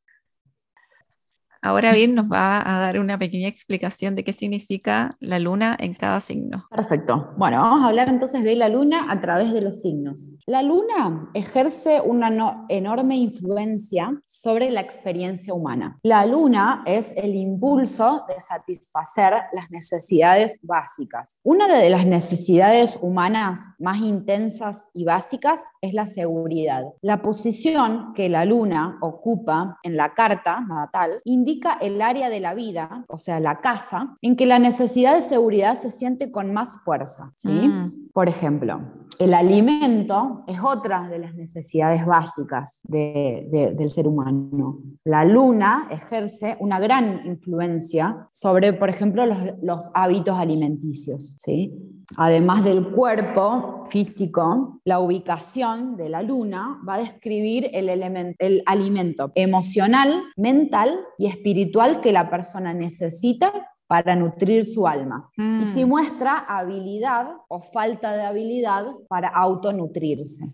Ahora 1.63 1.93
bien, 1.93 2.15
nos 2.15 2.27
va 2.27 2.63
a 2.65 2.79
dar 2.79 2.99
una 2.99 3.19
pequeña 3.19 3.49
explicación 3.49 4.15
de 4.15 4.25
qué 4.25 4.33
significa 4.33 5.11
la 5.21 5.39
luna 5.39 5.77
en 5.79 5.95
cada 5.95 6.21
signo. 6.21 6.67
Perfecto. 6.71 7.35
Bueno, 7.37 7.61
vamos 7.61 7.83
a 7.83 7.89
hablar 7.89 8.09
entonces 8.09 8.45
de 8.45 8.55
la 8.57 8.69
luna 8.69 9.07
a 9.11 9.21
través 9.21 9.53
de 9.53 9.61
los 9.61 9.81
signos. 9.81 10.29
La 10.47 10.63
luna 10.63 11.31
ejerce 11.35 12.01
una 12.01 12.65
enorme 12.69 13.17
influencia 13.17 14.13
sobre 14.27 14.71
la 14.71 14.81
experiencia 14.81 15.55
humana. 15.55 15.99
La 16.03 16.27
luna 16.27 16.83
es 16.87 17.13
el 17.17 17.35
impulso 17.35 18.25
de 18.29 18.41
satisfacer 18.41 19.35
las 19.53 19.71
necesidades 19.71 20.59
básicas. 20.63 21.41
Una 21.43 21.67
de 21.67 21.91
las 21.91 22.07
necesidades 22.07 22.99
humanas 23.01 23.61
más 23.79 23.99
intensas 23.99 24.89
y 24.95 25.05
básicas 25.05 25.63
es 25.81 25.95
la 25.95 26.07
seguridad. 26.07 26.85
La 27.03 27.23
posición 27.23 28.13
que 28.15 28.29
la 28.29 28.45
luna 28.45 28.99
ocupa 29.01 29.79
en 29.83 29.97
la 29.97 30.15
carta 30.15 30.61
natal 30.61 31.21
indica 31.25 31.56
el 31.81 32.03
área 32.03 32.31
de 32.31 32.41
la 32.41 32.55
vida, 32.55 33.05
o 33.09 33.19
sea, 33.19 33.41
la 33.41 33.61
casa, 33.61 34.17
en 34.23 34.37
que 34.37 34.47
la 34.47 34.59
necesidad 34.59 35.15
de 35.15 35.23
seguridad 35.23 35.79
se 35.81 35.91
siente 35.91 36.31
con 36.31 36.53
más 36.53 36.81
fuerza. 36.81 37.33
¿sí? 37.37 37.49
Mm. 37.49 38.06
Por 38.17 38.31
ejemplo, 38.31 38.81
el 39.19 39.35
alimento 39.35 40.43
es 40.47 40.59
otra 40.65 41.07
de 41.07 41.19
las 41.19 41.35
necesidades 41.35 42.07
básicas 42.07 42.81
del 42.85 43.91
ser 43.91 44.09
humano. 44.09 44.79
La 45.05 45.23
luna 45.27 45.87
ejerce 45.91 46.57
una 46.61 46.81
gran 46.81 47.27
influencia 47.27 48.27
sobre, 48.33 48.73
por 48.73 48.89
ejemplo, 48.89 49.27
los, 49.27 49.91
hábitos 49.93 50.39
alimenticios. 50.39 51.35
¿sí? 51.37 51.75
Además 52.17 52.65
del 52.65 52.91
cuerpo 52.91 53.85
físico, 53.91 54.81
la 54.87 54.99
ubicación 54.99 55.99
de 55.99 56.09
la 56.09 56.23
luna 56.23 56.81
va 56.89 56.95
a 56.95 57.01
describir 57.01 57.69
el, 57.75 57.91
el 58.39 58.63
alimento 58.65 59.31
emocional, 59.35 60.23
mental 60.39 61.01
y 61.19 61.27
espiritual 61.27 62.01
que 62.01 62.13
la 62.13 62.31
persona 62.31 62.73
necesita 62.73 63.53
para 63.87 64.17
nutrir 64.17 64.65
su 64.65 64.87
alma. 64.87 65.31
Y 65.37 65.65
si 65.65 65.85
mm. 65.85 65.89
muestra 65.89 66.39
habilidad 66.39 67.29
o 67.49 67.61
falta 67.61 68.13
de 68.13 68.23
habilidad 68.23 68.87
para 69.09 69.29
autonutrirse. 69.29 70.45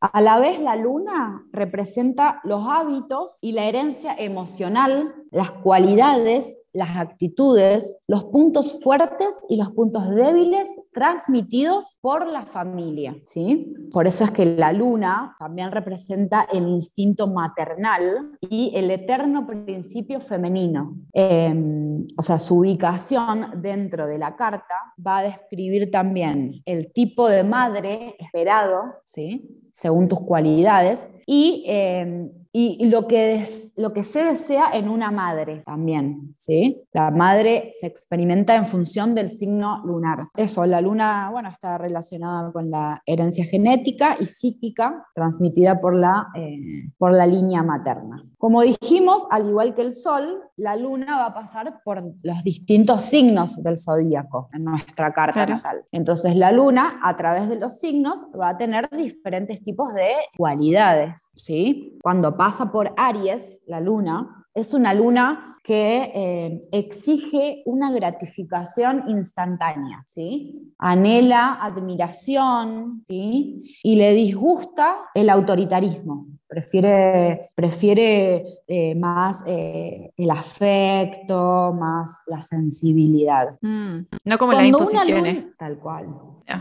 A 0.00 0.20
la 0.20 0.38
vez 0.38 0.60
la 0.60 0.76
luna 0.76 1.42
representa 1.52 2.40
los 2.44 2.66
hábitos 2.68 3.38
y 3.40 3.52
la 3.52 3.64
herencia 3.64 4.14
emocional, 4.14 5.14
las 5.30 5.50
cualidades 5.50 6.56
las 6.74 6.96
actitudes, 6.96 8.00
los 8.08 8.24
puntos 8.24 8.82
fuertes 8.82 9.40
y 9.48 9.56
los 9.56 9.70
puntos 9.70 10.10
débiles 10.10 10.68
transmitidos 10.92 11.98
por 12.00 12.26
la 12.26 12.46
familia. 12.46 13.16
¿sí? 13.24 13.74
Por 13.92 14.06
eso 14.06 14.24
es 14.24 14.30
que 14.32 14.44
la 14.44 14.72
luna 14.72 15.36
también 15.38 15.70
representa 15.70 16.46
el 16.52 16.68
instinto 16.68 17.28
maternal 17.28 18.32
y 18.40 18.72
el 18.74 18.90
eterno 18.90 19.46
principio 19.46 20.20
femenino. 20.20 20.96
Em, 21.12 22.04
o 22.16 22.22
sea, 22.22 22.38
su 22.40 22.58
ubicación 22.58 23.62
dentro 23.62 24.06
de 24.06 24.18
la 24.18 24.34
carta 24.34 24.74
va 25.04 25.18
a 25.18 25.22
describir 25.22 25.90
también 25.92 26.62
el 26.66 26.92
tipo 26.92 27.28
de 27.28 27.44
madre 27.44 28.16
esperado, 28.18 28.96
¿sí? 29.04 29.48
según 29.72 30.08
tus 30.08 30.20
cualidades, 30.20 31.08
y, 31.26 31.64
em, 31.66 32.30
y, 32.56 32.86
lo, 32.86 33.08
que 33.08 33.44
lo 33.76 33.92
que 33.92 34.04
se 34.04 34.22
desea 34.22 34.70
en 34.74 34.88
una 34.88 35.10
madre 35.10 35.64
también, 35.66 36.34
¿sí? 36.36 36.84
La 36.92 37.10
madre 37.10 37.72
se 37.72 37.88
experimenta 37.88 38.54
en 38.54 38.64
función 38.64 39.12
del 39.12 39.28
signo 39.28 39.84
lunar. 39.84 40.28
Eso, 40.36 40.64
la 40.64 40.80
luna, 40.80 41.30
bueno, 41.32 41.48
está 41.48 41.78
relacionada 41.78 42.52
con 42.52 42.70
la 42.70 43.02
herencia 43.06 43.44
genética 43.44 44.16
y 44.20 44.26
psíquica 44.26 45.04
transmitida 45.16 45.80
por 45.80 45.96
la, 45.96 46.28
eh, 46.36 46.90
por 46.96 47.12
la 47.12 47.26
línea 47.26 47.64
materna. 47.64 48.24
Como 48.38 48.62
dijimos, 48.62 49.26
al 49.30 49.48
igual 49.48 49.74
que 49.74 49.82
el 49.82 49.92
sol, 49.92 50.42
la 50.56 50.76
luna 50.76 51.16
va 51.16 51.26
a 51.26 51.34
pasar 51.34 51.80
por 51.82 52.02
los 52.22 52.44
distintos 52.44 53.02
signos 53.02 53.62
del 53.64 53.78
zodíaco 53.78 54.48
en 54.52 54.64
nuestra 54.64 55.12
carta 55.12 55.46
natal. 55.46 55.84
Entonces 55.90 56.36
la 56.36 56.52
luna, 56.52 57.00
a 57.02 57.16
través 57.16 57.48
de 57.48 57.56
los 57.56 57.80
signos, 57.80 58.26
va 58.38 58.50
a 58.50 58.58
tener 58.58 58.88
diferentes 58.90 59.64
tipos 59.64 59.92
de 59.94 60.10
cualidades, 60.36 61.32
¿sí? 61.34 61.98
Cuando 62.02 62.36
pasa 62.44 62.70
por 62.70 62.92
Aries, 62.98 63.58
la 63.66 63.80
luna, 63.80 64.44
es 64.52 64.74
una 64.74 64.92
luna 64.92 65.56
que 65.62 66.12
eh, 66.14 66.68
exige 66.72 67.62
una 67.64 67.90
gratificación 67.90 69.04
instantánea, 69.08 70.02
¿sí? 70.04 70.74
Anhela 70.76 71.54
admiración, 71.54 73.02
¿sí? 73.08 73.78
Y 73.82 73.96
le 73.96 74.12
disgusta 74.12 75.06
el 75.14 75.30
autoritarismo. 75.30 76.26
Prefiere, 76.46 77.50
prefiere 77.54 78.60
eh, 78.68 78.94
más 78.94 79.42
eh, 79.46 80.12
el 80.14 80.30
afecto, 80.30 81.72
más 81.72 82.24
la 82.26 82.42
sensibilidad. 82.42 83.56
Mm, 83.62 84.00
no 84.22 84.38
como 84.38 84.52
las 84.52 84.66
imposiciones. 84.66 85.46
tal 85.56 85.78
cual. 85.78 86.08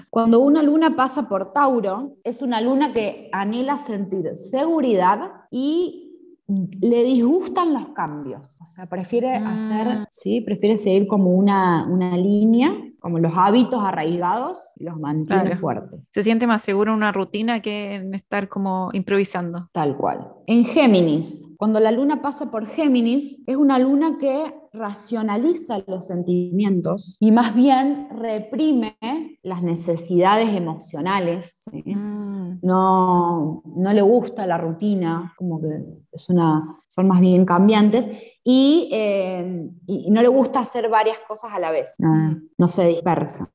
Cuando 0.09 0.39
una 0.39 0.63
luna 0.63 0.95
pasa 0.95 1.27
por 1.27 1.51
Tauro, 1.51 2.15
es 2.23 2.41
una 2.41 2.61
luna 2.61 2.93
que 2.93 3.29
anhela 3.33 3.77
sentir 3.77 4.33
seguridad 4.35 5.42
y 5.55 6.09
le 6.47 7.03
disgustan 7.03 7.73
los 7.73 7.89
cambios, 7.89 8.59
o 8.61 8.65
sea, 8.65 8.87
prefiere 8.87 9.29
hacer, 9.35 9.87
ah. 9.87 10.07
sí, 10.09 10.41
prefiere 10.41 10.77
seguir 10.77 11.07
como 11.07 11.31
una, 11.31 11.87
una 11.89 12.17
línea 12.17 12.75
como 13.03 13.19
los 13.19 13.33
hábitos 13.35 13.83
arraigados 13.83 14.59
los 14.77 14.97
mantiene 14.97 15.57
fuertes. 15.57 16.07
Se 16.09 16.23
siente 16.23 16.47
más 16.47 16.63
seguro 16.63 16.93
en 16.93 16.97
una 16.97 17.11
rutina 17.11 17.61
que 17.61 17.95
en 17.95 18.13
estar 18.13 18.47
como 18.47 18.91
improvisando. 18.93 19.67
Tal 19.73 19.97
cual. 19.97 20.31
En 20.47 20.63
Géminis, 20.63 21.51
cuando 21.57 21.81
la 21.81 21.91
luna 21.91 22.21
pasa 22.21 22.49
por 22.49 22.65
Géminis, 22.65 23.43
es 23.45 23.57
una 23.57 23.77
luna 23.77 24.17
que 24.21 24.53
racionaliza 24.71 25.83
los 25.85 26.07
sentimientos 26.07 27.17
y 27.19 27.31
más 27.31 27.53
bien 27.53 28.07
reprime 28.09 28.95
las 29.43 29.61
necesidades 29.61 30.55
emocionales. 30.55 31.61
Mm. 31.73 32.32
No, 32.61 33.63
no 33.65 33.93
le 33.93 34.01
gusta 34.01 34.45
la 34.47 34.57
rutina, 34.57 35.33
como 35.37 35.61
que 35.61 35.83
es 36.11 36.29
una, 36.29 36.77
son 36.87 37.07
más 37.07 37.19
bien 37.19 37.45
cambiantes 37.45 38.07
eh, 38.45 39.69
y, 39.87 40.11
no 40.11 40.21
le 40.21 40.27
gusta 40.27 40.59
hacer 40.59 40.89
varias 40.89 41.17
cosas 41.27 41.53
a 41.53 41.59
la 41.59 41.71
vez, 41.71 41.95
no, 41.97 42.39
mm. 42.57 42.67
se 42.67 42.87
dispersa. 42.87 43.49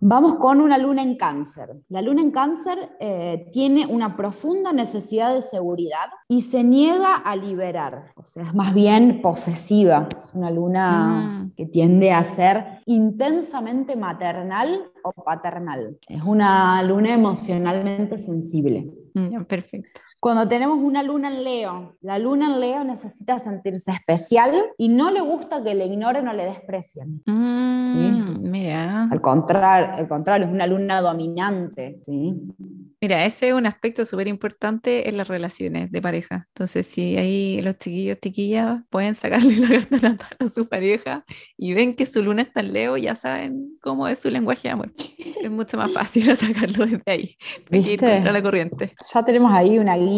Vamos 0.00 0.34
con 0.34 0.60
una 0.60 0.76
luna 0.76 1.02
en 1.02 1.16
cáncer. 1.16 1.70
La 1.88 2.02
luna 2.02 2.22
en 2.22 2.30
cáncer 2.30 2.78
eh, 3.00 3.48
tiene 3.52 3.86
una 3.86 4.16
profunda 4.16 4.72
necesidad 4.72 5.34
de 5.34 5.42
seguridad 5.42 6.10
y 6.28 6.42
se 6.42 6.62
niega 6.62 7.16
a 7.16 7.34
liberar, 7.34 8.12
o 8.16 8.24
sea, 8.24 8.44
es 8.44 8.54
más 8.54 8.74
bien 8.74 9.22
posesiva, 9.22 10.08
es 10.16 10.34
una 10.34 10.50
luna 10.50 11.44
mm. 11.46 11.54
que 11.56 11.66
tiende 11.66 12.12
a 12.12 12.24
ser 12.24 12.82
intensamente 12.86 13.96
maternal 13.96 14.92
o 15.04 15.12
paternal, 15.12 15.98
es 16.08 16.22
una 16.22 16.82
luna 16.82 17.14
emocionalmente 17.14 18.16
sensible. 18.16 18.90
Mm, 19.14 19.44
perfecto. 19.44 20.00
Cuando 20.24 20.48
tenemos 20.48 20.78
una 20.78 21.02
luna 21.02 21.28
en 21.28 21.44
Leo, 21.44 21.98
la 22.00 22.18
luna 22.18 22.46
en 22.46 22.58
Leo 22.58 22.82
necesita 22.82 23.38
sentirse 23.38 23.92
especial 23.92 24.54
y 24.78 24.88
no 24.88 25.10
le 25.10 25.20
gusta 25.20 25.62
que 25.62 25.74
le 25.74 25.84
ignoren 25.84 26.26
o 26.26 26.32
le 26.32 26.46
desprecien. 26.46 27.20
Mm, 27.26 28.50
mira. 28.50 29.06
Al 29.12 29.20
contrario, 29.20 29.96
al 29.96 30.08
contrario, 30.08 30.46
es 30.46 30.50
una 30.50 30.66
luna 30.66 31.02
dominante. 31.02 32.00
¿sí? 32.06 32.40
Mira, 33.04 33.22
ese 33.26 33.48
es 33.48 33.54
un 33.54 33.66
aspecto 33.66 34.06
súper 34.06 34.28
importante 34.28 35.10
en 35.10 35.18
las 35.18 35.28
relaciones 35.28 35.92
de 35.92 36.00
pareja. 36.00 36.46
Entonces, 36.54 36.86
si 36.86 37.18
ahí 37.18 37.60
los 37.60 37.76
chiquillos, 37.76 38.16
chiquillas 38.18 38.80
pueden 38.88 39.14
sacarle 39.14 39.56
la 39.58 39.68
carta 39.68 39.96
natal 40.08 40.36
a 40.38 40.48
su 40.48 40.66
pareja 40.66 41.22
y 41.58 41.74
ven 41.74 41.96
que 41.96 42.06
su 42.06 42.22
luna 42.22 42.40
está 42.40 42.60
en 42.60 42.72
Leo, 42.72 42.96
ya 42.96 43.14
saben 43.14 43.76
cómo 43.82 44.08
es 44.08 44.20
su 44.20 44.30
lenguaje 44.30 44.68
de 44.68 44.72
amor. 44.72 44.90
Es 45.18 45.50
mucho 45.50 45.76
más 45.76 45.92
fácil 45.92 46.30
atacarlo 46.30 46.86
desde 46.86 47.02
ahí, 47.04 47.36
que 47.70 47.78
ir 47.78 48.00
contra 48.00 48.32
la 48.32 48.42
corriente. 48.42 48.94
Ya 49.12 49.22
tenemos 49.22 49.52
ahí 49.52 49.78
una 49.78 49.96
guía, 49.98 50.13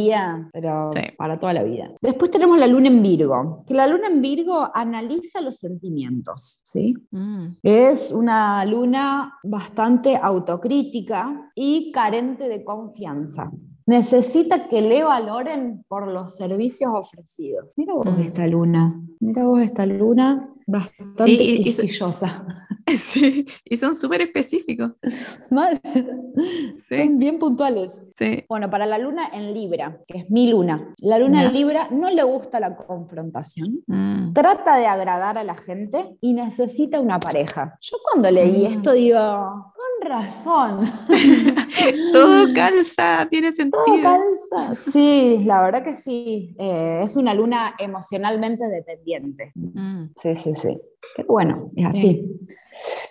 pero 0.53 0.91
para 1.17 1.37
toda 1.37 1.53
la 1.53 1.63
vida. 1.63 1.93
Después 2.01 2.31
tenemos 2.31 2.59
la 2.59 2.67
luna 2.67 2.89
en 2.89 3.03
Virgo, 3.03 3.65
que 3.67 3.75
la 3.75 3.87
luna 3.87 4.09
en 4.09 4.21
Virgo 4.21 4.71
analiza 4.75 5.41
los 5.41 5.57
sentimientos, 5.57 6.61
¿sí? 6.65 6.95
Mm. 7.11 7.57
Es 7.63 8.13
una 8.13 8.65
luna 8.65 9.35
bastante 9.43 10.17
autocrítica 10.17 11.51
y 11.55 11.91
carente 11.93 12.49
de 12.49 12.65
confianza. 12.65 13.51
Necesita 13.87 14.69
que 14.69 14.83
le 14.83 15.05
valoren 15.05 15.85
por 15.87 16.09
los 16.09 16.35
servicios 16.35 16.91
ofrecidos. 16.93 17.73
Mira 17.77 17.95
vos 17.95 18.07
mm. 18.07 18.21
esta 18.21 18.47
luna, 18.47 19.01
mira 19.21 19.45
vos 19.45 19.63
esta 19.63 19.87
luna 19.87 20.53
bastante 20.67 21.25
sí, 21.25 21.65
Sí, 22.99 23.47
y 23.65 23.77
son 23.77 23.95
súper 23.95 24.23
específicos. 24.23 24.93
Mal. 25.51 25.81
Son 26.89 27.19
bien 27.19 27.39
puntuales. 27.39 27.93
Sí. 28.15 28.45
Bueno, 28.49 28.71
para 28.71 28.87
la 28.87 28.99
luna 28.99 29.29
en 29.33 29.53
Libra, 29.53 29.99
que 30.07 30.19
es 30.19 30.31
mi 30.31 30.51
luna, 30.51 30.95
la 31.03 31.19
luna 31.19 31.45
en 31.45 31.53
Libra 31.53 31.89
no 31.91 32.11
le 32.11 32.23
gusta 32.23 32.61
la 32.61 32.77
confrontación, 32.77 33.81
mm. 33.87 34.33
trata 34.33 34.77
de 34.77 34.87
agradar 34.87 35.37
a 35.37 35.45
la 35.45 35.55
gente 35.57 36.17
y 36.21 36.33
necesita 36.33 37.01
una 37.01 37.19
pareja. 37.19 37.77
Yo 37.81 37.99
cuando 38.03 38.31
leí 38.31 38.69
mm. 38.69 38.73
esto 38.73 38.93
digo, 38.93 39.75
razón. 40.01 40.91
Todo 42.13 42.55
calza, 42.55 43.27
tiene 43.31 43.53
sentido. 43.53 43.83
Todo 43.85 44.03
calza. 44.03 44.91
Sí, 44.91 45.43
la 45.45 45.63
verdad 45.63 45.83
que 45.83 45.95
sí. 45.95 46.55
Eh, 46.59 47.01
es 47.03 47.17
una 47.17 47.35
luna 47.35 47.75
emocionalmente 47.79 48.67
dependiente. 48.69 49.53
Mm. 49.55 50.07
Sí, 50.15 50.35
sí, 50.37 50.55
sí. 50.57 50.81
Pero 51.15 51.29
bueno, 51.29 51.71
es 51.77 51.87
así. 51.87 52.37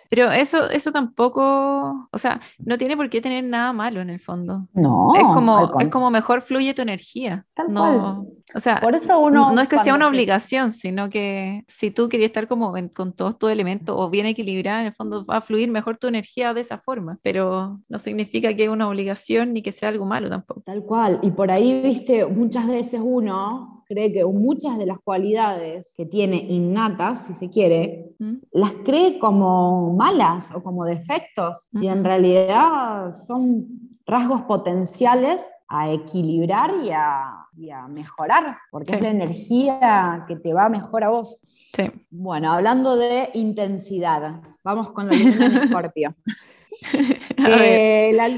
Pero 0.10 0.32
eso, 0.32 0.70
eso 0.70 0.92
tampoco, 0.92 2.08
o 2.12 2.18
sea, 2.18 2.40
no 2.60 2.78
tiene 2.78 2.96
por 2.96 3.10
qué 3.10 3.22
tener 3.22 3.44
nada 3.44 3.74
malo 3.74 4.02
en 4.02 4.10
el 4.10 4.20
fondo. 4.20 4.68
No. 4.74 5.14
Es 5.16 5.24
como, 5.34 5.80
es 5.80 5.88
como 5.90 6.12
mejor 6.12 6.42
fluye 6.42 6.74
tu 6.74 6.82
energía. 6.82 7.46
no, 7.68 8.28
O 8.54 8.60
sea, 8.60 8.80
por 8.80 8.96
eso 8.96 9.20
uno 9.20 9.52
no 9.52 9.62
es 9.62 9.68
que 9.68 9.80
sea 9.80 9.96
una 9.96 10.08
obligación, 10.08 10.72
sino 10.72 11.10
que 11.10 11.64
si 11.68 11.92
tú 11.92 12.08
querías 12.08 12.30
estar 12.30 12.48
como 12.48 12.74
con 12.96 13.14
todos 13.14 13.38
tus 13.38 13.52
elementos 13.52 13.96
o 13.98 14.10
bien 14.10 14.26
equilibrada, 14.26 14.82
en 14.82 14.88
el 14.88 14.94
fondo 14.94 15.26
va 15.26 15.38
a 15.38 15.42
fluir 15.42 15.70
mejor 15.70 15.98
tu 15.98 16.08
energía 16.08 16.54
de 16.54 16.62
esa 16.62 16.78
forma. 16.78 17.20
Pero 17.22 17.80
no 17.90 18.00
significa 18.00 18.54
que 18.54 18.66
es 18.66 18.70
una 18.70 18.88
obligación 18.88 19.54
ni 19.54 19.62
que 19.62 19.72
sea 19.72 19.90
algo 19.90 20.06
malo 20.06 20.30
tampoco. 20.30 20.62
Tal 20.62 20.84
cual. 20.84 21.20
Y 21.24 21.32
por 21.32 21.52
ahí, 21.52 21.82
viste, 21.82 22.26
muchas 22.26 22.68
veces 22.68 23.02
uno 23.04 23.75
cree 23.86 24.12
que 24.12 24.26
muchas 24.26 24.78
de 24.78 24.86
las 24.86 25.00
cualidades 25.00 25.94
que 25.96 26.06
tiene 26.06 26.38
innatas, 26.38 27.26
si 27.26 27.34
se 27.34 27.50
quiere, 27.50 28.12
¿Mm? 28.20 28.36
las 28.52 28.72
cree 28.86 29.20
como 29.20 29.94
malas 29.96 30.54
o 30.54 30.64
como 30.64 30.86
defectos 30.86 31.70
y 31.74 31.88
en 31.88 32.04
realidad 32.04 33.14
son 33.28 33.68
rasgos 34.06 34.44
potenciales 34.44 35.44
a 35.68 35.90
equilibrar 35.92 36.72
y 36.84 36.92
a, 36.92 37.42
mejorar, 37.90 38.58
porque 38.70 38.96
es 38.96 39.02
la 39.02 39.10
energía 39.10 40.26
que 40.28 40.36
te 40.36 40.54
va 40.54 40.70
mejor 40.70 41.04
a 41.04 41.10
vos. 41.10 41.40
Bueno, 42.12 42.52
hablando 42.52 42.98
de 42.98 43.30
intensidad, 43.34 44.42
vamos 44.64 44.92
con 44.92 45.08
la 45.08 45.16
luna 45.16 45.46
en 45.46 45.58
Escorpio. 45.64 46.14
Eh, 47.38 48.12
la, 48.14 48.30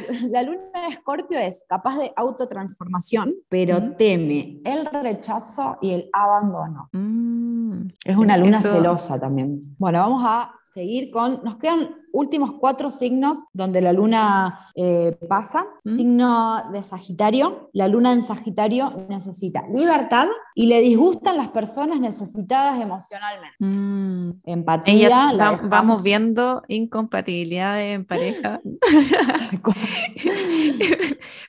luna 0.42 0.62
de 0.74 0.88
Escorpio 0.90 1.40
es 1.40 1.66
capaz 1.70 1.98
de 1.98 2.12
autotransformación, 2.16 3.36
pero 3.48 3.96
teme 3.96 4.60
el 4.66 4.86
rechazo 4.86 5.78
y 5.82 5.92
el 5.92 6.10
abandono. 6.12 6.90
Mm, 6.92 7.88
es 8.04 8.18
una 8.18 8.38
luna 8.38 8.60
celosa 8.60 9.20
también. 9.20 9.76
Bueno, 9.78 10.00
vamos 10.00 10.24
a 10.26 10.52
seguir 10.74 11.10
con, 11.12 11.42
nos 11.44 11.58
quedan 11.58 11.96
últimos 12.12 12.54
cuatro 12.60 12.90
signos 12.92 13.44
donde 13.54 13.82
la 13.82 13.94
luna 13.94 14.72
eh, 14.76 15.18
pasa. 15.28 15.66
¿Mm? 15.84 15.96
Signo 15.96 16.72
de 16.72 16.84
Sagitario. 16.84 17.70
La 17.74 17.88
luna 17.88 18.14
en 18.14 18.24
Sagitario 18.24 19.06
necesita 19.10 19.66
libertad 19.74 20.28
y 20.56 20.68
le 20.68 20.82
disgustan 20.82 21.38
las 21.38 21.50
personas 21.50 22.00
necesitadas 22.00 22.82
emocionalmente. 22.82 23.56
Mm. 23.60 24.32
Empatía. 24.46 25.32
vamos 25.64 26.04
viendo 26.04 26.64
incompatibilidades 26.68 27.96
en 27.96 28.06
pareja. 28.06 28.62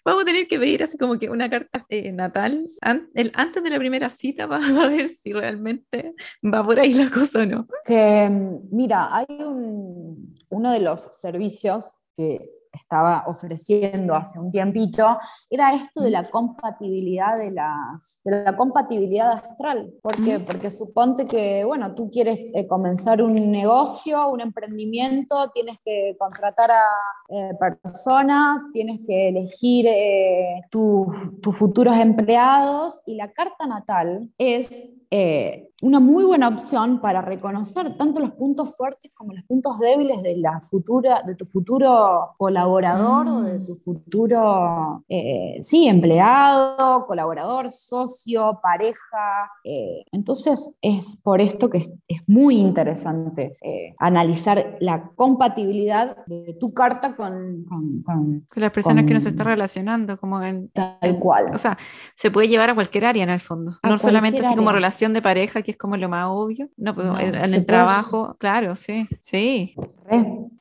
vamos 0.05 0.23
a 0.23 0.27
tener 0.27 0.49
que 0.49 0.59
pedir 0.59 0.83
así 0.83 0.99
como 0.99 1.19
que 1.19 1.31
una 1.31 1.49
carta 1.51 1.87
eh, 1.89 2.13
natal 2.13 2.67
el, 3.15 3.33
antes 3.35 3.63
de 3.63 3.71
la 3.71 3.79
primera 3.79 4.11
cita 4.11 4.49
para 4.49 4.89
ver 4.89 5.09
si 5.09 5.33
realmente 5.33 6.15
va 6.45 6.65
por 6.65 6.79
ahí 6.79 6.95
la 6.95 7.11
cosa 7.11 7.41
o 7.41 7.47
no. 7.47 7.67
Que, 7.85 8.31
mira, 8.71 9.09
hay 9.15 9.27
un 9.29 10.37
uno 10.51 10.73
de 10.73 10.81
los 10.81 11.01
servicios 11.01 12.01
que 12.17 12.51
estaba 12.73 13.25
ofreciendo 13.27 14.15
hace 14.15 14.39
un 14.39 14.51
tiempito 14.51 15.19
era 15.51 15.75
esto 15.75 16.03
de 16.03 16.11
la 16.11 16.31
compatibilidad 16.31 17.39
de, 17.39 17.51
las, 17.51 18.21
de 18.25 18.45
la 18.45 18.57
compatibilidad 18.57 19.33
astral. 19.33 19.93
¿Por 20.03 20.17
qué? 20.25 20.39
Porque 20.41 20.71
suponte 20.71 21.27
que, 21.27 21.65
bueno, 21.65 21.95
tú 21.95 22.11
quieres 22.11 22.51
eh, 22.55 22.67
comenzar 22.67 23.23
un 23.23 23.51
negocio, 23.51 24.29
un 24.29 24.41
emprendimiento, 24.41 25.51
tienes 25.51 25.79
que 25.85 26.17
contratar 26.19 26.71
a 26.71 26.83
eh, 27.31 27.53
personas, 27.59 28.63
tienes 28.73 29.01
que 29.07 29.29
elegir 29.29 29.87
eh, 29.87 30.63
tus 30.71 31.07
futuros 31.53 31.97
empleados 31.97 33.03
y 33.07 33.17
la 33.17 33.33
carta 33.33 33.67
natal 33.67 34.29
es 34.39 34.95
eh, 35.11 35.68
una 35.81 36.01
muy 36.01 36.25
buena 36.25 36.49
opción 36.49 37.01
para 37.01 37.23
reconocer 37.23 37.97
tanto 37.97 38.21
los 38.21 38.33
puntos 38.33 38.75
fuertes 38.77 39.13
como 39.15 39.33
los 39.33 39.45
puntos 39.45 39.79
débiles 39.79 40.23
de, 40.23 40.37
la 40.37 40.61
futura, 40.61 41.23
de 41.25 41.37
tu 41.37 41.45
futuro 41.45 42.35
colaborador 42.37 43.29
o 43.29 43.43
de 43.43 43.61
mm. 43.61 43.67
tu 43.67 43.77
futuro, 43.77 45.05
eh, 45.09 45.59
sí, 45.61 45.87
empleado, 45.87 47.07
colaborador, 47.07 47.73
socio, 47.73 48.59
pareja. 48.61 49.53
Eh, 49.63 50.05
entonces 50.11 50.77
es 50.83 51.17
por 51.23 51.41
esto 51.41 51.71
que 51.71 51.79
es, 51.79 51.91
muy 52.27 52.59
interesante 52.59 53.57
eh, 53.63 53.95
analizar 53.99 54.77
la 54.81 55.11
compatibilidad 55.15 56.17
de 56.27 56.55
tu 56.61 56.75
carta 56.75 57.17
con, 57.17 57.65
con, 58.05 58.47
las 58.55 58.71
personas 58.71 59.07
que 59.07 59.15
nos 59.15 59.25
están 59.25 59.47
relacionando, 59.47 60.19
como 60.19 60.43
en... 60.43 60.69
Tal 60.71 61.19
cual. 61.21 61.55
O 61.55 61.59
sea, 61.59 61.79
se 62.17 62.31
puede 62.31 62.49
llevar 62.49 62.71
a 62.71 62.75
cualquier 62.75 63.07
área 63.07 63.23
en 63.23 63.31
el 63.31 63.41
fondo, 63.41 63.79
no 63.83 63.99
solamente 63.99 64.41
así 64.45 64.55
como 64.57 64.73
relación 64.73 65.13
de 65.13 65.23
pareja 65.23 65.63
que 65.69 65.73
es 65.73 65.77
como 65.77 65.99
lo 65.99 66.09
más 66.09 66.29
obvio. 66.31 66.71
No, 66.79 66.95
pues 66.95 67.07
en, 67.21 67.35
el 67.35 67.67
trabajo, 67.67 68.35
claro, 68.39 68.75
sí, 68.75 69.07
sí. 69.21 69.75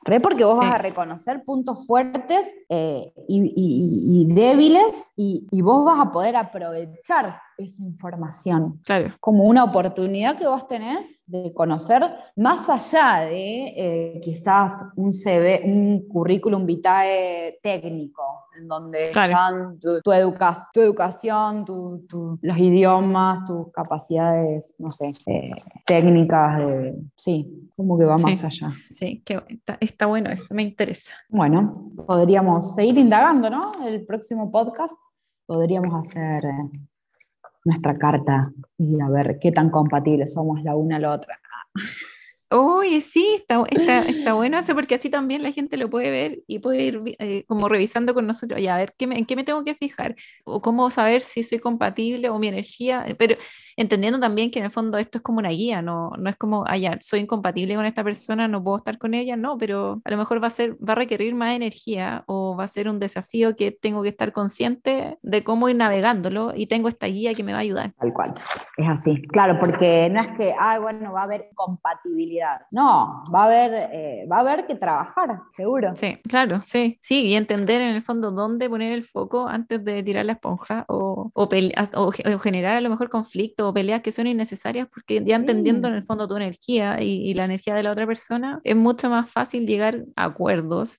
Re, 0.04 0.20
porque 0.20 0.44
vos 0.44 0.58
vas 0.58 0.74
a 0.74 0.76
reconocer 0.76 1.44
puntos 1.44 1.86
fuertes 1.86 2.52
eh, 2.68 3.10
y, 3.26 4.26
débiles 4.28 5.14
y, 5.16 5.46
y 5.50 5.62
vos 5.62 5.82
vas 5.86 5.98
a 5.98 6.12
poder 6.12 6.36
aprovechar 6.36 7.40
esa 7.58 7.82
información. 7.82 8.80
Claro. 8.84 9.14
Como 9.20 9.44
una 9.44 9.64
oportunidad 9.64 10.38
que 10.38 10.46
vos 10.46 10.66
tenés 10.68 11.24
de 11.26 11.52
conocer 11.52 12.02
más 12.36 12.68
allá 12.68 13.26
de 13.28 13.74
eh, 13.76 14.20
quizás 14.22 14.84
un 14.94 15.12
CV, 15.12 15.62
un 15.64 16.08
currículum 16.08 16.64
vitae 16.64 17.58
técnico, 17.60 18.22
en 18.56 18.68
donde 18.68 19.08
están 19.08 19.78
tu, 19.80 20.00
tu, 20.00 20.12
educación, 20.12 21.64
los 22.40 22.58
idiomas, 22.58 23.44
tus 23.44 23.72
capacidades, 23.72 24.76
no 24.78 24.92
sé, 24.92 25.12
eh, 25.26 25.50
técnicas, 25.84 26.58
de, 26.58 26.94
sí, 27.16 27.68
como 27.76 27.98
que 27.98 28.04
va 28.04 28.16
más 28.18 28.44
allá. 28.44 28.72
Sí, 28.88 29.20
que 29.24 29.40
está, 29.80 30.06
bueno 30.06 30.30
eso, 30.30 30.54
me 30.54 30.62
interesa. 30.62 31.12
Bueno, 31.28 31.90
podríamos 32.06 32.76
seguir 32.76 32.98
indagando, 32.98 33.50
¿no? 33.50 33.72
El 33.84 34.06
próximo 34.06 34.50
podcast 34.50 34.96
podríamos 35.44 35.92
hacer... 35.94 36.44
Eh, 36.44 36.70
nuestra 37.64 37.98
carta 37.98 38.52
y 38.78 39.00
a 39.00 39.08
ver 39.08 39.38
qué 39.40 39.52
tan 39.52 39.70
compatibles 39.70 40.32
somos 40.32 40.62
la 40.62 40.76
una 40.76 40.96
a 40.96 41.00
la 41.00 41.10
otra. 41.12 41.38
Uy, 42.50 43.02
sí, 43.02 43.26
está, 43.40 43.62
está, 44.06 44.32
bueno 44.32 44.58
eso 44.58 44.74
porque 44.74 44.94
así 44.94 45.10
también 45.10 45.42
la 45.42 45.52
gente 45.52 45.76
lo 45.76 45.90
puede 45.90 46.10
ver 46.10 46.38
y 46.46 46.60
puede 46.60 46.82
ir 46.82 47.16
eh, 47.18 47.44
como 47.46 47.68
revisando 47.68 48.14
con 48.14 48.26
nosotros, 48.26 48.60
ya 48.60 48.74
a 48.74 48.78
ver 48.78 48.94
¿qué 48.96 49.04
en 49.04 49.26
qué 49.26 49.36
me 49.36 49.44
tengo 49.44 49.64
que 49.64 49.74
fijar 49.74 50.16
o 50.44 50.62
cómo 50.62 50.90
saber 50.90 51.20
si 51.20 51.42
soy 51.42 51.58
compatible 51.58 52.30
o 52.30 52.38
mi 52.38 52.48
energía, 52.48 53.04
pero 53.18 53.36
entendiendo 53.78 54.18
también 54.18 54.50
que 54.50 54.58
en 54.58 54.64
el 54.64 54.70
fondo 54.72 54.98
esto 54.98 55.18
es 55.18 55.22
como 55.22 55.38
una 55.38 55.50
guía, 55.50 55.82
no, 55.82 56.10
no 56.18 56.28
es 56.28 56.36
como, 56.36 56.64
ah, 56.66 56.76
ya, 56.76 56.98
soy 57.00 57.20
incompatible 57.20 57.76
con 57.76 57.86
esta 57.86 58.02
persona, 58.02 58.48
no 58.48 58.62
puedo 58.62 58.78
estar 58.78 58.98
con 58.98 59.14
ella, 59.14 59.36
no, 59.36 59.56
pero 59.56 60.02
a 60.04 60.10
lo 60.10 60.16
mejor 60.16 60.42
va 60.42 60.48
a, 60.48 60.50
ser, 60.50 60.74
va 60.76 60.94
a 60.94 60.96
requerir 60.96 61.36
más 61.36 61.54
energía 61.54 62.24
o 62.26 62.56
va 62.56 62.64
a 62.64 62.68
ser 62.68 62.88
un 62.88 62.98
desafío 62.98 63.54
que 63.54 63.70
tengo 63.70 64.02
que 64.02 64.08
estar 64.08 64.32
consciente 64.32 65.18
de 65.22 65.44
cómo 65.44 65.68
ir 65.68 65.76
navegándolo 65.76 66.52
y 66.56 66.66
tengo 66.66 66.88
esta 66.88 67.06
guía 67.06 67.34
que 67.34 67.44
me 67.44 67.52
va 67.52 67.58
a 67.58 67.62
ayudar. 67.62 67.92
Tal 68.00 68.12
cual, 68.12 68.32
es 68.78 68.88
así, 68.88 69.22
claro, 69.28 69.60
porque 69.60 70.10
no 70.10 70.22
es 70.22 70.30
que, 70.36 70.54
ah, 70.58 70.80
bueno, 70.80 71.12
va 71.12 71.20
a 71.20 71.24
haber 71.24 71.50
compatibilidad, 71.54 72.37
no, 72.70 73.22
va 73.34 73.42
a 73.42 73.44
haber, 73.46 73.90
eh, 73.92 74.26
va 74.30 74.38
a 74.38 74.40
haber 74.40 74.66
que 74.66 74.74
trabajar, 74.74 75.40
seguro. 75.50 75.94
Sí, 75.96 76.18
claro, 76.28 76.60
sí, 76.62 76.98
sí, 77.00 77.26
y 77.26 77.34
entender 77.34 77.80
en 77.80 77.94
el 77.94 78.02
fondo 78.02 78.30
dónde 78.30 78.68
poner 78.68 78.92
el 78.92 79.04
foco 79.04 79.48
antes 79.48 79.84
de 79.84 80.02
tirar 80.02 80.24
la 80.24 80.32
esponja 80.32 80.84
o, 80.88 81.30
o, 81.34 81.48
o 81.94 82.38
generar 82.38 82.76
a 82.76 82.80
lo 82.80 82.90
mejor 82.90 83.08
conflicto 83.10 83.72
peleas 83.72 84.02
que 84.02 84.12
son 84.12 84.26
innecesarias 84.26 84.88
porque 84.92 85.22
ya 85.24 85.36
entendiendo 85.36 85.88
en 85.88 85.94
el 85.94 86.02
fondo 86.02 86.28
tu 86.28 86.36
energía 86.36 87.00
y, 87.00 87.34
la 87.34 87.44
energía 87.44 87.74
de 87.74 87.82
la 87.82 87.92
otra 87.92 88.06
persona, 88.06 88.60
es 88.64 88.74
mucho 88.74 89.08
más 89.08 89.30
fácil 89.30 89.66
llegar 89.66 90.04
a 90.16 90.24
acuerdos 90.24 90.98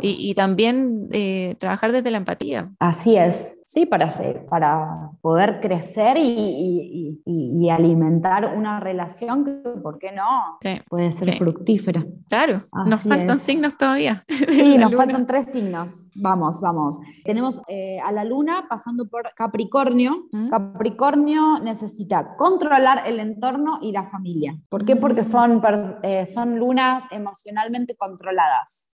y, 0.00 0.34
también 0.34 1.08
eh, 1.12 1.56
trabajar 1.58 1.92
desde 1.92 2.10
la 2.10 2.18
empatía. 2.18 2.70
Así 2.78 3.16
es, 3.16 3.60
sí, 3.66 3.84
para, 3.84 4.08
ser, 4.08 4.46
para 4.46 5.10
poder 5.20 5.60
crecer 5.60 6.16
y, 6.16 7.20
alimentar 7.68 8.56
una 8.56 8.78
relación 8.78 9.44
que, 9.44 9.80
¿por 9.82 9.98
qué 9.98 10.12
no? 10.12 10.58
Puede 10.88 11.12
ser 11.12 11.36
fructífera. 11.36 12.06
Claro, 12.28 12.64
nos 12.86 13.02
faltan 13.02 13.40
signos 13.40 13.76
todavía. 13.76 14.24
Sí, 14.46 14.78
nos 14.78 14.94
faltan 14.94 15.26
tres 15.26 15.46
signos. 15.46 16.10
Vamos, 16.14 16.60
vamos. 16.60 17.00
Tenemos 17.24 17.60
eh, 17.68 17.98
a 18.00 18.12
la 18.12 18.24
luna 18.24 18.66
pasando 18.68 19.08
por 19.08 19.34
Capricornio. 19.34 20.28
¿Mm? 20.30 20.50
Capricornio 20.50 21.58
necesita 21.58 22.36
controlar 22.36 23.02
el 23.06 23.18
entorno 23.18 23.78
y 23.82 23.92
la 23.92 24.04
familia. 24.04 24.56
¿Por 24.68 24.84
qué? 24.84 24.94
Porque 24.96 25.22
mm. 25.22 25.24
son, 25.24 25.62
eh, 26.02 26.26
son 26.26 26.58
lunas 26.58 27.04
emocionalmente 27.10 27.96
controladas. 27.96 28.92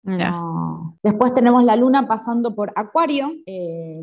Después 1.03 1.33
tenemos 1.33 1.63
la 1.63 1.75
luna 1.75 2.07
pasando 2.07 2.55
por 2.55 2.73
Acuario. 2.75 3.31
Eh, 3.45 4.01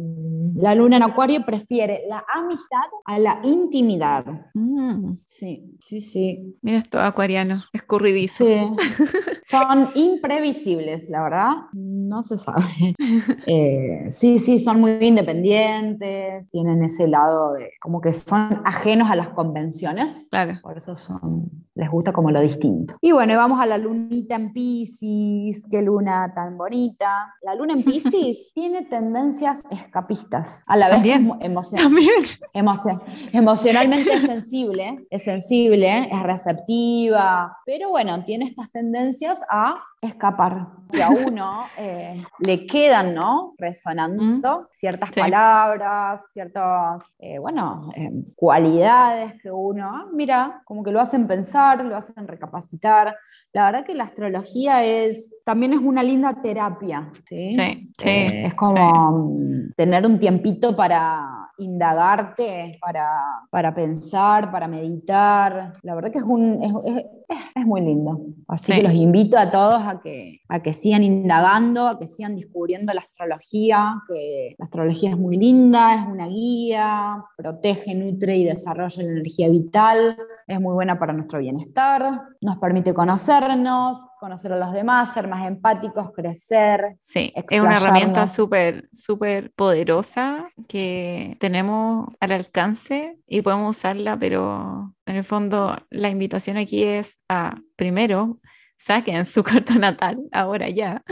la 0.60 0.74
luna 0.74 0.96
en 0.96 1.02
Acuario 1.02 1.44
prefiere 1.44 2.02
la 2.08 2.24
amistad 2.34 2.88
a 3.04 3.18
la 3.18 3.40
intimidad. 3.42 4.24
Mm. 4.54 5.14
Sí, 5.24 5.76
sí, 5.80 6.00
sí. 6.00 6.56
Mira 6.62 6.78
esto, 6.78 6.98
acuariano, 7.00 7.62
escurridizo. 7.72 8.44
Sí. 8.44 8.58
Son 9.50 9.90
imprevisibles, 9.94 11.10
la 11.10 11.22
verdad, 11.22 11.52
no 11.72 12.22
se 12.22 12.38
sabe. 12.38 12.64
Eh, 13.46 14.06
sí, 14.10 14.38
sí, 14.38 14.58
son 14.60 14.80
muy 14.80 14.92
independientes, 15.00 16.50
tienen 16.50 16.84
ese 16.84 17.08
lado 17.08 17.54
de 17.54 17.70
como 17.80 18.00
que 18.00 18.12
son 18.12 18.62
ajenos 18.64 19.10
a 19.10 19.16
las 19.16 19.28
convenciones. 19.30 20.28
Claro. 20.30 20.58
Por 20.62 20.78
eso 20.78 20.96
son, 20.96 21.50
les 21.74 21.90
gusta 21.90 22.12
como 22.12 22.30
lo 22.30 22.40
distinto. 22.40 22.94
Y 23.00 23.12
bueno, 23.12 23.34
vamos 23.36 23.60
a 23.60 23.66
la 23.66 23.78
lunita 23.78 24.36
en 24.36 24.52
Pisces, 24.52 25.66
qué 25.68 25.82
luna 25.82 26.32
tan 26.34 26.56
bonita. 26.56 27.34
La 27.42 27.54
luna 27.54 27.72
en 27.72 27.82
Pisces 27.82 28.52
tiene 28.54 28.82
tendencias 28.82 29.64
escapistas, 29.70 30.62
a 30.66 30.76
la 30.76 30.88
vez 30.88 31.20
emocionalmente 33.32 34.12
es 34.12 34.22
sensible, 34.22 35.06
es 35.10 35.24
sensible, 35.24 36.08
es 36.10 36.22
receptiva, 36.22 37.56
pero 37.64 37.90
bueno, 37.90 38.22
tiene 38.24 38.46
estas 38.46 38.70
tendencias 38.70 39.39
a 39.48 39.82
escapar. 40.00 40.66
Y 40.92 41.00
a 41.00 41.08
uno 41.10 41.66
eh, 41.78 42.24
le 42.40 42.66
quedan, 42.66 43.14
¿no? 43.14 43.54
Resonando 43.58 44.68
ciertas 44.72 45.10
palabras, 45.10 46.22
ciertas, 46.32 47.02
eh, 47.18 47.38
bueno, 47.38 47.90
eh, 47.94 48.10
cualidades 48.34 49.40
que 49.40 49.50
uno, 49.50 49.88
ah, 49.88 50.06
mira, 50.12 50.62
como 50.64 50.82
que 50.82 50.90
lo 50.90 51.00
hacen 51.00 51.28
pensar, 51.28 51.84
lo 51.84 51.96
hacen 51.96 52.26
recapacitar. 52.26 53.16
La 53.52 53.66
verdad 53.66 53.84
que 53.84 53.94
la 53.94 54.04
astrología 54.04 54.84
es, 54.84 55.40
también 55.44 55.74
es 55.74 55.80
una 55.80 56.02
linda 56.02 56.40
terapia, 56.42 57.10
¿sí? 57.28 57.54
Sí, 57.98 58.26
es 58.32 58.54
como 58.54 59.32
tener 59.76 60.06
un 60.06 60.18
tiempito 60.18 60.74
para 60.74 61.40
indagarte, 61.60 62.78
para, 62.80 63.08
para 63.50 63.74
pensar, 63.74 64.50
para 64.50 64.66
meditar. 64.66 65.72
La 65.82 65.94
verdad 65.94 66.10
que 66.10 66.18
es, 66.18 66.24
un, 66.24 66.62
es, 66.62 67.66
muy 67.66 67.80
lindo. 67.82 68.20
Así 68.48 68.72
que 68.72 68.82
los 68.82 68.92
invito 68.92 69.29
a 69.38 69.50
todos 69.50 69.82
a 69.82 70.00
que, 70.00 70.40
a 70.48 70.60
que 70.60 70.72
sigan 70.72 71.02
indagando, 71.02 71.86
a 71.88 71.98
que 71.98 72.06
sigan 72.06 72.36
descubriendo 72.36 72.92
la 72.92 73.00
astrología, 73.00 74.02
que 74.08 74.54
la 74.58 74.64
astrología 74.64 75.10
es 75.10 75.18
muy 75.18 75.36
linda, 75.36 75.94
es 75.94 76.06
una 76.06 76.26
guía, 76.26 77.22
protege, 77.36 77.94
nutre 77.94 78.36
y 78.36 78.44
desarrolla 78.44 79.02
la 79.02 79.10
energía 79.10 79.48
vital, 79.48 80.16
es 80.46 80.60
muy 80.60 80.74
buena 80.74 80.98
para 80.98 81.12
nuestro 81.12 81.38
bienestar, 81.38 82.22
nos 82.40 82.58
permite 82.58 82.92
conocernos, 82.94 84.00
conocer 84.18 84.52
a 84.52 84.58
los 84.58 84.72
demás, 84.72 85.14
ser 85.14 85.28
más 85.28 85.46
empáticos, 85.46 86.12
crecer. 86.12 86.96
Sí, 87.00 87.32
es 87.34 87.60
una 87.60 87.76
herramienta 87.76 88.26
súper, 88.26 88.88
súper 88.92 89.50
poderosa 89.52 90.50
que 90.68 91.36
tenemos 91.40 92.08
al 92.20 92.32
alcance 92.32 93.16
y 93.26 93.42
podemos 93.42 93.76
usarla, 93.76 94.18
pero 94.18 94.94
en 95.06 95.16
el 95.16 95.24
fondo 95.24 95.76
la 95.88 96.10
invitación 96.10 96.58
aquí 96.58 96.84
es 96.84 97.18
a, 97.28 97.56
primero, 97.76 98.38
saquen 98.80 99.26
su 99.26 99.42
carta 99.44 99.74
natal 99.74 100.18
ahora 100.32 100.68
ya 100.70 101.04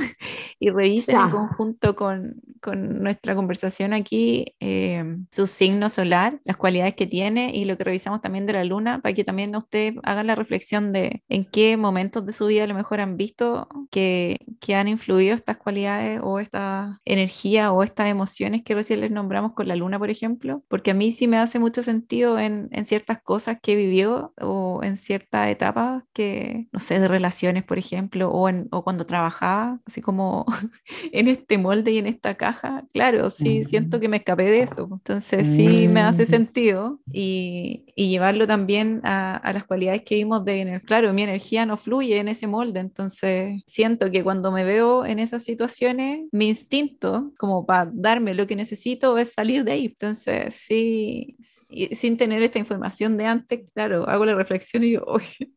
y 0.58 0.70
revisen 0.70 1.20
en 1.20 1.30
conjunto 1.30 1.94
con, 1.94 2.40
con, 2.60 3.02
nuestra 3.02 3.34
conversación 3.34 3.92
aquí 3.92 4.54
eh, 4.60 5.04
su 5.30 5.46
signo 5.46 5.90
solar, 5.90 6.40
las 6.44 6.56
cualidades 6.56 6.94
que 6.94 7.06
tiene 7.06 7.54
y 7.54 7.64
lo 7.66 7.76
que 7.76 7.84
revisamos 7.84 8.20
también 8.22 8.46
de 8.46 8.54
la 8.54 8.64
luna, 8.64 9.00
para 9.00 9.12
que 9.12 9.22
también 9.22 9.54
ustedes 9.54 9.94
hagan 10.02 10.26
la 10.26 10.34
reflexión 10.34 10.92
de 10.92 11.22
en 11.28 11.44
qué 11.44 11.76
momentos 11.76 12.24
de 12.24 12.32
su 12.32 12.46
vida 12.46 12.64
a 12.64 12.66
lo 12.66 12.74
mejor 12.74 13.00
han 13.00 13.16
visto 13.16 13.68
que, 13.90 14.38
que 14.60 14.74
han 14.74 14.88
influido 14.88 15.34
estas 15.34 15.58
cualidades 15.58 16.20
o 16.22 16.40
esta 16.40 16.98
energía 17.04 17.70
o 17.72 17.82
estas 17.82 18.08
emociones 18.08 18.62
que 18.64 18.74
recién 18.74 19.00
les 19.00 19.10
nombramos 19.10 19.52
con 19.52 19.68
la 19.68 19.76
luna, 19.76 19.98
por 19.98 20.10
ejemplo, 20.10 20.62
porque 20.68 20.92
a 20.92 20.94
mí 20.94 21.12
sí 21.12 21.28
me 21.28 21.36
hace 21.36 21.58
mucho 21.58 21.82
sentido 21.82 22.38
en, 22.38 22.68
en 22.72 22.84
ciertas 22.86 23.20
cosas 23.22 23.58
que 23.62 23.76
vivió 23.76 24.32
o 24.40 24.80
en 24.82 24.96
ciertas 24.96 25.48
etapas 25.48 26.02
que, 26.12 26.68
no 26.72 26.80
sé, 26.80 26.98
de 26.98 27.08
relaciones 27.08 27.57
por 27.64 27.78
ejemplo, 27.78 28.30
o, 28.30 28.48
en, 28.48 28.68
o 28.70 28.82
cuando 28.82 29.06
trabajaba, 29.06 29.80
así 29.86 30.00
como 30.00 30.46
en 31.12 31.28
este 31.28 31.58
molde 31.58 31.92
y 31.92 31.98
en 31.98 32.06
esta 32.06 32.34
caja, 32.34 32.84
claro, 32.92 33.30
sí, 33.30 33.64
siento 33.64 34.00
que 34.00 34.08
me 34.08 34.18
escapé 34.18 34.44
de 34.44 34.62
eso. 34.62 34.88
Entonces 34.90 35.46
sí 35.46 35.88
me 35.88 36.00
hace 36.00 36.24
mm. 36.24 36.26
sentido 36.26 37.00
y, 37.12 37.84
y 37.94 38.08
llevarlo 38.08 38.46
también 38.46 39.00
a, 39.04 39.36
a, 39.36 39.52
las 39.52 39.64
cualidades 39.64 40.02
que 40.02 40.16
vimos 40.16 40.44
de, 40.44 40.80
claro, 40.84 41.12
mi 41.12 41.22
energía 41.22 41.66
no 41.66 41.76
fluye 41.76 42.18
en 42.18 42.28
ese 42.28 42.46
molde, 42.46 42.80
entonces 42.80 43.62
siento 43.66 44.10
que 44.10 44.22
cuando 44.22 44.52
me 44.52 44.64
veo 44.64 45.04
en 45.06 45.18
esas 45.18 45.44
situaciones, 45.44 46.26
mi 46.32 46.48
instinto, 46.48 47.32
como 47.38 47.66
para 47.66 47.90
darme 47.92 48.34
lo 48.34 48.46
que 48.46 48.56
necesito, 48.56 49.18
es 49.18 49.32
salir 49.32 49.64
de 49.64 49.72
ahí. 49.72 49.86
Entonces, 49.86 50.54
sí, 50.54 51.36
sin 51.92 52.16
tener 52.16 52.42
esta 52.42 52.58
información 52.58 53.16
de 53.16 53.26
antes, 53.26 53.60
claro, 53.74 54.08
hago 54.08 54.24
la 54.24 54.34
reflexión 54.34 54.84
y 54.84 54.90
digo, 54.90 55.04
oye, 55.06 55.52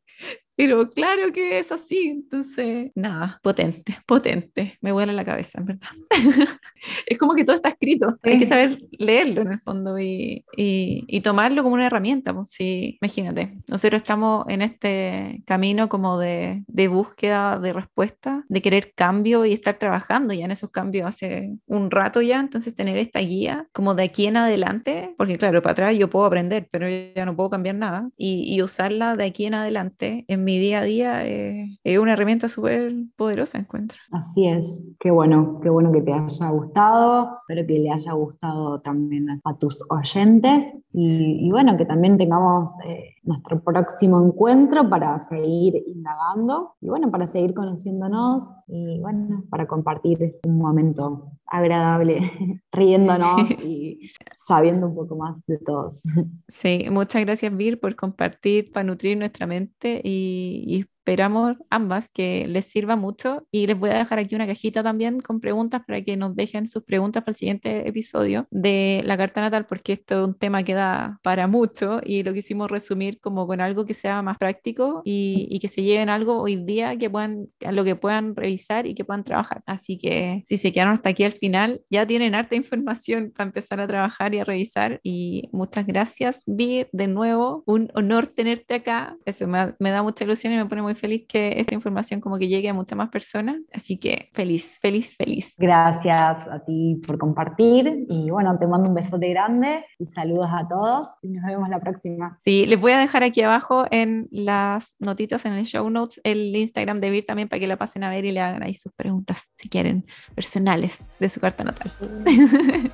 pero 0.56 0.90
claro 0.90 1.32
que 1.34 1.60
es 1.60 1.72
así, 1.72 2.10
entonces, 2.10 2.92
nada, 2.96 3.40
potente, 3.42 3.98
potente, 4.06 4.78
me 4.82 4.92
vuela 4.92 5.14
la 5.14 5.26
cabeza, 5.26 5.60
en 5.60 5.66
verdad. 5.66 5.90
es 7.06 7.18
como 7.18 7.34
que 7.34 7.44
todo 7.44 7.56
está 7.56 7.70
escrito, 7.70 8.18
hay 8.24 8.38
que 8.38 8.46
saber 8.46 8.80
leerlo 8.92 9.42
en 9.42 9.54
el 9.54 9.60
fondo 9.60 9.98
y, 10.00 10.46
y, 10.56 11.22
tomarlo 11.22 11.62
como 11.62 11.76
una 11.76 11.86
herramienta, 11.86 12.34
pues 12.34 12.52
sí, 12.52 12.98
imagínate, 13.02 13.58
nosotros 13.68 14.02
estamos 14.02 14.46
en 14.50 14.62
este 14.62 15.44
camino 15.46 15.88
como 15.88 16.18
de, 16.18 16.64
de 16.68 16.88
búsqueda 16.88 17.60
de 17.60 17.74
respuesta, 17.74 18.44
de 18.50 18.62
querer 18.62 18.94
cambio 18.96 19.46
y 19.46 19.54
estar 19.54 19.78
trabajando 19.78 20.34
ya 20.34 20.46
en 20.46 20.52
esos 20.52 20.72
cambios 20.72 21.08
hace 21.08 21.54
un 21.68 21.92
rato 21.92 22.22
ya, 22.22 22.40
entonces 22.40 22.76
tener 22.76 22.98
esta 22.98 23.20
guía 23.20 23.68
como 23.72 23.94
de 23.94 24.04
aquí 24.04 24.26
en 24.26 24.38
adelante, 24.38 25.14
porque 25.18 25.38
claro, 25.38 25.62
para 25.62 25.74
atrás 25.74 25.98
yo 25.98 26.10
puedo 26.10 26.26
aprender, 26.26 26.68
pero 26.72 26.88
ya 26.90 27.26
no 27.26 27.36
puedo 27.36 27.50
cambiar 27.50 27.76
nada, 27.76 28.10
y, 28.18 28.44
y 28.54 28.62
usarla 28.62 29.14
de 29.14 29.26
aquí 29.26 29.46
en 29.46 29.54
adelante 29.54 30.26
en 30.28 30.41
mi 30.44 30.60
día 30.60 30.80
a 30.80 30.84
día 30.84 31.28
eh, 31.28 31.78
es 31.84 32.00
una 32.00 32.14
herramienta 32.14 32.50
súper 32.50 32.94
poderosa, 33.16 33.58
encuentro. 33.58 33.98
Así 34.12 34.48
es, 34.48 34.66
qué 35.00 35.12
bueno, 35.12 35.60
qué 35.62 35.70
bueno 35.70 35.92
que 35.92 36.02
te 36.02 36.14
haya 36.14 36.50
gustado, 36.50 37.38
espero 37.42 37.68
que 37.68 37.80
le 37.80 37.92
haya 37.92 38.14
gustado 38.14 38.82
también 38.82 39.42
a, 39.44 39.58
tus 39.58 39.84
oyentes 39.90 40.66
y, 40.94 41.50
bueno, 41.52 41.78
que 41.78 41.86
también 41.86 42.18
tengamos 42.18 42.72
eh, 42.86 43.16
nuestro 43.24 43.64
próximo 43.64 44.26
encuentro 44.26 44.90
para 44.90 45.20
seguir 45.20 45.76
indagando 45.86 46.76
y 46.82 46.88
bueno, 46.88 47.12
para 47.12 47.26
seguir 47.26 47.54
conociéndonos 47.54 48.44
y 48.68 49.00
bueno, 49.00 49.44
para 49.50 49.68
compartir 49.68 50.40
un 50.46 50.58
momento 50.58 51.32
agradable, 51.52 52.32
riéndonos 52.72 53.50
y 53.64 54.10
sabiendo 54.38 54.88
un 54.88 54.96
poco 54.96 55.16
más 55.16 55.46
de 55.46 55.58
todos. 55.60 56.02
Sí, 56.48 56.86
muchas 56.90 57.24
gracias 57.24 57.56
Vir 57.56 57.80
por 57.80 57.96
compartir, 57.96 58.72
para 58.72 58.86
nutrir 58.86 59.18
nuestra 59.18 59.46
mente 59.46 60.02
y, 60.04 60.31
y 60.32 60.86
esperamos 61.12 61.58
ambas 61.70 62.08
que 62.08 62.46
les 62.48 62.68
sirva 62.68 62.96
mucho 62.96 63.46
y 63.52 63.68
les 63.68 63.78
voy 63.78 63.90
a 63.90 63.98
dejar 63.98 64.18
aquí 64.18 64.34
una 64.34 64.48
cajita 64.48 64.82
también 64.82 65.20
con 65.20 65.42
preguntas 65.42 65.82
para 65.86 66.02
que 66.02 66.16
nos 66.16 66.34
dejen 66.38 66.70
sus 66.70 66.84
preguntas 66.84 67.24
para 67.24 67.34
el 67.34 67.36
siguiente 67.36 67.86
episodio 67.86 68.48
de 68.50 69.02
la 69.04 69.18
carta 69.18 69.42
natal 69.42 69.66
porque 69.66 69.92
esto 69.92 70.22
es 70.22 70.28
un 70.30 70.36
tema 70.36 70.64
que 70.64 70.74
da 70.74 71.20
para 71.22 71.48
mucho 71.48 72.00
y 72.06 72.24
lo 72.24 72.34
quisimos 72.34 72.72
resumir 72.72 73.20
como 73.20 73.46
con 73.46 73.60
algo 73.60 73.86
que 73.86 73.94
sea 73.94 74.22
más 74.22 74.38
práctico 74.38 75.02
y, 75.04 75.50
y 75.52 75.60
que 75.60 75.68
se 75.68 75.84
lleven 75.84 76.08
algo 76.08 76.42
hoy 76.42 76.56
día 76.56 76.96
que 76.96 77.10
puedan, 77.10 77.48
lo 77.60 77.84
que 77.84 77.98
puedan 77.98 78.34
revisar 78.34 78.88
y 78.88 78.96
que 78.96 79.04
puedan 79.04 79.26
trabajar. 79.26 79.64
Así 79.66 79.98
que 79.98 80.44
si 80.46 80.58
se 80.58 80.72
quedaron 80.72 80.94
hasta 80.94 81.10
aquí 81.10 81.26
al 81.26 81.34
final, 81.34 81.82
ya 81.90 82.08
tienen 82.08 82.36
harta 82.36 82.56
información 82.56 83.34
para 83.36 83.48
empezar 83.50 83.82
a 83.82 83.88
trabajar 83.88 84.34
y 84.34 84.40
a 84.40 84.46
revisar 84.46 85.02
y 85.04 85.50
muchas 85.52 85.86
gracias, 85.86 86.44
Vi, 86.46 86.86
de 86.94 87.08
nuevo, 87.08 87.64
un 87.66 87.92
honor 87.96 88.28
tenerte 88.28 88.76
acá. 88.76 89.18
Eso 89.26 89.46
me, 89.46 89.76
me 89.78 89.92
da 89.92 90.04
mucha 90.04 90.24
ilusión 90.24 90.54
y 90.54 90.56
me 90.56 90.66
pone 90.68 90.82
muy 90.82 90.96
feliz 91.02 91.26
que 91.28 91.60
esta 91.60 91.74
información 91.74 92.22
como 92.22 92.38
que 92.38 92.48
llegue 92.48 92.70
a 92.70 92.74
muchas 92.74 92.96
más 92.96 93.10
personas. 93.10 93.58
Así 93.74 93.98
que 93.98 94.30
feliz, 94.34 94.78
feliz, 94.80 95.16
feliz. 95.16 95.54
Gracias 95.58 96.38
a 96.48 96.64
ti 96.66 97.02
por 97.06 97.18
compartir 97.18 98.06
y 98.08 98.30
bueno, 98.30 98.58
te 98.60 98.68
mando 98.68 98.90
un 98.90 98.96
besote 98.96 99.30
grande 99.30 99.84
y 99.98 100.06
saludos 100.06 100.48
a 100.50 100.68
todos 100.68 101.10
y 101.22 101.30
nos 101.30 101.44
vemos 101.46 101.68
la 101.70 101.80
próxima. 101.80 102.38
Sí, 102.40 102.66
les 102.68 102.80
voy 102.80 102.92
a 102.92 103.00
dejar 103.00 103.24
aquí 103.24 103.42
abajo 103.42 103.86
en 103.90 104.28
las 104.32 104.96
notitas, 105.00 105.46
en 105.46 105.54
el 105.54 105.66
show 105.66 105.90
notes, 105.90 106.22
el 106.24 106.56
Instagram 106.56 107.00
de 107.00 107.10
Vir 107.10 107.26
también 107.26 107.50
para 107.50 107.60
que 107.60 107.68
la 107.68 107.78
pasen 107.78 108.04
a 108.04 108.10
ver 108.10 108.24
y 108.26 108.32
le 108.32 108.40
hagan 108.40 108.64
ahí 108.64 108.74
sus 108.74 108.94
preguntas, 108.94 109.52
si 109.58 109.68
quieren, 109.68 110.06
personales 110.36 111.00
de 111.20 111.30
su 111.30 111.40
carta 111.40 111.64
natal. 111.64 111.92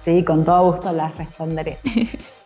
Sí, 0.06 0.24
con 0.24 0.46
todo 0.46 0.72
gusto 0.72 0.92
las 0.94 1.16
responderé. 1.18 1.78